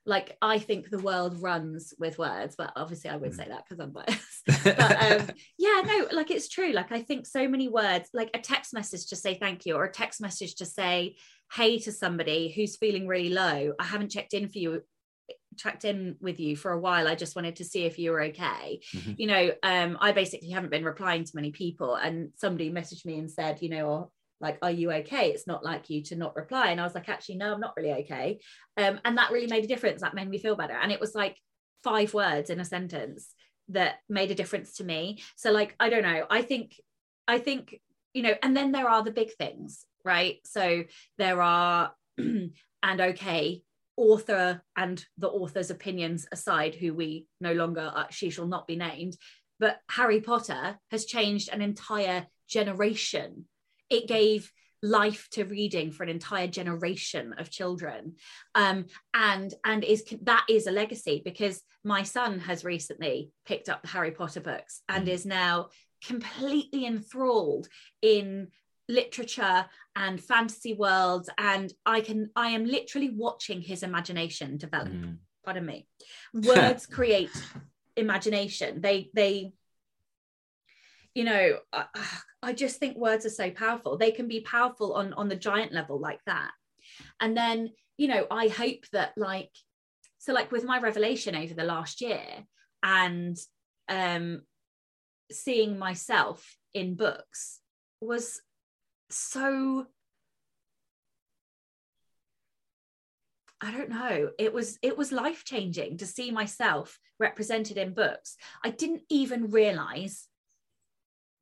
like 0.05 0.37
I 0.41 0.59
think 0.59 0.89
the 0.89 0.99
world 0.99 1.41
runs 1.41 1.93
with 1.97 2.17
words, 2.17 2.55
but 2.57 2.73
obviously 2.75 3.09
I 3.09 3.15
would 3.15 3.31
mm. 3.31 3.35
say 3.35 3.47
that 3.47 3.63
because 3.63 3.79
I'm 3.79 3.91
biased. 3.91 4.43
but 4.63 5.03
um, 5.03 5.29
yeah, 5.57 5.81
no, 5.85 6.07
like 6.11 6.29
it's 6.29 6.49
true. 6.49 6.71
Like 6.71 6.91
I 6.91 7.01
think 7.01 7.25
so 7.25 7.47
many 7.47 7.69
words, 7.69 8.09
like 8.13 8.29
a 8.33 8.39
text 8.39 8.73
message 8.73 9.07
to 9.07 9.15
say 9.15 9.35
thank 9.35 9.65
you, 9.65 9.75
or 9.75 9.85
a 9.85 9.91
text 9.91 10.21
message 10.21 10.55
to 10.55 10.65
say 10.65 11.15
hey 11.53 11.77
to 11.79 11.91
somebody 11.91 12.51
who's 12.51 12.75
feeling 12.75 13.07
really 13.07 13.29
low. 13.29 13.73
I 13.79 13.83
haven't 13.83 14.11
checked 14.11 14.33
in 14.33 14.49
for 14.49 14.57
you, 14.57 14.81
checked 15.57 15.85
in 15.85 16.17
with 16.19 16.39
you 16.39 16.57
for 16.57 16.71
a 16.71 16.79
while. 16.79 17.07
I 17.07 17.15
just 17.15 17.35
wanted 17.35 17.57
to 17.57 17.65
see 17.65 17.85
if 17.85 17.97
you 17.97 18.11
were 18.11 18.23
okay. 18.23 18.81
Mm-hmm. 18.95 19.13
You 19.17 19.27
know, 19.27 19.51
um, 19.63 19.97
I 20.01 20.11
basically 20.11 20.49
haven't 20.49 20.71
been 20.71 20.83
replying 20.83 21.23
to 21.23 21.35
many 21.35 21.51
people, 21.51 21.95
and 21.95 22.31
somebody 22.35 22.71
messaged 22.71 23.05
me 23.05 23.19
and 23.19 23.31
said, 23.31 23.61
you 23.61 23.69
know, 23.69 24.11
like 24.43 24.59
are 24.61 24.69
you 24.69 24.91
okay? 24.91 25.29
It's 25.31 25.47
not 25.47 25.63
like 25.63 25.89
you 25.89 26.03
to 26.03 26.15
not 26.15 26.35
reply. 26.35 26.67
And 26.67 26.79
i 26.79 26.83
was 26.83 26.93
like 26.93 27.09
actually 27.09 27.37
no 27.37 27.53
i'm 27.53 27.59
not 27.59 27.75
really 27.75 27.93
okay. 28.03 28.39
Um, 28.77 28.99
and 29.03 29.17
that 29.17 29.31
really 29.31 29.47
made 29.47 29.63
a 29.63 29.67
difference. 29.67 30.01
That 30.01 30.13
made 30.13 30.29
me 30.29 30.37
feel 30.37 30.55
better. 30.55 30.73
And 30.73 30.91
it 30.91 30.99
was 30.99 31.15
like 31.15 31.37
five 31.83 32.13
words 32.13 32.49
in 32.49 32.59
a 32.59 32.65
sentence 32.65 33.33
that 33.69 33.95
made 34.09 34.29
a 34.29 34.35
difference 34.35 34.73
to 34.75 34.83
me. 34.83 35.23
So 35.35 35.51
like 35.51 35.75
i 35.79 35.89
don't 35.89 36.03
know. 36.03 36.25
I 36.29 36.43
think 36.43 36.75
i 37.27 37.39
think 37.39 37.79
you 38.13 38.21
know 38.21 38.35
and 38.43 38.55
then 38.55 38.71
there 38.71 38.89
are 38.89 39.03
the 39.03 39.11
big 39.11 39.31
things 39.33 39.85
right? 40.05 40.37
So 40.43 40.83
there 41.17 41.41
are 41.41 41.93
and 42.17 42.51
okay 42.83 43.63
author 43.95 44.61
and 44.75 45.05
the 45.17 45.29
author's 45.29 45.69
opinions 45.69 46.27
aside 46.31 46.75
who 46.75 46.93
we 46.93 47.27
no 47.39 47.53
longer 47.53 47.91
uh, 47.95 48.05
she 48.09 48.29
shall 48.29 48.47
not 48.47 48.67
be 48.67 48.75
named. 48.75 49.15
But 49.59 49.79
harry 49.89 50.19
potter 50.19 50.79
has 50.91 51.05
changed 51.05 51.49
an 51.49 51.61
entire 51.61 52.27
generation 52.49 53.45
it 53.89 54.07
gave 54.07 54.51
life 54.83 55.29
to 55.31 55.45
reading 55.45 55.91
for 55.91 56.03
an 56.03 56.09
entire 56.09 56.47
generation 56.47 57.33
of 57.37 57.49
children. 57.49 58.15
Um, 58.53 58.85
and 59.13 59.51
and 59.65 59.83
is 59.83 60.03
that 60.23 60.45
is 60.49 60.67
a 60.67 60.71
legacy 60.71 61.21
because 61.23 61.61
my 61.83 62.03
son 62.03 62.39
has 62.39 62.65
recently 62.65 63.31
picked 63.45 63.69
up 63.69 63.81
the 63.81 63.87
harry 63.87 64.11
potter 64.11 64.41
books 64.41 64.81
and 64.89 65.07
mm. 65.07 65.11
is 65.11 65.25
now 65.25 65.69
completely 66.05 66.85
enthralled 66.85 67.67
in 68.01 68.49
literature 68.89 69.65
and 69.95 70.21
fantasy 70.21 70.73
worlds. 70.73 71.29
And 71.37 71.73
i 71.85 72.01
can 72.01 72.29
i 72.35 72.49
am 72.49 72.65
literally 72.65 73.09
watching 73.09 73.61
his 73.61 73.83
imagination 73.83 74.57
develop. 74.57 74.89
Mm. 74.89 75.17
pardon 75.45 75.65
me. 75.65 75.87
Words 76.33 76.85
create 76.85 77.31
imagination. 77.95 78.81
They 78.81 79.09
they 79.13 79.53
you 81.13 81.23
know 81.23 81.57
I, 81.71 81.85
I 82.43 82.53
just 82.53 82.77
think 82.77 82.97
words 82.97 83.25
are 83.25 83.29
so 83.29 83.49
powerful 83.51 83.97
they 83.97 84.11
can 84.11 84.27
be 84.27 84.41
powerful 84.41 84.93
on 84.93 85.13
on 85.13 85.29
the 85.29 85.35
giant 85.35 85.71
level 85.71 85.99
like 85.99 86.19
that 86.25 86.51
and 87.21 87.35
then 87.35 87.69
you 87.97 88.07
know 88.07 88.27
i 88.29 88.47
hope 88.47 88.83
that 88.91 89.13
like 89.15 89.51
so 90.17 90.33
like 90.33 90.51
with 90.51 90.63
my 90.63 90.79
revelation 90.79 91.35
over 91.35 91.53
the 91.53 91.63
last 91.63 92.01
year 92.01 92.25
and 92.83 93.37
um 93.89 94.41
seeing 95.31 95.77
myself 95.77 96.57
in 96.73 96.95
books 96.95 97.59
was 98.01 98.41
so 99.09 99.85
I 103.61 103.71
don't 103.71 103.89
know. 103.89 104.29
It 104.37 104.53
was 104.53 104.77
it 104.81 104.97
was 104.97 105.13
life 105.13 105.45
changing 105.45 105.99
to 105.99 106.05
see 106.05 106.31
myself 106.31 106.99
represented 107.17 107.77
in 107.77 107.93
books. 107.93 108.35
I 108.61 108.71
didn't 108.71 109.03
even 109.09 109.51
realize 109.51 110.27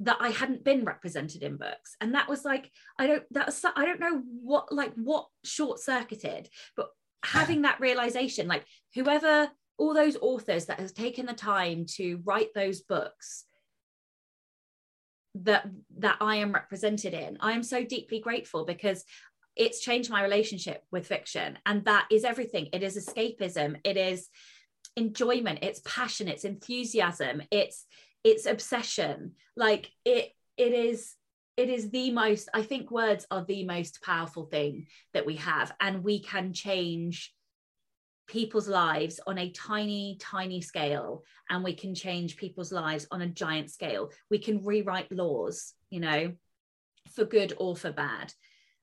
that 0.02 0.18
I 0.20 0.30
hadn't 0.30 0.64
been 0.64 0.86
represented 0.86 1.44
in 1.44 1.58
books, 1.58 1.96
and 2.02 2.16
that 2.16 2.30
was 2.30 2.46
like 2.46 2.72
I 3.00 3.08
don't 3.08 3.24
that's 3.32 3.64
I 3.64 3.86
don't 3.86 4.00
know 4.00 4.22
what 4.42 4.72
like 4.72 4.94
what 4.96 5.28
short 5.44 5.80
circuited, 5.80 6.50
but 6.76 6.90
having 7.24 7.64
that 7.64 7.80
realization, 7.80 8.48
like 8.48 8.66
whoever 8.96 9.50
all 9.78 9.94
those 9.94 10.18
authors 10.22 10.66
that 10.66 10.80
has 10.80 10.92
taken 10.92 11.26
the 11.26 11.34
time 11.34 11.86
to 11.86 12.22
write 12.24 12.50
those 12.54 12.82
books 12.82 13.46
that 15.36 15.66
that 15.98 16.18
I 16.20 16.38
am 16.38 16.52
represented 16.52 17.14
in. 17.14 17.38
I 17.40 17.54
am 17.54 17.64
so 17.64 17.84
deeply 17.84 18.20
grateful 18.20 18.66
because 18.66 19.04
it's 19.56 19.82
changed 19.82 20.10
my 20.10 20.24
relationship 20.24 20.84
with 20.92 21.08
fiction. 21.08 21.58
And 21.66 21.86
that 21.86 22.08
is 22.12 22.24
everything. 22.24 22.70
It 22.74 22.84
is 22.84 22.98
escapism, 22.98 23.78
it 23.84 23.98
is 23.98 24.30
enjoyment, 24.96 25.60
it's 25.62 25.82
passion, 25.86 26.28
it's 26.28 26.46
enthusiasm, 26.46 27.42
it's 27.52 27.86
it's 28.24 28.46
obsession. 28.46 29.34
Like 29.56 29.92
it 30.06 30.32
it 30.58 30.74
is 30.74 31.16
it 31.58 31.70
is 31.70 31.90
the 31.90 32.12
most 32.12 32.50
I 32.54 32.64
think 32.64 32.92
words 32.92 33.26
are 33.32 33.46
the 33.46 33.66
most 33.66 34.02
powerful 34.02 34.46
thing 34.46 34.88
that 35.14 35.26
we 35.26 35.36
have 35.38 35.74
and 35.80 36.04
we 36.04 36.20
can 36.20 36.54
change 36.54 37.34
people's 38.32 38.68
lives 38.68 39.20
on 39.28 39.38
a 39.38 39.52
tiny, 39.52 40.18
tiny 40.20 40.62
scale, 40.62 41.24
and 41.50 41.64
we 41.64 41.74
can 41.74 41.94
change 41.94 42.38
people's 42.38 42.72
lives 42.72 43.06
on 43.12 43.22
a 43.22 43.28
giant 43.28 43.70
scale. 43.70 44.10
We 44.30 44.40
can 44.40 44.64
rewrite 44.64 45.12
laws, 45.12 45.74
you 45.90 46.00
know, 46.00 46.32
for 47.14 47.26
good 47.26 47.54
or 47.58 47.76
for 47.76 47.92
bad. 47.92 48.34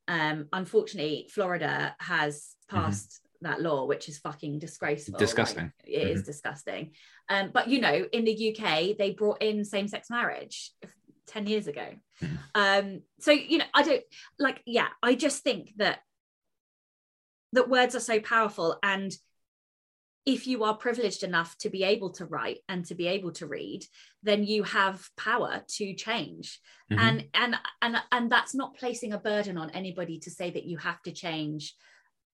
Um, 0.06 0.48
unfortunately, 0.52 1.30
Florida 1.32 1.96
has 1.98 2.54
mm-hmm. 2.70 2.84
passed. 2.84 3.20
That 3.42 3.60
law, 3.60 3.86
which 3.86 4.08
is 4.08 4.18
fucking 4.18 4.58
disgraceful. 4.58 5.18
Disgusting. 5.18 5.72
Like, 5.84 5.94
it 5.94 6.04
mm-hmm. 6.04 6.16
is 6.16 6.22
disgusting. 6.22 6.92
Um, 7.28 7.50
but 7.52 7.68
you 7.68 7.80
know, 7.80 8.06
in 8.12 8.24
the 8.24 8.56
UK, 8.56 8.96
they 8.96 9.14
brought 9.16 9.42
in 9.42 9.64
same-sex 9.64 10.10
marriage 10.10 10.72
10 11.28 11.46
years 11.46 11.66
ago. 11.66 11.86
Mm-hmm. 12.22 12.36
Um, 12.54 13.02
so 13.20 13.30
you 13.30 13.58
know, 13.58 13.64
I 13.74 13.82
don't 13.82 14.02
like, 14.38 14.62
yeah, 14.66 14.88
I 15.02 15.14
just 15.14 15.42
think 15.42 15.72
that 15.76 16.00
that 17.52 17.68
words 17.68 17.94
are 17.94 18.00
so 18.00 18.20
powerful 18.20 18.78
and 18.82 19.12
if 20.26 20.46
you 20.46 20.64
are 20.64 20.74
privileged 20.76 21.22
enough 21.22 21.56
to 21.56 21.70
be 21.70 21.84
able 21.84 22.10
to 22.10 22.26
write 22.26 22.58
and 22.68 22.84
to 22.84 22.94
be 22.94 23.06
able 23.06 23.32
to 23.32 23.46
read 23.46 23.82
then 24.22 24.44
you 24.44 24.62
have 24.62 25.08
power 25.16 25.62
to 25.66 25.94
change 25.94 26.60
mm-hmm. 26.92 27.00
and 27.00 27.24
and 27.32 27.56
and 27.80 27.96
and 28.12 28.30
that's 28.30 28.54
not 28.54 28.76
placing 28.76 29.12
a 29.12 29.18
burden 29.18 29.56
on 29.56 29.70
anybody 29.70 30.18
to 30.18 30.30
say 30.30 30.50
that 30.50 30.64
you 30.64 30.76
have 30.76 31.00
to 31.02 31.12
change 31.12 31.74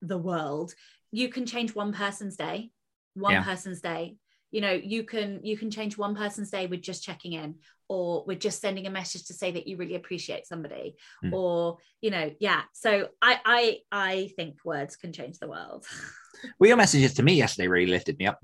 the 0.09 0.19
world 0.19 0.75
you 1.11 1.29
can 1.29 1.47
change 1.47 1.75
one 1.75 1.93
person's 1.93 2.37
day 2.37 2.71
one 3.14 3.33
yeah. 3.33 3.45
person's 3.45 3.81
day 3.81 4.17
you 4.51 4.61
know 4.61 4.73
you 4.73 5.03
can 5.03 5.40
you 5.43 5.57
can 5.57 5.71
change 5.71 5.99
one 5.99 6.14
person's 6.14 6.51
day 6.51 6.67
with 6.67 6.81
just 6.81 7.03
checking 7.03 7.33
in 7.33 7.57
or 7.88 8.25
with 8.25 8.38
just 8.38 8.61
sending 8.61 8.87
a 8.87 8.90
message 8.90 9.25
to 9.25 9.35
say 9.35 9.51
that 9.51 9.67
you 9.67 9.77
really 9.77 9.97
appreciate 9.97 10.47
somebody 10.47 10.95
mm. 11.25 11.33
or 11.33 11.79
you 12.01 12.11
know 12.11 12.31
yeah 12.38 12.62
so 12.73 13.09
i 13.21 13.40
i 13.45 13.79
i 13.90 14.31
think 14.37 14.57
words 14.64 14.95
can 14.95 15.12
change 15.12 15.38
the 15.38 15.49
world 15.49 15.85
well 16.59 16.69
your 16.69 16.77
messages 16.77 17.14
to 17.14 17.23
me 17.23 17.35
yesterday 17.35 17.67
really 17.67 17.90
lifted 17.90 18.17
me 18.19 18.27
up 18.27 18.38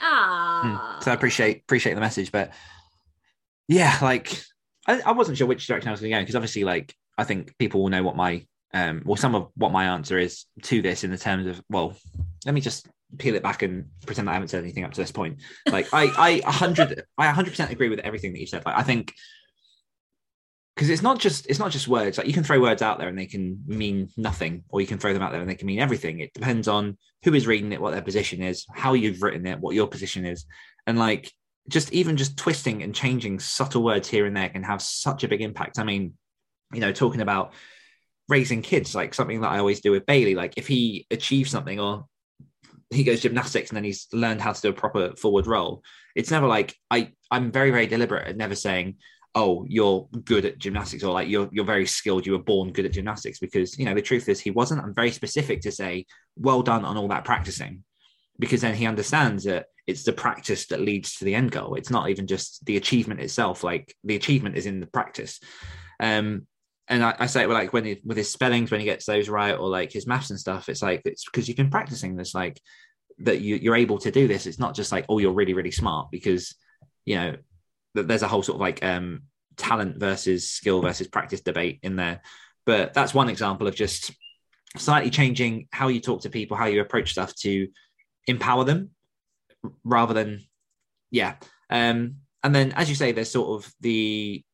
ah 0.00 0.96
mm. 0.98 1.04
so 1.04 1.12
i 1.12 1.14
appreciate 1.14 1.62
appreciate 1.62 1.94
the 1.94 2.00
message 2.00 2.32
but 2.32 2.52
yeah 3.68 3.96
like 4.02 4.42
i, 4.88 5.00
I 5.00 5.12
wasn't 5.12 5.38
sure 5.38 5.46
which 5.46 5.66
direction 5.66 5.88
i 5.88 5.92
was 5.92 6.00
going 6.00 6.10
to 6.10 6.16
go 6.16 6.22
because 6.22 6.36
obviously 6.36 6.64
like 6.64 6.92
i 7.16 7.22
think 7.22 7.56
people 7.56 7.82
will 7.82 7.90
know 7.90 8.02
what 8.02 8.16
my 8.16 8.44
um 8.74 9.02
well 9.04 9.16
some 9.16 9.34
of 9.34 9.48
what 9.56 9.72
my 9.72 9.84
answer 9.84 10.18
is 10.18 10.44
to 10.62 10.82
this 10.82 11.04
in 11.04 11.10
the 11.10 11.18
terms 11.18 11.46
of 11.46 11.62
well 11.68 11.96
let 12.44 12.54
me 12.54 12.60
just 12.60 12.88
peel 13.18 13.34
it 13.34 13.42
back 13.42 13.62
and 13.62 13.86
pretend 14.04 14.28
I 14.28 14.34
haven't 14.34 14.48
said 14.48 14.62
anything 14.62 14.84
up 14.84 14.92
to 14.92 15.00
this 15.00 15.12
point. 15.12 15.40
Like 15.70 15.88
I, 15.92 16.42
I, 16.44 16.50
hundred, 16.50 17.04
I 17.16 17.28
hundred 17.28 17.50
percent 17.50 17.70
agree 17.70 17.88
with 17.88 18.00
everything 18.00 18.32
that 18.32 18.40
you 18.40 18.46
said. 18.46 18.64
Like 18.66 18.76
I 18.76 18.82
think 18.82 19.12
because 20.74 20.90
it's 20.90 21.02
not 21.02 21.18
just 21.18 21.46
it's 21.46 21.58
not 21.58 21.70
just 21.70 21.88
words. 21.88 22.18
Like 22.18 22.26
you 22.26 22.32
can 22.32 22.44
throw 22.44 22.60
words 22.60 22.82
out 22.82 22.98
there 22.98 23.08
and 23.08 23.18
they 23.18 23.26
can 23.26 23.62
mean 23.66 24.10
nothing, 24.16 24.64
or 24.68 24.80
you 24.80 24.86
can 24.86 24.98
throw 24.98 25.12
them 25.12 25.22
out 25.22 25.32
there 25.32 25.40
and 25.40 25.48
they 25.48 25.54
can 25.54 25.66
mean 25.66 25.78
everything. 25.78 26.20
It 26.20 26.34
depends 26.34 26.68
on 26.68 26.98
who 27.24 27.34
is 27.34 27.46
reading 27.46 27.72
it, 27.72 27.80
what 27.80 27.92
their 27.92 28.02
position 28.02 28.42
is, 28.42 28.66
how 28.74 28.92
you've 28.92 29.22
written 29.22 29.46
it, 29.46 29.60
what 29.60 29.74
your 29.74 29.86
position 29.86 30.26
is, 30.26 30.44
and 30.86 30.98
like 30.98 31.32
just 31.68 31.92
even 31.92 32.16
just 32.16 32.36
twisting 32.36 32.82
and 32.82 32.94
changing 32.94 33.40
subtle 33.40 33.82
words 33.82 34.08
here 34.08 34.26
and 34.26 34.36
there 34.36 34.48
can 34.48 34.62
have 34.62 34.82
such 34.82 35.24
a 35.24 35.28
big 35.28 35.40
impact. 35.40 35.78
I 35.78 35.84
mean, 35.84 36.14
you 36.72 36.80
know, 36.80 36.92
talking 36.92 37.22
about 37.22 37.54
raising 38.28 38.62
kids, 38.62 38.94
like 38.94 39.14
something 39.14 39.40
that 39.40 39.50
I 39.50 39.58
always 39.58 39.80
do 39.80 39.90
with 39.90 40.06
Bailey. 40.06 40.34
Like 40.34 40.54
if 40.56 40.66
he 40.66 41.06
achieves 41.10 41.50
something 41.50 41.78
or 41.78 42.06
he 42.90 43.04
goes 43.04 43.20
gymnastics 43.20 43.70
and 43.70 43.76
then 43.76 43.84
he's 43.84 44.06
learned 44.12 44.40
how 44.40 44.52
to 44.52 44.60
do 44.60 44.68
a 44.68 44.72
proper 44.72 45.14
forward 45.16 45.46
roll. 45.46 45.82
It's 46.14 46.30
never 46.30 46.46
like 46.46 46.74
I 46.90 47.12
I'm 47.30 47.50
very 47.50 47.70
very 47.70 47.86
deliberate 47.86 48.28
at 48.28 48.36
never 48.36 48.54
saying 48.54 48.96
oh 49.34 49.66
you're 49.68 50.08
good 50.24 50.44
at 50.44 50.58
gymnastics 50.58 51.02
or 51.02 51.12
like 51.12 51.28
you're 51.28 51.48
you're 51.52 51.64
very 51.64 51.86
skilled 51.86 52.24
you 52.24 52.32
were 52.32 52.38
born 52.38 52.72
good 52.72 52.86
at 52.86 52.92
gymnastics 52.92 53.38
because 53.38 53.78
you 53.78 53.84
know 53.84 53.94
the 53.94 54.02
truth 54.02 54.28
is 54.28 54.40
he 54.40 54.50
wasn't. 54.50 54.82
I'm 54.82 54.94
very 54.94 55.10
specific 55.10 55.60
to 55.62 55.72
say 55.72 56.06
well 56.36 56.62
done 56.62 56.84
on 56.84 56.96
all 56.96 57.08
that 57.08 57.24
practicing 57.24 57.82
because 58.38 58.60
then 58.60 58.74
he 58.74 58.86
understands 58.86 59.44
that 59.44 59.66
it's 59.86 60.02
the 60.02 60.12
practice 60.12 60.66
that 60.66 60.80
leads 60.80 61.16
to 61.16 61.24
the 61.24 61.34
end 61.34 61.52
goal. 61.52 61.74
It's 61.74 61.90
not 61.90 62.10
even 62.10 62.26
just 62.26 62.64
the 62.66 62.76
achievement 62.76 63.20
itself. 63.20 63.62
Like 63.62 63.94
the 64.04 64.16
achievement 64.16 64.56
is 64.56 64.66
in 64.66 64.80
the 64.80 64.86
practice. 64.86 65.40
Um, 66.00 66.46
and 66.88 67.04
I, 67.04 67.14
I, 67.18 67.26
say 67.26 67.46
well, 67.46 67.56
like 67.56 67.72
when 67.72 67.84
he, 67.84 68.00
with 68.04 68.16
his 68.16 68.30
spellings 68.30 68.70
when 68.70 68.80
he 68.80 68.86
gets 68.86 69.06
those 69.06 69.28
right 69.28 69.54
or 69.54 69.68
like 69.68 69.92
his 69.92 70.06
maths 70.06 70.30
and 70.30 70.38
stuff 70.38 70.68
it's 70.68 70.82
like 70.82 71.02
it's 71.04 71.24
because 71.24 71.48
you've 71.48 71.56
been 71.56 71.70
practicing 71.70 72.16
this 72.16 72.34
like 72.34 72.60
that 73.18 73.40
you, 73.40 73.56
you're 73.56 73.76
able 73.76 73.98
to 73.98 74.10
do 74.10 74.28
this. 74.28 74.46
It's 74.46 74.58
not 74.58 74.74
just 74.74 74.92
like 74.92 75.06
oh 75.08 75.18
you're 75.18 75.32
really 75.32 75.54
really 75.54 75.70
smart 75.70 76.10
because 76.10 76.54
you 77.04 77.16
know 77.16 77.36
there's 77.94 78.22
a 78.22 78.28
whole 78.28 78.42
sort 78.42 78.56
of 78.56 78.60
like 78.60 78.84
um 78.84 79.22
talent 79.56 79.98
versus 79.98 80.50
skill 80.50 80.82
versus 80.82 81.08
practice 81.08 81.40
debate 81.40 81.80
in 81.82 81.96
there. 81.96 82.20
But 82.66 82.94
that's 82.94 83.14
one 83.14 83.28
example 83.28 83.66
of 83.66 83.74
just 83.74 84.12
slightly 84.76 85.10
changing 85.10 85.68
how 85.72 85.88
you 85.88 86.00
talk 86.00 86.22
to 86.22 86.30
people 86.30 86.56
how 86.56 86.66
you 86.66 86.80
approach 86.80 87.12
stuff 87.12 87.34
to 87.36 87.68
empower 88.26 88.64
them 88.64 88.90
rather 89.84 90.12
than 90.12 90.44
yeah. 91.10 91.36
Um 91.70 92.16
and 92.42 92.54
then 92.54 92.72
as 92.72 92.88
you 92.88 92.94
say 92.94 93.12
there's 93.12 93.30
sort 93.30 93.64
of 93.64 93.72
the 93.80 94.44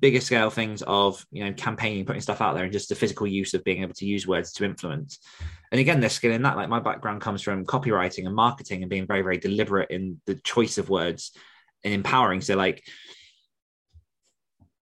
bigger 0.00 0.20
scale 0.20 0.50
things 0.50 0.82
of 0.82 1.24
you 1.30 1.44
know 1.44 1.52
campaigning 1.52 2.04
putting 2.04 2.20
stuff 2.20 2.40
out 2.40 2.54
there 2.54 2.64
and 2.64 2.72
just 2.72 2.88
the 2.88 2.94
physical 2.94 3.26
use 3.26 3.54
of 3.54 3.64
being 3.64 3.82
able 3.82 3.94
to 3.94 4.06
use 4.06 4.26
words 4.26 4.52
to 4.52 4.64
influence. 4.64 5.18
And 5.72 5.80
again 5.80 6.00
there's 6.00 6.12
skill 6.12 6.32
in 6.32 6.42
that. 6.42 6.56
Like 6.56 6.68
my 6.68 6.80
background 6.80 7.20
comes 7.20 7.42
from 7.42 7.64
copywriting 7.64 8.26
and 8.26 8.34
marketing 8.34 8.82
and 8.82 8.90
being 8.90 9.06
very 9.06 9.22
very 9.22 9.38
deliberate 9.38 9.90
in 9.90 10.20
the 10.26 10.34
choice 10.36 10.78
of 10.78 10.88
words 10.88 11.32
and 11.84 11.94
empowering. 11.94 12.40
So 12.40 12.56
like 12.56 12.86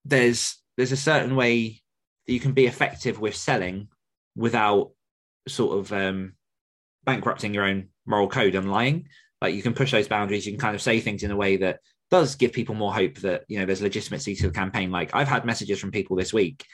there's 0.06 0.58
there's 0.78 0.92
a 0.92 0.98
certain 0.98 1.36
way 1.36 1.82
that 2.28 2.34
you 2.34 2.40
can 2.40 2.54
be 2.54 2.68
effective 2.68 3.20
with 3.20 3.36
selling 3.36 3.88
without 4.36 4.92
sort 5.48 5.80
of 5.80 5.92
um 5.94 6.34
bankrupting 7.04 7.54
your 7.54 7.64
own 7.64 7.90
moral 8.06 8.28
code 8.28 8.56
and 8.56 8.72
lying. 8.72 9.08
Like 9.42 9.56
you 9.56 9.64
can 9.64 9.74
push 9.74 9.92
those 9.92 10.08
boundaries. 10.08 10.46
You 10.46 10.52
can 10.52 10.60
kind 10.60 10.76
of 10.76 10.82
say 10.82 11.00
things 11.00 11.24
in 11.24 11.32
a 11.32 11.36
way 11.36 11.58
that 11.58 11.80
does 12.12 12.36
give 12.36 12.52
people 12.52 12.76
more 12.76 12.94
hope 12.94 13.16
that 13.20 13.46
you 13.48 13.58
know 13.58 13.66
there's 13.66 13.82
legitimacy 13.82 14.36
to 14.36 14.48
the 14.48 14.54
campaign. 14.54 14.92
Like 14.92 15.16
I've 15.16 15.30
had 15.30 15.46
messages 15.46 15.80
from 15.80 15.92
people 15.92 16.16
this 16.18 16.34
week 16.34 16.66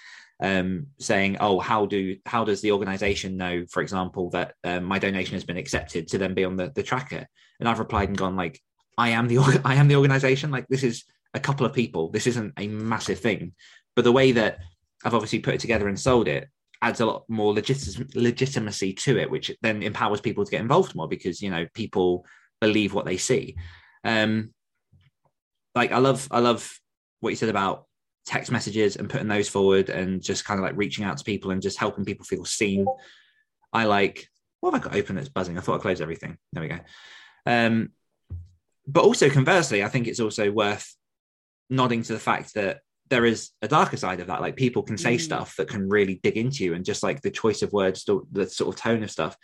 um, 0.42 0.88
saying, 1.00 1.38
"Oh, 1.40 1.60
how 1.60 1.86
do 1.86 2.18
how 2.26 2.44
does 2.44 2.62
the 2.62 2.72
organisation 2.72 3.38
know, 3.38 3.66
for 3.70 3.82
example, 3.82 4.32
that 4.32 4.56
um, 4.64 4.84
my 4.84 5.00
donation 5.00 5.36
has 5.36 5.44
been 5.44 5.58
accepted 5.58 6.08
to 6.10 6.18
then 6.18 6.34
be 6.34 6.44
on 6.44 6.56
the, 6.56 6.72
the 6.76 6.84
tracker?" 6.84 7.28
And 7.60 7.70
I've 7.70 7.80
replied 7.80 8.10
and 8.10 8.18
gone 8.18 8.36
like, 8.36 8.60
"I 8.98 9.10
am 9.10 9.28
the 9.28 9.62
I 9.66 9.76
am 9.76 9.88
the 9.88 9.96
organisation. 9.96 10.52
Like 10.52 10.68
this 10.68 10.84
is 10.84 11.06
a 11.34 11.40
couple 11.40 11.66
of 11.66 11.74
people. 11.74 12.10
This 12.10 12.28
isn't 12.28 12.54
a 12.58 12.68
massive 12.68 13.20
thing, 13.20 13.54
but 13.96 14.04
the 14.04 14.12
way 14.12 14.32
that 14.34 14.60
I've 15.06 15.14
obviously 15.14 15.40
put 15.40 15.54
it 15.54 15.62
together 15.62 15.88
and 15.88 16.00
sold 16.00 16.28
it 16.28 16.50
adds 16.82 17.00
a 17.00 17.06
lot 17.06 17.24
more 17.28 17.54
legit- 17.54 18.16
legitimacy 18.16 18.94
to 18.94 19.18
it, 19.18 19.30
which 19.32 19.52
then 19.62 19.82
empowers 19.82 20.22
people 20.22 20.46
to 20.46 20.52
get 20.52 20.62
involved 20.62 20.96
more 20.96 21.08
because 21.08 21.42
you 21.42 21.52
know 21.52 21.68
people 21.76 22.26
believe 22.60 22.96
what 22.96 23.06
they 23.06 23.18
see. 23.18 23.56
Um, 24.04 24.52
like 25.78 25.92
I 25.92 26.00
love 26.00 26.28
I 26.32 26.40
love 26.40 26.80
what 27.20 27.30
you 27.30 27.36
said 27.36 27.50
about 27.50 27.86
text 28.26 28.52
messages 28.52 28.98
and 28.98 29.10
putting 29.10 29.28
those 29.28 29.48
forward 29.48 29.90
and 29.90 30.22
just 30.22 30.44
kind 30.44 30.60
of 30.60 30.64
like 30.64 30.76
reaching 30.76 31.06
out 31.06 31.18
to 31.18 31.24
people 31.24 31.52
and 31.52 31.62
just 31.62 31.78
helping 31.78 32.04
people 32.04 32.26
feel 32.26 32.44
seen. 32.44 32.86
I 33.72 33.86
like 33.86 34.28
what 34.60 34.74
have 34.74 34.82
I 34.82 34.84
got 34.84 34.96
open 34.96 35.16
that's 35.16 35.30
buzzing? 35.30 35.58
I 35.58 35.62
thought 35.62 35.80
I 35.80 35.82
closed 35.82 36.02
everything. 36.02 36.38
There 36.52 36.64
we 36.64 36.70
go. 36.70 36.80
Um, 37.46 37.92
but 38.88 39.04
also 39.04 39.30
conversely, 39.30 39.84
I 39.84 39.90
think 39.90 40.08
it's 40.08 40.20
also 40.20 40.52
worth 40.52 40.96
nodding 41.70 42.02
to 42.04 42.14
the 42.14 42.20
fact 42.20 42.54
that 42.56 42.80
there 43.10 43.26
is 43.26 43.52
a 43.62 43.68
darker 43.68 43.98
side 43.98 44.20
of 44.20 44.28
that. 44.28 44.42
Like 44.42 44.56
people 44.56 44.84
can 44.84 44.98
say 44.98 45.16
mm. 45.16 45.22
stuff 45.22 45.56
that 45.58 45.70
can 45.70 45.88
really 45.88 46.20
dig 46.24 46.38
into 46.38 46.64
you, 46.64 46.74
and 46.74 46.84
just 46.84 47.04
like 47.04 47.22
the 47.22 47.32
choice 47.32 47.62
of 47.62 47.72
words, 47.72 48.04
the 48.06 48.48
sort 48.50 48.74
of 48.74 48.82
tone 48.82 49.04
of 49.04 49.12
stuff. 49.12 49.38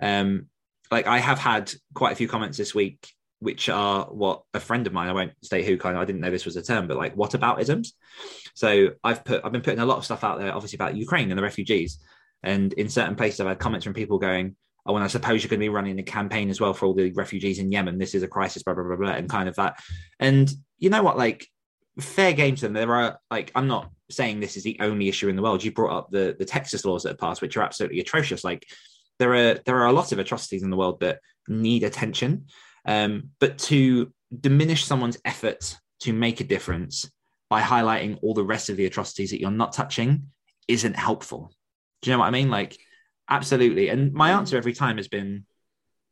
Um, 0.00 0.46
like 0.90 1.06
I 1.06 1.18
have 1.18 1.38
had 1.38 1.72
quite 1.94 2.12
a 2.12 2.16
few 2.16 2.28
comments 2.28 2.58
this 2.58 2.74
week, 2.74 3.08
which 3.38 3.68
are 3.68 4.06
what 4.06 4.42
a 4.54 4.60
friend 4.60 4.86
of 4.86 4.92
mine, 4.92 5.08
I 5.08 5.12
won't 5.12 5.32
state 5.42 5.64
who, 5.64 5.76
kind 5.76 5.96
of, 5.96 6.02
I 6.02 6.04
didn't 6.04 6.20
know 6.20 6.30
this 6.30 6.46
was 6.46 6.56
a 6.56 6.62
term, 6.62 6.88
but 6.88 6.96
like 6.96 7.16
what 7.16 7.34
about 7.34 7.60
isms? 7.60 7.94
So 8.54 8.90
I've 9.04 9.24
put, 9.24 9.44
I've 9.44 9.52
been 9.52 9.62
putting 9.62 9.80
a 9.80 9.86
lot 9.86 9.98
of 9.98 10.04
stuff 10.04 10.24
out 10.24 10.38
there, 10.38 10.54
obviously 10.54 10.76
about 10.76 10.96
Ukraine 10.96 11.30
and 11.30 11.38
the 11.38 11.42
refugees, 11.42 11.98
and 12.42 12.72
in 12.74 12.88
certain 12.88 13.16
places 13.16 13.40
I've 13.40 13.48
had 13.48 13.58
comments 13.58 13.84
from 13.84 13.94
people 13.94 14.18
going, 14.18 14.56
oh, 14.86 14.94
and 14.94 15.04
I 15.04 15.08
suppose 15.08 15.42
you're 15.42 15.50
going 15.50 15.60
to 15.60 15.64
be 15.64 15.68
running 15.68 15.98
a 15.98 16.02
campaign 16.02 16.48
as 16.48 16.60
well 16.60 16.72
for 16.72 16.86
all 16.86 16.94
the 16.94 17.12
refugees 17.12 17.58
in 17.58 17.72
Yemen. 17.72 17.98
This 17.98 18.14
is 18.14 18.22
a 18.22 18.28
crisis, 18.28 18.62
blah 18.62 18.74
blah 18.74 18.84
blah 18.84 18.96
blah, 18.96 19.10
and 19.10 19.28
kind 19.28 19.48
of 19.48 19.56
that. 19.56 19.80
And 20.20 20.50
you 20.78 20.90
know 20.90 21.02
what, 21.02 21.18
like 21.18 21.46
fair 22.00 22.32
game 22.32 22.54
to 22.56 22.62
them. 22.62 22.72
There 22.72 22.94
are 22.94 23.18
like 23.30 23.50
I'm 23.54 23.66
not 23.66 23.90
saying 24.10 24.40
this 24.40 24.56
is 24.56 24.62
the 24.62 24.78
only 24.80 25.08
issue 25.08 25.28
in 25.28 25.36
the 25.36 25.42
world. 25.42 25.64
You 25.64 25.72
brought 25.72 25.96
up 25.96 26.10
the 26.10 26.36
the 26.38 26.44
Texas 26.44 26.84
laws 26.84 27.02
that 27.02 27.10
have 27.10 27.18
passed, 27.18 27.42
which 27.42 27.56
are 27.56 27.62
absolutely 27.62 28.00
atrocious. 28.00 28.44
Like 28.44 28.66
there 29.18 29.34
are 29.34 29.54
there 29.66 29.78
are 29.78 29.86
a 29.86 29.92
lot 29.92 30.12
of 30.12 30.18
atrocities 30.18 30.62
in 30.62 30.70
the 30.70 30.76
world 30.76 31.00
that 31.00 31.20
need 31.48 31.82
attention. 31.82 32.46
Um, 32.86 33.30
but 33.40 33.58
to 33.58 34.12
diminish 34.40 34.84
someone's 34.84 35.18
effort 35.24 35.76
to 36.00 36.12
make 36.12 36.40
a 36.40 36.44
difference 36.44 37.10
by 37.50 37.60
highlighting 37.60 38.18
all 38.22 38.34
the 38.34 38.44
rest 38.44 38.68
of 38.70 38.76
the 38.76 38.86
atrocities 38.86 39.30
that 39.30 39.40
you're 39.40 39.50
not 39.50 39.72
touching 39.72 40.30
isn't 40.68 40.96
helpful. 40.96 41.52
Do 42.02 42.10
you 42.10 42.14
know 42.14 42.20
what 42.20 42.26
I 42.26 42.30
mean? 42.30 42.50
Like 42.50 42.76
absolutely. 43.28 43.88
And 43.88 44.12
my 44.12 44.30
answer 44.30 44.56
every 44.56 44.72
time 44.72 44.96
has 44.96 45.08
been 45.08 45.44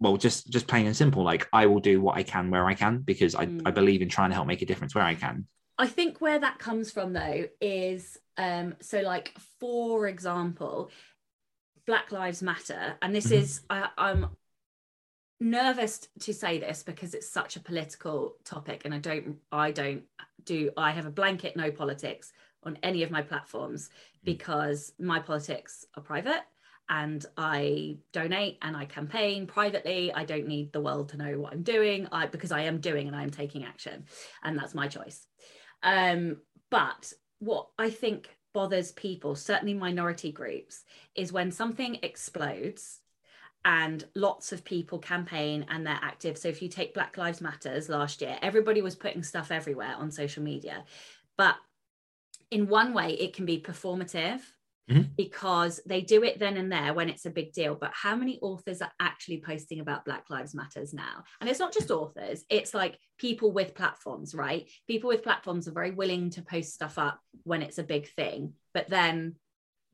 well 0.00 0.16
just 0.16 0.50
just 0.50 0.66
plain 0.66 0.86
and 0.86 0.96
simple 0.96 1.22
like 1.22 1.48
i 1.52 1.66
will 1.66 1.78
do 1.78 2.00
what 2.00 2.16
i 2.16 2.22
can 2.22 2.50
where 2.50 2.66
i 2.66 2.74
can 2.74 2.98
because 2.98 3.36
i, 3.36 3.46
mm. 3.46 3.62
I 3.64 3.70
believe 3.70 4.02
in 4.02 4.08
trying 4.08 4.30
to 4.30 4.34
help 4.34 4.48
make 4.48 4.60
a 4.60 4.66
difference 4.66 4.92
where 4.94 5.04
i 5.04 5.14
can 5.14 5.46
I 5.76 5.86
think 5.86 6.20
where 6.20 6.38
that 6.38 6.58
comes 6.58 6.90
from 6.90 7.12
though 7.12 7.46
is 7.60 8.16
um 8.36 8.76
so 8.80 9.00
like 9.00 9.36
for 9.60 10.06
example 10.06 10.90
Black 11.86 12.12
Lives 12.12 12.42
Matter 12.42 12.94
and 13.02 13.14
this 13.14 13.26
mm-hmm. 13.26 13.42
is 13.42 13.60
I, 13.68 13.88
I'm 13.98 14.28
nervous 15.40 16.08
to 16.20 16.32
say 16.32 16.58
this 16.58 16.82
because 16.82 17.14
it's 17.14 17.28
such 17.28 17.56
a 17.56 17.60
political 17.60 18.36
topic 18.44 18.82
and 18.84 18.94
I 18.94 18.98
don't 18.98 19.36
I 19.50 19.72
don't 19.72 20.02
do 20.44 20.70
I 20.76 20.92
have 20.92 21.06
a 21.06 21.10
blanket 21.10 21.56
no 21.56 21.70
politics 21.70 22.32
on 22.62 22.78
any 22.82 23.02
of 23.02 23.10
my 23.10 23.22
platforms 23.22 23.88
mm. 23.88 24.24
because 24.24 24.92
my 24.98 25.18
politics 25.18 25.84
are 25.96 26.02
private 26.02 26.42
and 26.88 27.24
I 27.36 27.96
donate 28.12 28.58
and 28.60 28.76
I 28.76 28.84
campaign 28.84 29.46
privately. 29.46 30.12
I 30.12 30.24
don't 30.24 30.46
need 30.46 30.72
the 30.72 30.82
world 30.82 31.08
to 31.10 31.16
know 31.16 31.38
what 31.38 31.52
I'm 31.52 31.62
doing 31.62 32.06
I, 32.12 32.26
because 32.26 32.52
I 32.52 32.62
am 32.62 32.78
doing 32.78 33.06
and 33.06 33.16
I 33.16 33.22
am 33.22 33.30
taking 33.30 33.64
action 33.64 34.04
and 34.42 34.58
that's 34.58 34.74
my 34.74 34.88
choice. 34.88 35.26
Um, 35.82 36.38
but 36.70 37.12
what 37.38 37.68
I 37.78 37.90
think 37.90 38.28
bothers 38.52 38.92
people, 38.92 39.34
certainly 39.34 39.74
minority 39.74 40.30
groups, 40.30 40.84
is 41.14 41.32
when 41.32 41.50
something 41.50 41.98
explodes 42.02 43.00
and 43.64 44.04
lots 44.14 44.52
of 44.52 44.64
people 44.64 44.98
campaign 44.98 45.64
and 45.68 45.86
they're 45.86 45.98
active. 46.02 46.36
So 46.36 46.48
if 46.48 46.60
you 46.60 46.68
take 46.68 46.94
Black 46.94 47.16
Lives 47.16 47.40
Matters 47.40 47.88
last 47.88 48.20
year, 48.20 48.36
everybody 48.42 48.82
was 48.82 48.94
putting 48.94 49.22
stuff 49.22 49.50
everywhere 49.50 49.94
on 49.96 50.10
social 50.10 50.42
media. 50.42 50.84
But 51.38 51.56
in 52.50 52.68
one 52.68 52.92
way, 52.92 53.14
it 53.14 53.34
can 53.34 53.46
be 53.46 53.60
performative 53.60 54.40
mm-hmm. 54.90 55.02
because 55.16 55.80
they 55.86 56.02
do 56.02 56.22
it 56.24 56.38
then 56.38 56.56
and 56.56 56.70
there 56.70 56.92
when 56.92 57.08
it's 57.08 57.26
a 57.26 57.30
big 57.30 57.52
deal. 57.52 57.74
But 57.74 57.92
how 57.94 58.14
many 58.14 58.38
authors 58.40 58.82
are 58.82 58.92
actually 59.00 59.40
posting 59.40 59.80
about 59.80 60.04
Black 60.04 60.28
Lives 60.28 60.54
Matters 60.54 60.92
now? 60.92 61.24
And 61.40 61.48
it's 61.48 61.58
not 61.58 61.72
just 61.72 61.90
authors, 61.90 62.44
it's 62.50 62.74
like 62.74 62.98
people 63.18 63.50
with 63.50 63.74
platforms, 63.74 64.34
right? 64.34 64.68
People 64.86 65.08
with 65.08 65.22
platforms 65.22 65.68
are 65.68 65.72
very 65.72 65.90
willing 65.90 66.30
to 66.30 66.42
post 66.42 66.74
stuff 66.74 66.98
up 66.98 67.18
when 67.44 67.62
it's 67.62 67.78
a 67.78 67.84
big 67.84 68.08
thing. 68.10 68.52
But 68.72 68.88
then 68.88 69.36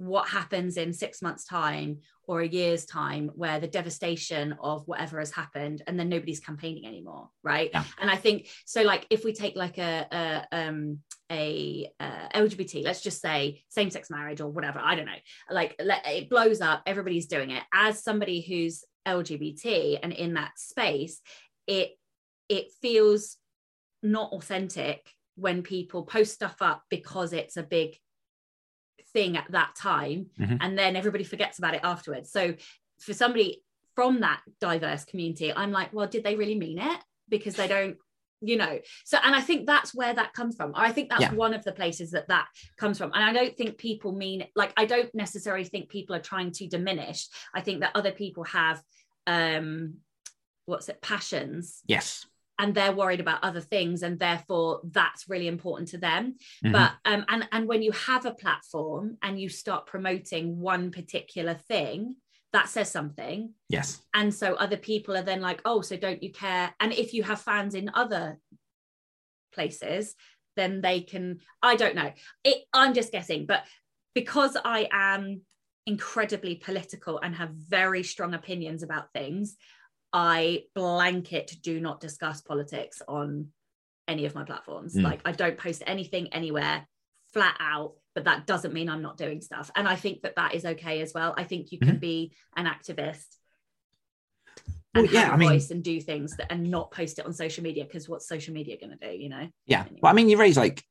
what 0.00 0.26
happens 0.26 0.78
in 0.78 0.94
six 0.94 1.20
months' 1.20 1.44
time 1.44 1.98
or 2.26 2.40
a 2.40 2.48
year's 2.48 2.86
time 2.86 3.30
where 3.34 3.60
the 3.60 3.66
devastation 3.66 4.56
of 4.62 4.88
whatever 4.88 5.18
has 5.18 5.30
happened 5.30 5.82
and 5.86 6.00
then 6.00 6.08
nobody's 6.08 6.40
campaigning 6.40 6.86
anymore 6.86 7.28
right 7.42 7.68
yeah. 7.74 7.84
and 8.00 8.10
i 8.10 8.16
think 8.16 8.48
so 8.64 8.80
like 8.80 9.06
if 9.10 9.24
we 9.24 9.32
take 9.34 9.56
like 9.56 9.76
a, 9.76 10.06
a 10.10 10.56
um 10.58 10.98
a 11.30 11.86
uh, 12.00 12.28
lgbt 12.34 12.82
let's 12.82 13.02
just 13.02 13.20
say 13.20 13.62
same-sex 13.68 14.08
marriage 14.08 14.40
or 14.40 14.48
whatever 14.48 14.80
i 14.82 14.94
don't 14.94 15.04
know 15.04 15.12
like 15.50 15.76
let, 15.84 16.06
it 16.06 16.30
blows 16.30 16.62
up 16.62 16.80
everybody's 16.86 17.26
doing 17.26 17.50
it 17.50 17.62
as 17.74 18.02
somebody 18.02 18.40
who's 18.40 18.84
lgbt 19.06 19.98
and 20.02 20.14
in 20.14 20.32
that 20.32 20.58
space 20.58 21.20
it 21.66 21.90
it 22.48 22.72
feels 22.80 23.36
not 24.02 24.32
authentic 24.32 25.12
when 25.36 25.62
people 25.62 26.04
post 26.04 26.32
stuff 26.32 26.56
up 26.62 26.84
because 26.88 27.34
it's 27.34 27.58
a 27.58 27.62
big 27.62 27.96
thing 29.12 29.36
at 29.36 29.50
that 29.50 29.74
time 29.76 30.26
mm-hmm. 30.38 30.56
and 30.60 30.78
then 30.78 30.96
everybody 30.96 31.24
forgets 31.24 31.58
about 31.58 31.74
it 31.74 31.80
afterwards. 31.82 32.30
So 32.30 32.54
for 33.00 33.14
somebody 33.14 33.62
from 33.94 34.20
that 34.20 34.40
diverse 34.60 35.04
community 35.04 35.52
i'm 35.52 35.72
like 35.72 35.92
well 35.92 36.06
did 36.06 36.24
they 36.24 36.36
really 36.36 36.54
mean 36.54 36.78
it? 36.78 37.00
Because 37.28 37.54
they 37.54 37.68
don't 37.68 37.96
you 38.42 38.56
know. 38.56 38.78
So 39.04 39.18
and 39.22 39.34
i 39.34 39.40
think 39.40 39.66
that's 39.66 39.94
where 39.94 40.14
that 40.14 40.32
comes 40.32 40.56
from. 40.56 40.72
I 40.74 40.92
think 40.92 41.10
that's 41.10 41.22
yeah. 41.22 41.34
one 41.34 41.52
of 41.52 41.62
the 41.62 41.72
places 41.72 42.12
that 42.12 42.28
that 42.28 42.46
comes 42.78 42.96
from. 42.98 43.12
And 43.14 43.22
i 43.22 43.32
don't 43.32 43.56
think 43.56 43.76
people 43.76 44.12
mean 44.12 44.46
like 44.56 44.72
i 44.76 44.86
don't 44.86 45.14
necessarily 45.14 45.64
think 45.64 45.88
people 45.88 46.16
are 46.16 46.20
trying 46.20 46.52
to 46.52 46.66
diminish. 46.66 47.28
I 47.54 47.60
think 47.60 47.80
that 47.80 47.92
other 47.94 48.12
people 48.12 48.44
have 48.44 48.82
um 49.26 49.96
what's 50.64 50.88
it 50.88 51.02
passions. 51.02 51.82
Yes 51.86 52.26
and 52.60 52.74
they're 52.74 52.92
worried 52.92 53.20
about 53.20 53.42
other 53.42 53.60
things 53.60 54.02
and 54.02 54.18
therefore 54.18 54.80
that's 54.84 55.28
really 55.28 55.48
important 55.48 55.88
to 55.88 55.98
them. 55.98 56.36
Mm-hmm. 56.64 56.72
but 56.72 56.92
um 57.06 57.24
and 57.28 57.48
and 57.50 57.66
when 57.66 57.82
you 57.82 57.92
have 57.92 58.26
a 58.26 58.34
platform 58.34 59.16
and 59.22 59.40
you 59.40 59.48
start 59.48 59.86
promoting 59.86 60.60
one 60.60 60.90
particular 60.90 61.54
thing 61.54 62.16
that 62.52 62.68
says 62.68 62.90
something. 62.90 63.54
Yes. 63.68 64.02
And 64.12 64.34
so 64.34 64.54
other 64.54 64.76
people 64.76 65.16
are 65.16 65.22
then 65.22 65.40
like 65.40 65.62
oh 65.64 65.80
so 65.80 65.96
don't 65.96 66.22
you 66.22 66.32
care? 66.32 66.74
And 66.78 66.92
if 66.92 67.14
you 67.14 67.22
have 67.22 67.40
fans 67.40 67.74
in 67.74 67.90
other 67.94 68.38
places 69.52 70.14
then 70.56 70.80
they 70.80 71.00
can 71.00 71.40
i 71.62 71.74
don't 71.76 71.94
know. 71.94 72.12
It 72.44 72.58
i'm 72.74 72.92
just 72.92 73.12
guessing 73.12 73.46
but 73.46 73.64
because 74.14 74.56
i 74.64 74.88
am 74.92 75.42
incredibly 75.86 76.56
political 76.56 77.18
and 77.18 77.34
have 77.34 77.50
very 77.50 78.02
strong 78.02 78.34
opinions 78.34 78.82
about 78.82 79.12
things 79.12 79.56
I 80.12 80.64
blanket 80.74 81.56
do 81.62 81.80
not 81.80 82.00
discuss 82.00 82.40
politics 82.40 83.00
on 83.06 83.48
any 84.08 84.26
of 84.26 84.34
my 84.34 84.44
platforms. 84.44 84.96
Mm. 84.96 85.02
Like 85.02 85.20
I 85.24 85.32
don't 85.32 85.56
post 85.56 85.82
anything 85.86 86.32
anywhere 86.32 86.86
flat 87.32 87.56
out, 87.60 87.94
but 88.14 88.24
that 88.24 88.46
doesn't 88.46 88.74
mean 88.74 88.88
I'm 88.88 89.02
not 89.02 89.16
doing 89.16 89.40
stuff. 89.40 89.70
And 89.76 89.86
I 89.86 89.96
think 89.96 90.22
that 90.22 90.36
that 90.36 90.54
is 90.54 90.64
okay 90.64 91.00
as 91.00 91.12
well. 91.14 91.34
I 91.36 91.44
think 91.44 91.70
you 91.70 91.78
can 91.78 91.90
mm-hmm. 91.90 91.98
be 91.98 92.32
an 92.56 92.66
activist 92.66 93.26
and 94.94 95.06
well, 95.06 95.14
yeah, 95.14 95.20
have 95.20 95.30
a 95.30 95.34
I 95.34 95.36
mean, 95.36 95.48
voice 95.50 95.70
and 95.70 95.84
do 95.84 96.00
things 96.00 96.36
that, 96.36 96.50
and 96.50 96.70
not 96.70 96.90
post 96.90 97.18
it 97.18 97.26
on 97.26 97.32
social 97.32 97.62
media 97.62 97.84
because 97.84 98.08
what's 98.08 98.26
social 98.28 98.52
media 98.52 98.76
going 98.78 98.96
to 98.96 99.10
do, 99.10 99.16
you 99.16 99.28
know? 99.28 99.48
Yeah. 99.66 99.82
Anyway. 99.82 100.00
Well, 100.02 100.10
I 100.10 100.14
mean, 100.14 100.28
you 100.28 100.36
raise 100.36 100.56
like 100.56 100.82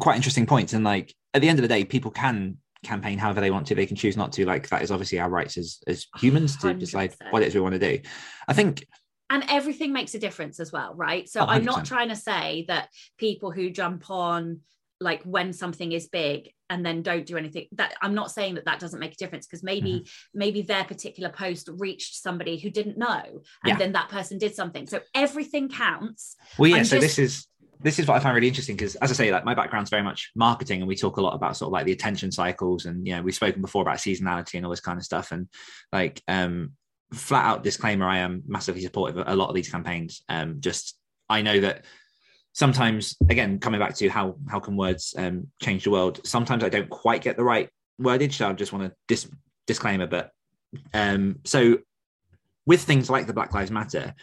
quite 0.00 0.16
interesting 0.16 0.46
points, 0.46 0.72
and 0.72 0.84
like 0.84 1.14
at 1.32 1.42
the 1.42 1.48
end 1.48 1.58
of 1.58 1.62
the 1.62 1.68
day, 1.68 1.84
people 1.84 2.12
can 2.12 2.58
campaign 2.84 3.18
however 3.18 3.40
they 3.40 3.50
want 3.50 3.66
to. 3.68 3.74
They 3.74 3.86
can 3.86 3.96
choose 3.96 4.16
not 4.16 4.32
to. 4.32 4.44
Like 4.44 4.68
that 4.68 4.82
is 4.82 4.90
obviously 4.90 5.18
our 5.18 5.30
rights 5.30 5.56
as 5.56 5.78
as 5.86 6.06
humans 6.16 6.56
to 6.58 6.68
100%. 6.68 6.78
decide 6.78 7.14
what 7.30 7.42
it 7.42 7.48
is 7.48 7.54
we 7.54 7.60
want 7.60 7.74
to 7.74 7.78
do. 7.78 8.00
I 8.46 8.52
think 8.52 8.86
and 9.30 9.44
everything 9.48 9.92
makes 9.92 10.14
a 10.14 10.18
difference 10.18 10.60
as 10.60 10.70
well, 10.70 10.94
right? 10.94 11.28
So 11.28 11.44
i 11.44 11.56
am 11.56 11.64
not 11.64 11.84
trying 11.84 12.10
to 12.10 12.16
say 12.16 12.66
that 12.68 12.88
people 13.18 13.50
who 13.50 13.70
jump 13.70 14.10
on 14.10 14.60
like 15.00 15.22
when 15.24 15.52
something 15.52 15.92
is 15.92 16.08
big 16.08 16.50
and 16.70 16.84
then 16.84 17.02
don't 17.02 17.26
do 17.26 17.36
anything 17.36 17.66
that 17.72 17.94
i'm 18.00 18.14
not 18.14 18.30
saying 18.30 18.54
that 18.54 18.64
that 18.64 18.78
doesn't 18.78 19.00
make 19.00 19.12
a 19.12 19.16
difference 19.16 19.46
because 19.46 19.62
maybe 19.62 19.92
mm-hmm. 19.92 20.38
maybe 20.38 20.62
their 20.62 20.84
particular 20.84 21.30
post 21.30 21.68
reached 21.72 22.14
somebody 22.14 22.58
who 22.58 22.70
didn't 22.70 22.96
know 22.96 23.22
and 23.22 23.42
yeah. 23.64 23.76
then 23.76 23.92
that 23.92 24.08
person 24.08 24.38
did 24.38 24.54
something 24.54 24.86
so 24.86 25.00
everything 25.14 25.68
counts 25.68 26.36
well 26.58 26.70
yeah 26.70 26.76
I'm 26.76 26.84
so 26.84 26.96
just, 27.00 27.16
this 27.16 27.18
is 27.18 27.46
this 27.80 27.98
is 27.98 28.06
what 28.06 28.16
I 28.16 28.20
find 28.20 28.34
really 28.34 28.48
interesting 28.48 28.76
because, 28.76 28.96
as 28.96 29.10
I 29.10 29.14
say, 29.14 29.32
like 29.32 29.44
my 29.44 29.54
background's 29.54 29.90
very 29.90 30.02
much 30.02 30.30
marketing, 30.34 30.80
and 30.80 30.88
we 30.88 30.96
talk 30.96 31.16
a 31.16 31.20
lot 31.20 31.34
about 31.34 31.56
sort 31.56 31.68
of 31.68 31.72
like 31.72 31.86
the 31.86 31.92
attention 31.92 32.32
cycles, 32.32 32.86
and 32.86 33.06
you 33.06 33.14
know, 33.14 33.22
we've 33.22 33.34
spoken 33.34 33.60
before 33.60 33.82
about 33.82 33.98
seasonality 33.98 34.54
and 34.54 34.64
all 34.64 34.70
this 34.70 34.80
kind 34.80 34.98
of 34.98 35.04
stuff. 35.04 35.32
And 35.32 35.48
like, 35.92 36.22
um, 36.28 36.72
flat 37.12 37.44
out 37.44 37.62
disclaimer, 37.62 38.06
I 38.06 38.18
am 38.18 38.42
massively 38.46 38.82
supportive 38.82 39.18
of 39.18 39.28
a 39.28 39.36
lot 39.36 39.48
of 39.48 39.54
these 39.54 39.70
campaigns. 39.70 40.22
Um, 40.28 40.60
just 40.60 40.98
I 41.28 41.42
know 41.42 41.60
that 41.60 41.84
sometimes, 42.52 43.16
again, 43.28 43.58
coming 43.58 43.80
back 43.80 43.94
to 43.96 44.08
how 44.08 44.36
how 44.48 44.60
can 44.60 44.76
words 44.76 45.14
um, 45.16 45.48
change 45.60 45.84
the 45.84 45.90
world? 45.90 46.20
Sometimes 46.24 46.64
I 46.64 46.68
don't 46.68 46.90
quite 46.90 47.22
get 47.22 47.36
the 47.36 47.44
right 47.44 47.68
wordage, 48.00 48.34
so 48.34 48.48
I 48.48 48.52
just 48.52 48.72
want 48.72 48.86
to 48.86 48.96
dis- 49.08 49.30
disclaimer. 49.66 50.06
But 50.06 50.30
um, 50.92 51.40
so 51.44 51.78
with 52.66 52.82
things 52.82 53.10
like 53.10 53.26
the 53.26 53.34
Black 53.34 53.52
Lives 53.52 53.70
Matter 53.70 54.14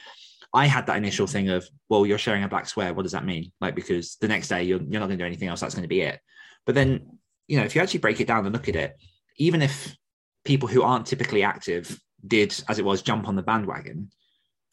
I 0.54 0.66
had 0.66 0.88
that 0.88 0.98
initial 0.98 1.28
thing 1.28 1.50
of, 1.50 1.68
well, 1.90 2.06
you're 2.06 2.18
sharing 2.18 2.44
a 2.44 2.50
black 2.50 2.68
square. 2.68 2.94
What 2.94 3.04
does 3.04 3.14
that 3.14 3.26
mean? 3.26 3.52
Like, 3.62 3.76
because 3.76 4.18
the 4.20 4.28
next 4.28 4.50
day 4.50 4.64
you're, 4.64 4.82
you're 4.82 5.00
not 5.00 5.08
going 5.08 5.18
to 5.18 5.24
do 5.24 5.26
anything 5.26 5.48
else. 5.48 5.62
That's 5.62 5.76
going 5.76 5.84
to 5.84 5.88
be 5.88 6.02
it. 6.02 6.20
But 6.66 6.76
then, 6.76 7.18
you 7.48 7.58
know, 7.58 7.64
if 7.64 7.76
you 7.76 7.82
actually 7.82 8.02
break 8.02 8.20
it 8.20 8.28
down 8.28 8.46
and 8.46 8.54
look 8.54 8.68
at 8.68 8.76
it, 8.76 8.98
even 9.38 9.62
if 9.62 9.96
people 10.44 10.68
who 10.68 10.84
aren't 10.84 11.06
typically 11.06 11.44
active 11.44 12.00
did, 12.26 12.54
as 12.68 12.80
it 12.80 12.86
was, 12.86 13.02
jump 13.02 13.28
on 13.28 13.36
the 13.36 13.42
bandwagon, 13.42 14.12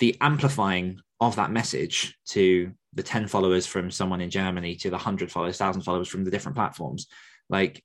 the 0.01 0.17
amplifying 0.21 1.01
of 1.21 1.37
that 1.37 1.51
message 1.51 2.17
to 2.27 2.73
the 2.95 3.03
10 3.03 3.29
followers 3.29 3.67
from 3.67 3.91
someone 3.91 4.21
in 4.21 4.31
Germany 4.31 4.75
to 4.77 4.91
the 4.91 4.97
100 4.97 5.31
followers, 5.31 5.61
1,000 5.61 5.83
followers 5.83 6.09
from 6.09 6.25
the 6.25 6.31
different 6.31 6.57
platforms, 6.57 7.07
like 7.49 7.83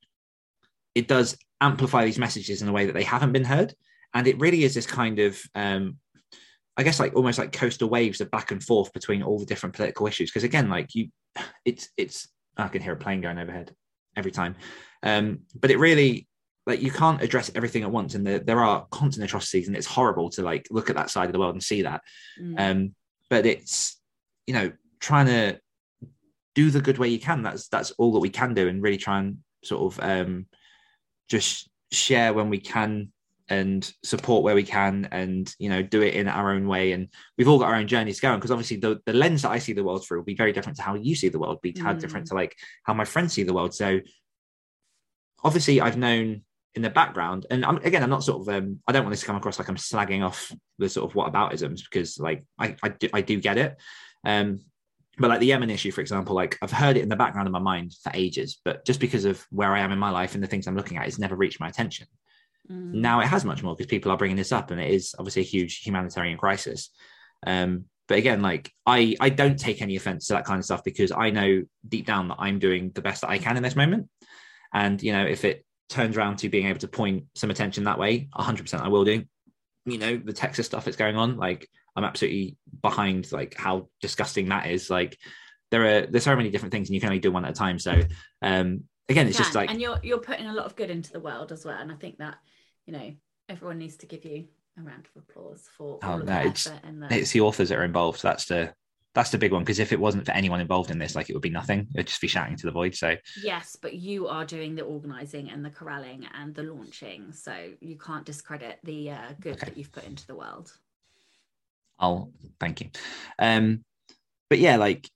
it 0.94 1.08
does 1.08 1.36
amplify 1.60 2.04
these 2.04 2.18
messages 2.18 2.62
in 2.62 2.68
a 2.68 2.72
way 2.72 2.86
that 2.86 2.92
they 2.92 3.02
haven't 3.02 3.32
been 3.32 3.44
heard. 3.44 3.74
And 4.12 4.26
it 4.26 4.38
really 4.38 4.64
is 4.64 4.74
this 4.74 4.86
kind 4.86 5.18
of 5.18 5.40
um, 5.54 5.98
I 6.76 6.82
guess 6.82 6.98
like 6.98 7.14
almost 7.14 7.38
like 7.38 7.52
coastal 7.52 7.88
waves 7.88 8.20
of 8.20 8.30
back 8.30 8.50
and 8.50 8.62
forth 8.62 8.92
between 8.92 9.22
all 9.22 9.38
the 9.38 9.46
different 9.46 9.74
political 9.74 10.06
issues. 10.06 10.30
Because 10.30 10.44
again, 10.44 10.68
like 10.68 10.94
you, 10.94 11.08
it's 11.64 11.88
it's 11.96 12.28
I 12.56 12.68
can 12.68 12.82
hear 12.82 12.92
a 12.92 12.96
plane 12.96 13.20
going 13.20 13.38
overhead 13.38 13.74
every 14.16 14.32
time, 14.32 14.56
um, 15.02 15.40
but 15.58 15.70
it 15.70 15.78
really 15.78 16.28
like 16.66 16.82
you 16.82 16.90
can't 16.90 17.22
address 17.22 17.50
everything 17.54 17.82
at 17.82 17.90
once, 17.90 18.14
and 18.14 18.26
there, 18.26 18.38
there 18.38 18.60
are 18.60 18.86
constant 18.90 19.24
atrocities, 19.24 19.68
and 19.68 19.76
it's 19.76 19.86
horrible 19.86 20.30
to 20.30 20.42
like 20.42 20.66
look 20.70 20.90
at 20.90 20.96
that 20.96 21.10
side 21.10 21.26
of 21.26 21.32
the 21.32 21.38
world 21.38 21.54
and 21.54 21.62
see 21.62 21.82
that. 21.82 22.00
Mm. 22.40 22.54
Um, 22.58 22.94
but 23.30 23.46
it's 23.46 24.00
you 24.46 24.54
know 24.54 24.72
trying 25.00 25.26
to 25.26 25.60
do 26.54 26.70
the 26.70 26.80
good 26.80 26.98
way 26.98 27.08
you 27.08 27.18
can. 27.18 27.42
That's 27.42 27.68
that's 27.68 27.90
all 27.92 28.12
that 28.14 28.20
we 28.20 28.30
can 28.30 28.54
do, 28.54 28.68
and 28.68 28.82
really 28.82 28.96
try 28.96 29.20
and 29.20 29.38
sort 29.62 29.94
of 29.94 30.00
um, 30.02 30.46
just 31.28 31.68
share 31.92 32.32
when 32.32 32.50
we 32.50 32.58
can 32.58 33.12
and 33.48 33.92
support 34.02 34.42
where 34.42 34.54
we 34.54 34.62
can 34.62 35.06
and 35.12 35.54
you 35.58 35.68
know 35.68 35.82
do 35.82 36.00
it 36.00 36.14
in 36.14 36.28
our 36.28 36.52
own 36.52 36.66
way 36.66 36.92
and 36.92 37.08
we've 37.36 37.48
all 37.48 37.58
got 37.58 37.68
our 37.68 37.74
own 37.74 37.86
journeys 37.86 38.20
going 38.20 38.38
because 38.38 38.50
obviously 38.50 38.78
the, 38.78 38.98
the 39.04 39.12
lens 39.12 39.42
that 39.42 39.50
i 39.50 39.58
see 39.58 39.74
the 39.74 39.84
world 39.84 40.04
through 40.04 40.18
will 40.18 40.24
be 40.24 40.34
very 40.34 40.52
different 40.52 40.76
to 40.76 40.82
how 40.82 40.94
you 40.94 41.14
see 41.14 41.28
the 41.28 41.38
world 41.38 41.60
be 41.60 41.72
mm. 41.72 42.00
different 42.00 42.26
to 42.26 42.34
like 42.34 42.56
how 42.84 42.94
my 42.94 43.04
friends 43.04 43.34
see 43.34 43.42
the 43.42 43.52
world 43.52 43.74
so 43.74 44.00
obviously 45.42 45.80
i've 45.80 45.98
known 45.98 46.42
in 46.74 46.82
the 46.82 46.90
background 46.90 47.46
and 47.50 47.64
I'm, 47.64 47.76
again 47.78 48.02
i'm 48.02 48.10
not 48.10 48.24
sort 48.24 48.48
of 48.48 48.54
um, 48.54 48.80
i 48.88 48.92
don't 48.92 49.04
want 49.04 49.12
this 49.12 49.20
to 49.20 49.26
come 49.26 49.36
across 49.36 49.58
like 49.58 49.68
i'm 49.68 49.76
slagging 49.76 50.24
off 50.24 50.50
the 50.78 50.88
sort 50.88 51.08
of 51.08 51.14
what 51.14 51.30
aboutisms 51.30 51.82
because 51.84 52.18
like 52.18 52.44
i 52.58 52.74
i 52.82 52.88
do, 52.88 53.08
I 53.12 53.20
do 53.20 53.40
get 53.40 53.58
it 53.58 53.76
um 54.24 54.60
but 55.18 55.30
like 55.30 55.40
the 55.40 55.46
Yemen 55.46 55.70
issue, 55.70 55.92
for 55.92 56.00
example, 56.00 56.34
like 56.34 56.58
I've 56.60 56.72
heard 56.72 56.96
it 56.96 57.02
in 57.02 57.08
the 57.08 57.16
background 57.16 57.46
of 57.46 57.52
my 57.52 57.60
mind 57.60 57.94
for 58.02 58.10
ages, 58.14 58.60
but 58.64 58.84
just 58.84 58.98
because 58.98 59.24
of 59.24 59.44
where 59.50 59.72
I 59.72 59.80
am 59.80 59.92
in 59.92 59.98
my 59.98 60.10
life 60.10 60.34
and 60.34 60.42
the 60.42 60.48
things 60.48 60.66
I'm 60.66 60.76
looking 60.76 60.96
at, 60.96 61.06
it's 61.06 61.18
never 61.18 61.36
reached 61.36 61.60
my 61.60 61.68
attention. 61.68 62.06
Mm. 62.70 62.94
Now 62.94 63.20
it 63.20 63.26
has 63.26 63.44
much 63.44 63.62
more 63.62 63.74
because 63.74 63.90
people 63.90 64.10
are 64.10 64.16
bringing 64.16 64.36
this 64.36 64.52
up, 64.52 64.70
and 64.70 64.80
it 64.80 64.90
is 64.90 65.14
obviously 65.18 65.42
a 65.42 65.46
huge 65.46 65.82
humanitarian 65.82 66.38
crisis. 66.38 66.90
Um, 67.46 67.84
but 68.06 68.18
again, 68.18 68.42
like 68.42 68.72
I, 68.86 69.16
I 69.20 69.30
don't 69.30 69.58
take 69.58 69.80
any 69.80 69.96
offense 69.96 70.26
to 70.26 70.34
that 70.34 70.44
kind 70.44 70.58
of 70.58 70.64
stuff 70.64 70.84
because 70.84 71.10
I 71.10 71.30
know 71.30 71.62
deep 71.88 72.06
down 72.06 72.28
that 72.28 72.36
I'm 72.38 72.58
doing 72.58 72.90
the 72.94 73.02
best 73.02 73.22
that 73.22 73.30
I 73.30 73.38
can 73.38 73.56
in 73.56 73.62
this 73.62 73.76
moment. 73.76 74.08
And 74.72 75.02
you 75.02 75.12
know, 75.12 75.24
if 75.24 75.44
it 75.44 75.64
turns 75.88 76.16
around 76.16 76.36
to 76.38 76.48
being 76.48 76.66
able 76.66 76.80
to 76.80 76.88
point 76.88 77.24
some 77.34 77.50
attention 77.50 77.84
that 77.84 77.98
way, 77.98 78.28
100% 78.34 78.80
I 78.80 78.88
will 78.88 79.04
do. 79.04 79.24
You 79.86 79.98
know, 79.98 80.16
the 80.16 80.32
Texas 80.32 80.66
stuff 80.66 80.84
that's 80.84 80.96
going 80.96 81.16
on, 81.16 81.36
like 81.36 81.68
I'm 81.96 82.04
absolutely 82.04 82.56
behind 82.82 83.30
like 83.32 83.54
how 83.54 83.88
disgusting 84.00 84.48
that 84.48 84.66
is. 84.66 84.90
Like 84.90 85.18
there 85.70 85.84
are 85.84 86.06
there's 86.06 86.24
so 86.24 86.36
many 86.36 86.50
different 86.50 86.72
things, 86.72 86.88
and 86.88 86.94
you 86.94 87.00
can 87.00 87.08
only 87.08 87.20
do 87.20 87.32
one 87.32 87.44
at 87.44 87.50
a 87.50 87.54
time. 87.54 87.78
So 87.78 88.00
um, 88.42 88.84
again, 89.08 89.28
it's 89.28 89.38
just 89.38 89.54
like 89.54 89.70
and 89.70 89.80
you're 89.80 89.98
you're 90.02 90.18
putting 90.18 90.46
a 90.46 90.54
lot 90.54 90.66
of 90.66 90.76
good 90.76 90.90
into 90.90 91.12
the 91.12 91.20
world 91.20 91.52
as 91.52 91.64
well. 91.64 91.78
And 91.78 91.92
I 91.92 91.96
think 91.96 92.18
that 92.18 92.36
you 92.86 92.92
know, 92.92 93.12
everyone 93.48 93.78
needs 93.78 93.96
to 93.98 94.06
give 94.06 94.24
you 94.24 94.46
a 94.78 94.82
round 94.82 95.06
of 95.14 95.22
applause 95.22 95.68
for 95.76 95.98
oh, 96.02 96.18
no, 96.18 96.38
it's, 96.38 96.64
the... 96.64 97.08
it's 97.10 97.32
the 97.32 97.40
authors 97.40 97.68
that 97.68 97.78
are 97.78 97.84
involved. 97.84 98.22
That's 98.22 98.46
the 98.46 98.72
that's 99.14 99.30
the 99.30 99.38
big 99.38 99.52
one 99.52 99.62
because 99.62 99.78
if 99.78 99.92
it 99.92 100.00
wasn't 100.00 100.26
for 100.26 100.32
anyone 100.32 100.60
involved 100.60 100.90
in 100.90 100.98
this, 100.98 101.14
like 101.14 101.30
it 101.30 101.34
would 101.34 101.42
be 101.42 101.50
nothing. 101.50 101.86
It'd 101.94 102.08
just 102.08 102.20
be 102.20 102.26
shouting 102.26 102.56
to 102.56 102.66
the 102.66 102.72
void. 102.72 102.96
So 102.96 103.16
yes, 103.40 103.76
but 103.80 103.94
you 103.94 104.26
are 104.26 104.44
doing 104.44 104.74
the 104.74 104.82
organising 104.82 105.50
and 105.50 105.64
the 105.64 105.70
corralling 105.70 106.26
and 106.34 106.52
the 106.54 106.64
launching, 106.64 107.32
so 107.32 107.54
you 107.80 107.96
can't 107.96 108.26
discredit 108.26 108.80
the 108.82 109.12
uh, 109.12 109.32
good 109.40 109.54
okay. 109.54 109.66
that 109.66 109.76
you've 109.78 109.92
put 109.92 110.04
into 110.04 110.26
the 110.26 110.34
world. 110.34 110.72
I'll 111.98 112.32
thank 112.58 112.80
you. 112.80 112.90
Um, 113.38 113.84
but 114.50 114.58
yeah, 114.58 114.76
like 114.76 115.08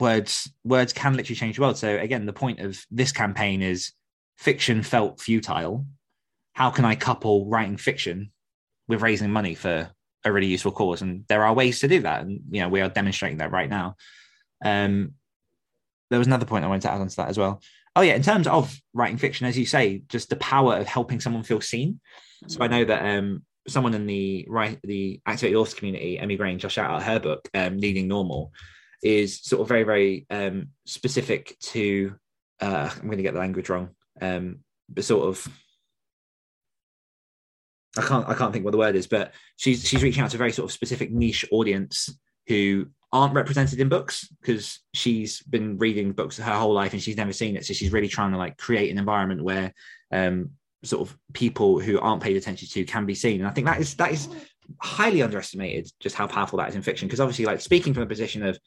words, 0.00 0.50
words 0.64 0.94
can 0.94 1.14
literally 1.14 1.36
change 1.36 1.56
the 1.56 1.62
world. 1.62 1.76
So 1.76 1.98
again, 1.98 2.24
the 2.24 2.32
point 2.32 2.60
of 2.60 2.82
this 2.90 3.12
campaign 3.12 3.60
is 3.60 3.92
fiction 4.38 4.82
felt 4.82 5.20
futile 5.20 5.84
how 6.52 6.70
can 6.70 6.84
I 6.84 6.94
couple 6.94 7.48
writing 7.48 7.76
fiction 7.76 8.30
with 8.88 9.02
raising 9.02 9.30
money 9.30 9.54
for 9.54 9.90
a 10.24 10.32
really 10.32 10.46
useful 10.46 10.72
cause? 10.72 11.02
And 11.02 11.24
there 11.28 11.44
are 11.44 11.54
ways 11.54 11.80
to 11.80 11.88
do 11.88 12.00
that. 12.00 12.22
And, 12.22 12.40
you 12.50 12.60
know, 12.60 12.68
we 12.68 12.80
are 12.80 12.88
demonstrating 12.88 13.38
that 13.38 13.52
right 13.52 13.70
now. 13.70 13.96
Um, 14.64 15.14
there 16.10 16.18
was 16.18 16.28
another 16.28 16.46
point 16.46 16.64
I 16.64 16.68
wanted 16.68 16.82
to 16.82 16.92
add 16.92 17.00
on 17.00 17.08
to 17.08 17.16
that 17.16 17.28
as 17.28 17.38
well. 17.38 17.62
Oh, 17.96 18.02
yeah. 18.02 18.14
In 18.14 18.22
terms 18.22 18.46
of 18.46 18.74
writing 18.94 19.18
fiction, 19.18 19.46
as 19.46 19.58
you 19.58 19.66
say, 19.66 20.02
just 20.08 20.30
the 20.30 20.36
power 20.36 20.76
of 20.76 20.86
helping 20.86 21.20
someone 21.20 21.42
feel 21.42 21.60
seen. 21.60 22.00
So 22.46 22.62
I 22.62 22.66
know 22.66 22.84
that 22.84 23.18
um, 23.18 23.44
someone 23.68 23.94
in 23.94 24.06
the 24.06 24.46
right 24.48 24.78
the 24.82 25.20
activated 25.26 25.56
authors 25.56 25.74
community, 25.74 26.18
Emmy 26.18 26.36
Grange, 26.36 26.64
I'll 26.64 26.70
shout 26.70 26.90
out 26.90 27.02
her 27.02 27.20
book, 27.20 27.48
um, 27.54 27.78
Needing 27.78 28.08
Normal, 28.08 28.52
is 29.02 29.40
sort 29.40 29.62
of 29.62 29.68
very, 29.68 29.84
very 29.84 30.26
um, 30.30 30.68
specific 30.86 31.56
to, 31.60 32.14
uh, 32.60 32.90
I'm 32.92 33.06
going 33.06 33.18
to 33.18 33.22
get 33.22 33.34
the 33.34 33.40
language 33.40 33.68
wrong, 33.68 33.90
um, 34.20 34.60
but 34.88 35.04
sort 35.04 35.28
of 35.28 35.46
I 37.96 38.02
can't 38.02 38.28
I 38.28 38.34
can't 38.34 38.52
think 38.52 38.64
what 38.64 38.70
the 38.70 38.78
word 38.78 38.96
is, 38.96 39.06
but 39.06 39.32
she's 39.56 39.86
she's 39.86 40.02
reaching 40.02 40.22
out 40.22 40.30
to 40.30 40.36
a 40.36 40.38
very 40.38 40.52
sort 40.52 40.68
of 40.68 40.72
specific 40.72 41.12
niche 41.12 41.44
audience 41.50 42.10
who 42.46 42.86
aren't 43.12 43.34
represented 43.34 43.78
in 43.78 43.88
books 43.88 44.26
because 44.40 44.80
she's 44.94 45.42
been 45.42 45.76
reading 45.76 46.12
books 46.12 46.38
her 46.38 46.54
whole 46.54 46.72
life 46.72 46.94
and 46.94 47.02
she's 47.02 47.16
never 47.16 47.32
seen 47.32 47.56
it. 47.56 47.66
So 47.66 47.74
she's 47.74 47.92
really 47.92 48.08
trying 48.08 48.32
to 48.32 48.38
like 48.38 48.56
create 48.56 48.90
an 48.90 48.98
environment 48.98 49.44
where 49.44 49.74
um, 50.10 50.50
sort 50.82 51.06
of 51.06 51.16
people 51.34 51.78
who 51.78 52.00
aren't 52.00 52.22
paid 52.22 52.36
attention 52.36 52.68
to 52.68 52.84
can 52.84 53.04
be 53.04 53.14
seen. 53.14 53.40
And 53.40 53.48
I 53.48 53.52
think 53.52 53.66
that 53.66 53.80
is 53.80 53.94
that 53.96 54.12
is 54.12 54.28
highly 54.80 55.22
underestimated 55.22 55.90
just 56.00 56.16
how 56.16 56.26
powerful 56.26 56.58
that 56.58 56.70
is 56.70 56.74
in 56.74 56.82
fiction. 56.82 57.08
Because 57.08 57.20
obviously, 57.20 57.44
like 57.44 57.60
speaking 57.60 57.92
from 57.92 58.04
a 58.04 58.06
position 58.06 58.44
of 58.44 58.58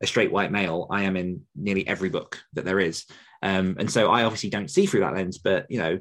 a 0.00 0.06
straight 0.06 0.32
white 0.32 0.50
male, 0.50 0.88
I 0.90 1.04
am 1.04 1.16
in 1.16 1.42
nearly 1.54 1.86
every 1.86 2.08
book 2.08 2.42
that 2.54 2.64
there 2.64 2.80
is. 2.80 3.06
Um, 3.42 3.76
and 3.78 3.90
so 3.90 4.10
I 4.10 4.24
obviously 4.24 4.50
don't 4.50 4.70
see 4.70 4.86
through 4.86 5.00
that 5.00 5.14
lens, 5.14 5.38
but 5.38 5.66
you 5.68 5.78
know, 5.78 6.00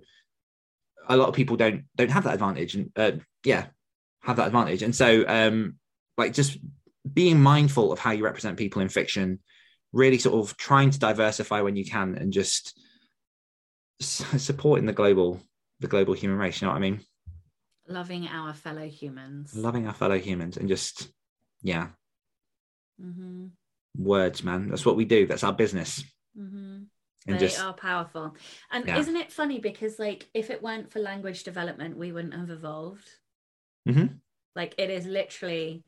a 1.12 1.18
lot 1.18 1.30
of 1.30 1.36
people 1.36 1.58
don't 1.58 1.84
don't 1.96 2.12
have 2.12 2.24
that 2.24 2.34
advantage 2.34 2.76
and 2.76 2.92
uh, 2.96 3.12
yeah 3.44 3.68
have 4.22 4.38
that 4.38 4.48
advantage. 4.48 4.84
And 4.84 4.96
so 4.96 5.26
um 5.28 5.76
like 6.18 6.34
just 6.34 6.58
being 7.12 7.42
mindful 7.42 7.92
of 7.92 8.00
how 8.00 8.12
you 8.12 8.24
represent 8.24 8.58
people 8.58 8.82
in 8.82 8.90
fiction 8.90 9.40
really 9.92 10.18
sort 10.18 10.40
of 10.40 10.56
trying 10.58 10.90
to 10.90 11.00
diversify 11.00 11.62
when 11.62 11.76
you 11.76 11.84
can 11.84 12.16
and 12.16 12.32
just 12.32 12.80
supporting 14.00 14.86
the 14.86 14.94
global 14.94 15.42
the 15.80 15.88
global 15.88 16.14
human 16.14 16.38
race 16.38 16.62
you 16.62 16.68
know 16.68 16.72
what 16.72 16.78
i 16.78 16.82
mean? 16.82 17.02
Loving 17.88 18.28
our 18.28 18.54
fellow 18.54 18.88
humans. 18.88 19.56
Loving 19.56 19.88
our 19.88 19.94
fellow 19.94 20.18
humans 20.18 20.56
and 20.56 20.70
just 20.70 21.10
yeah. 21.62 21.88
Mm-hmm. 23.04 23.48
words 23.98 24.44
man. 24.44 24.70
That's 24.70 24.86
what 24.86 24.96
we 24.96 25.06
do. 25.06 25.26
That's 25.26 25.44
our 25.44 25.54
business. 25.54 26.04
Mm-hmm 26.40 26.84
they 27.26 27.38
just, 27.38 27.60
are 27.60 27.74
powerful. 27.74 28.36
And 28.72 28.88
yeah. 28.88 28.98
isn't 28.98 29.16
it 29.16 29.32
funny 29.32 29.60
because 29.60 30.00
like 30.00 30.28
if 30.34 30.50
it 30.50 30.64
weren't 30.64 30.92
for 30.92 31.00
language 31.00 31.44
development 31.44 31.98
we 31.98 32.12
wouldn't 32.12 32.34
have 32.34 32.50
evolved? 32.50 33.10
Mm-hmm. 33.88 34.14
like 34.56 34.76
it 34.78 34.92
is 34.92 35.08
literally 35.08 35.84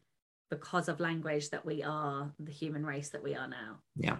because 0.49 0.89
of 0.89 0.99
language 0.99 1.51
that 1.51 1.63
we 1.63 1.83
are 1.83 2.33
the 2.39 2.51
human 2.51 2.83
race 2.83 3.09
that 3.09 3.21
we 3.21 3.35
are 3.35 3.47
now. 3.47 3.77
Yeah. 3.95 4.17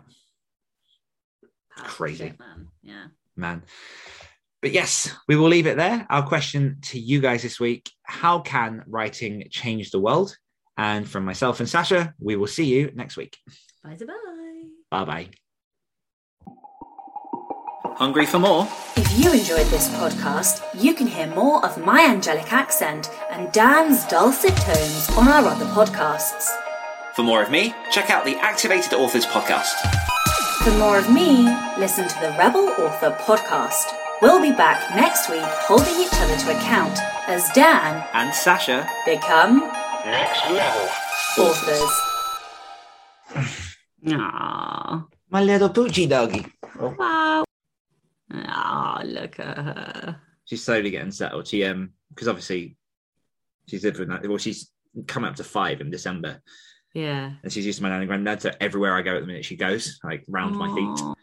Powerful 1.76 1.96
crazy. 1.96 2.26
shit, 2.26 2.40
man. 2.40 2.68
Yeah. 2.84 3.06
Man. 3.36 3.64
But 4.62 4.74
yes 4.74 5.12
we 5.28 5.36
will 5.36 5.48
leave 5.48 5.66
it 5.66 5.78
there. 5.78 6.06
Our 6.10 6.22
question 6.22 6.78
to 6.84 7.00
you 7.00 7.20
guys 7.20 7.42
this 7.42 7.60
week 7.60 7.92
how 8.04 8.40
can 8.40 8.84
writing 8.88 9.48
change 9.50 9.90
the 9.90 10.00
world? 10.00 10.38
And 10.78 11.10
from 11.10 11.26
myself 11.26 11.60
and 11.60 11.70
Sacha 11.70 12.14
we 12.20 12.36
will 12.36 12.48
see 12.48 12.66
you 12.66 12.92
next 12.94 13.18
week. 13.18 13.38
Bye 13.84 13.98
bye 14.00 14.14
bye 14.92 15.06
bye 15.06 15.30
Hungry 17.96 18.26
for 18.26 18.40
more? 18.40 18.68
If 18.96 19.18
you 19.18 19.32
enjoyed 19.32 19.68
this 19.68 19.88
podcast, 19.90 20.62
you 20.74 20.94
can 20.94 21.08
hear 21.08 21.28
more 21.28 21.64
of 21.66 21.78
my 21.84 22.04
angelic 22.06 22.52
accent 22.52 23.10
and 23.30 23.52
Dan's 23.52 24.06
dulcet 24.08 24.56
tones 24.58 25.10
on 25.18 25.28
our 25.28 25.46
other 25.46 25.66
podcasts. 25.66 26.50
For 27.16 27.24
more 27.24 27.42
of 27.44 27.52
me, 27.52 27.74
check 27.92 28.10
out 28.10 28.26
the 28.26 28.36
Activated 28.38 28.94
Authors 28.94 29.26
podcast. 29.26 29.74
For 30.64 30.72
more 30.78 30.98
of 30.98 31.12
me, 31.14 31.44
listen 31.78 32.08
to 32.08 32.20
the 32.20 32.30
Rebel 32.38 32.70
Author 32.80 33.12
podcast. 33.22 33.86
We'll 34.22 34.42
be 34.42 34.52
back 34.52 34.96
next 34.96 35.30
week 35.30 35.44
holding 35.44 35.94
each 36.02 36.14
other 36.14 36.38
to 36.38 36.58
account 36.58 36.98
as 37.28 37.50
Dan 37.54 38.04
And 38.14 38.34
Sacha. 38.34 38.88
become 39.06 39.60
Next 40.06 40.50
level. 40.50 40.90
authors. 41.40 41.94
Aww. 44.06 45.06
My 45.30 45.44
little 45.44 45.70
poochie 45.70 46.08
doggy. 46.10 46.46
Wow. 46.80 47.44
Oh, 48.34 49.00
look 49.06 49.40
at 49.40 49.58
her. 49.58 50.22
She's 50.46 50.64
slowly 50.64 50.90
getting 50.92 51.12
settled. 51.12 51.48
She 51.48 51.64
um 51.66 51.92
because 52.10 52.28
obviously 52.28 52.78
she's 53.70 53.84
lived 53.84 54.00
with 54.00 54.10
that. 54.10 54.28
Well, 54.28 54.38
she's 54.38 54.72
coming 55.08 55.30
up 55.30 55.36
to 55.38 55.44
five 55.44 55.82
in 55.82 55.90
December, 55.90 56.42
Yeah. 56.94 57.34
and 57.44 57.52
she's 57.52 57.66
used 57.66 57.78
to 57.78 57.84
my 57.84 57.90
nan 57.90 58.02
and 58.02 58.08
granddad. 58.08 58.42
So 58.42 58.52
everywhere 58.60 58.96
I 58.96 59.02
go 59.02 59.16
at 59.16 59.22
the 59.22 59.28
minute 59.28 59.46
she 59.46 59.56
goes, 59.56 60.00
like 60.04 60.24
round 60.28 60.56
my 60.56 60.68
feet, 60.76 61.16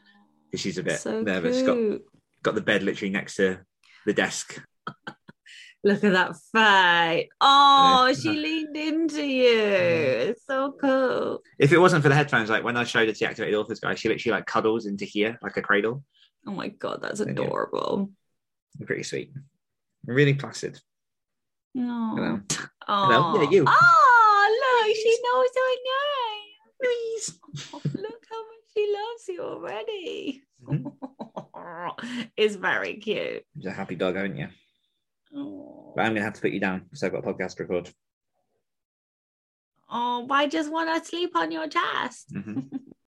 because 0.51 0.61
she's 0.61 0.79
a 0.79 0.83
bit 0.83 0.99
So 1.01 1.21
nervous. 1.23 1.59
She's 1.59 1.67
Got 1.67 2.01
got 2.43 2.55
the 2.55 2.61
bed 2.61 2.83
literally 2.83 3.11
next 3.13 3.37
to 3.37 3.59
the 4.07 4.13
desk. 4.15 4.61
Look 5.83 6.05
at 6.05 6.13
that 6.13 6.37
fight. 6.53 7.29
Oh, 7.41 8.13
she 8.13 8.29
leaned 8.31 8.77
into 8.77 9.23
you. 9.25 9.57
It's 9.57 10.45
so 10.47 10.75
cool. 10.79 11.41
If 11.59 11.73
it 11.73 11.79
wasn't 11.79 12.03
for 12.03 12.11
the 12.11 12.15
headphones, 12.15 12.51
like 12.51 12.63
when 12.65 12.77
I 12.77 12.85
showed 12.85 13.09
her 13.09 13.15
to 13.15 13.19
the 13.19 13.27
activated 13.27 13.55
authors 13.55 13.81
guy, 13.81 13.95
she 13.95 14.09
literally 14.11 14.37
like 14.37 14.47
cuddles 14.47 14.85
into 14.85 15.07
here 15.07 15.39
like 15.43 15.57
a 15.57 15.63
cradle. 15.63 16.05
Oh 16.47 16.53
my 16.53 16.69
god, 16.69 17.01
that's 17.03 17.21
adorable. 17.21 18.11
Yeah. 18.79 18.87
Pretty 18.87 19.03
sweet. 19.03 19.33
Really 20.07 20.35
placid. 20.35 20.81
No. 21.75 22.15
Hello. 22.17 22.41
Oh. 22.89 23.43
Yeah, 23.43 23.51
you. 23.51 23.65
Oh, 23.69 24.83
look, 24.87 24.97
she 24.97 25.19
knows 25.23 25.49
her 25.55 25.75
name. 25.91 26.57
Please. 26.83 27.41
Oh, 27.75 27.81
look 28.01 28.25
how 28.31 28.43
much 28.43 28.65
she 28.75 28.93
loves 28.93 29.29
you 29.29 29.43
already. 29.43 30.43
Mm-hmm. 30.65 32.31
it's 32.37 32.57
very 32.57 32.95
cute. 32.97 33.45
You're 33.57 33.73
a 33.73 33.75
happy 33.75 33.95
dog, 33.95 34.17
aren't 34.17 34.37
you? 34.37 34.49
Oh, 35.37 35.93
But 35.95 36.03
I'm 36.07 36.13
gonna 36.15 36.25
have 36.25 36.35
to 36.35 36.41
put 36.41 36.51
you 36.53 36.61
down 36.61 36.81
because 36.85 37.03
I've 37.03 37.13
got 37.13 37.25
a 37.25 37.33
podcast 37.33 37.57
to 37.57 37.63
record. 37.65 37.91
oh 39.91 40.27
I 40.31 40.47
just 40.49 40.71
want 40.73 40.89
to 41.05 41.09
sleep 41.09 41.37
on 41.37 41.53
your 41.53 41.69
chest. 41.69 42.33
Mhm. 42.33 42.69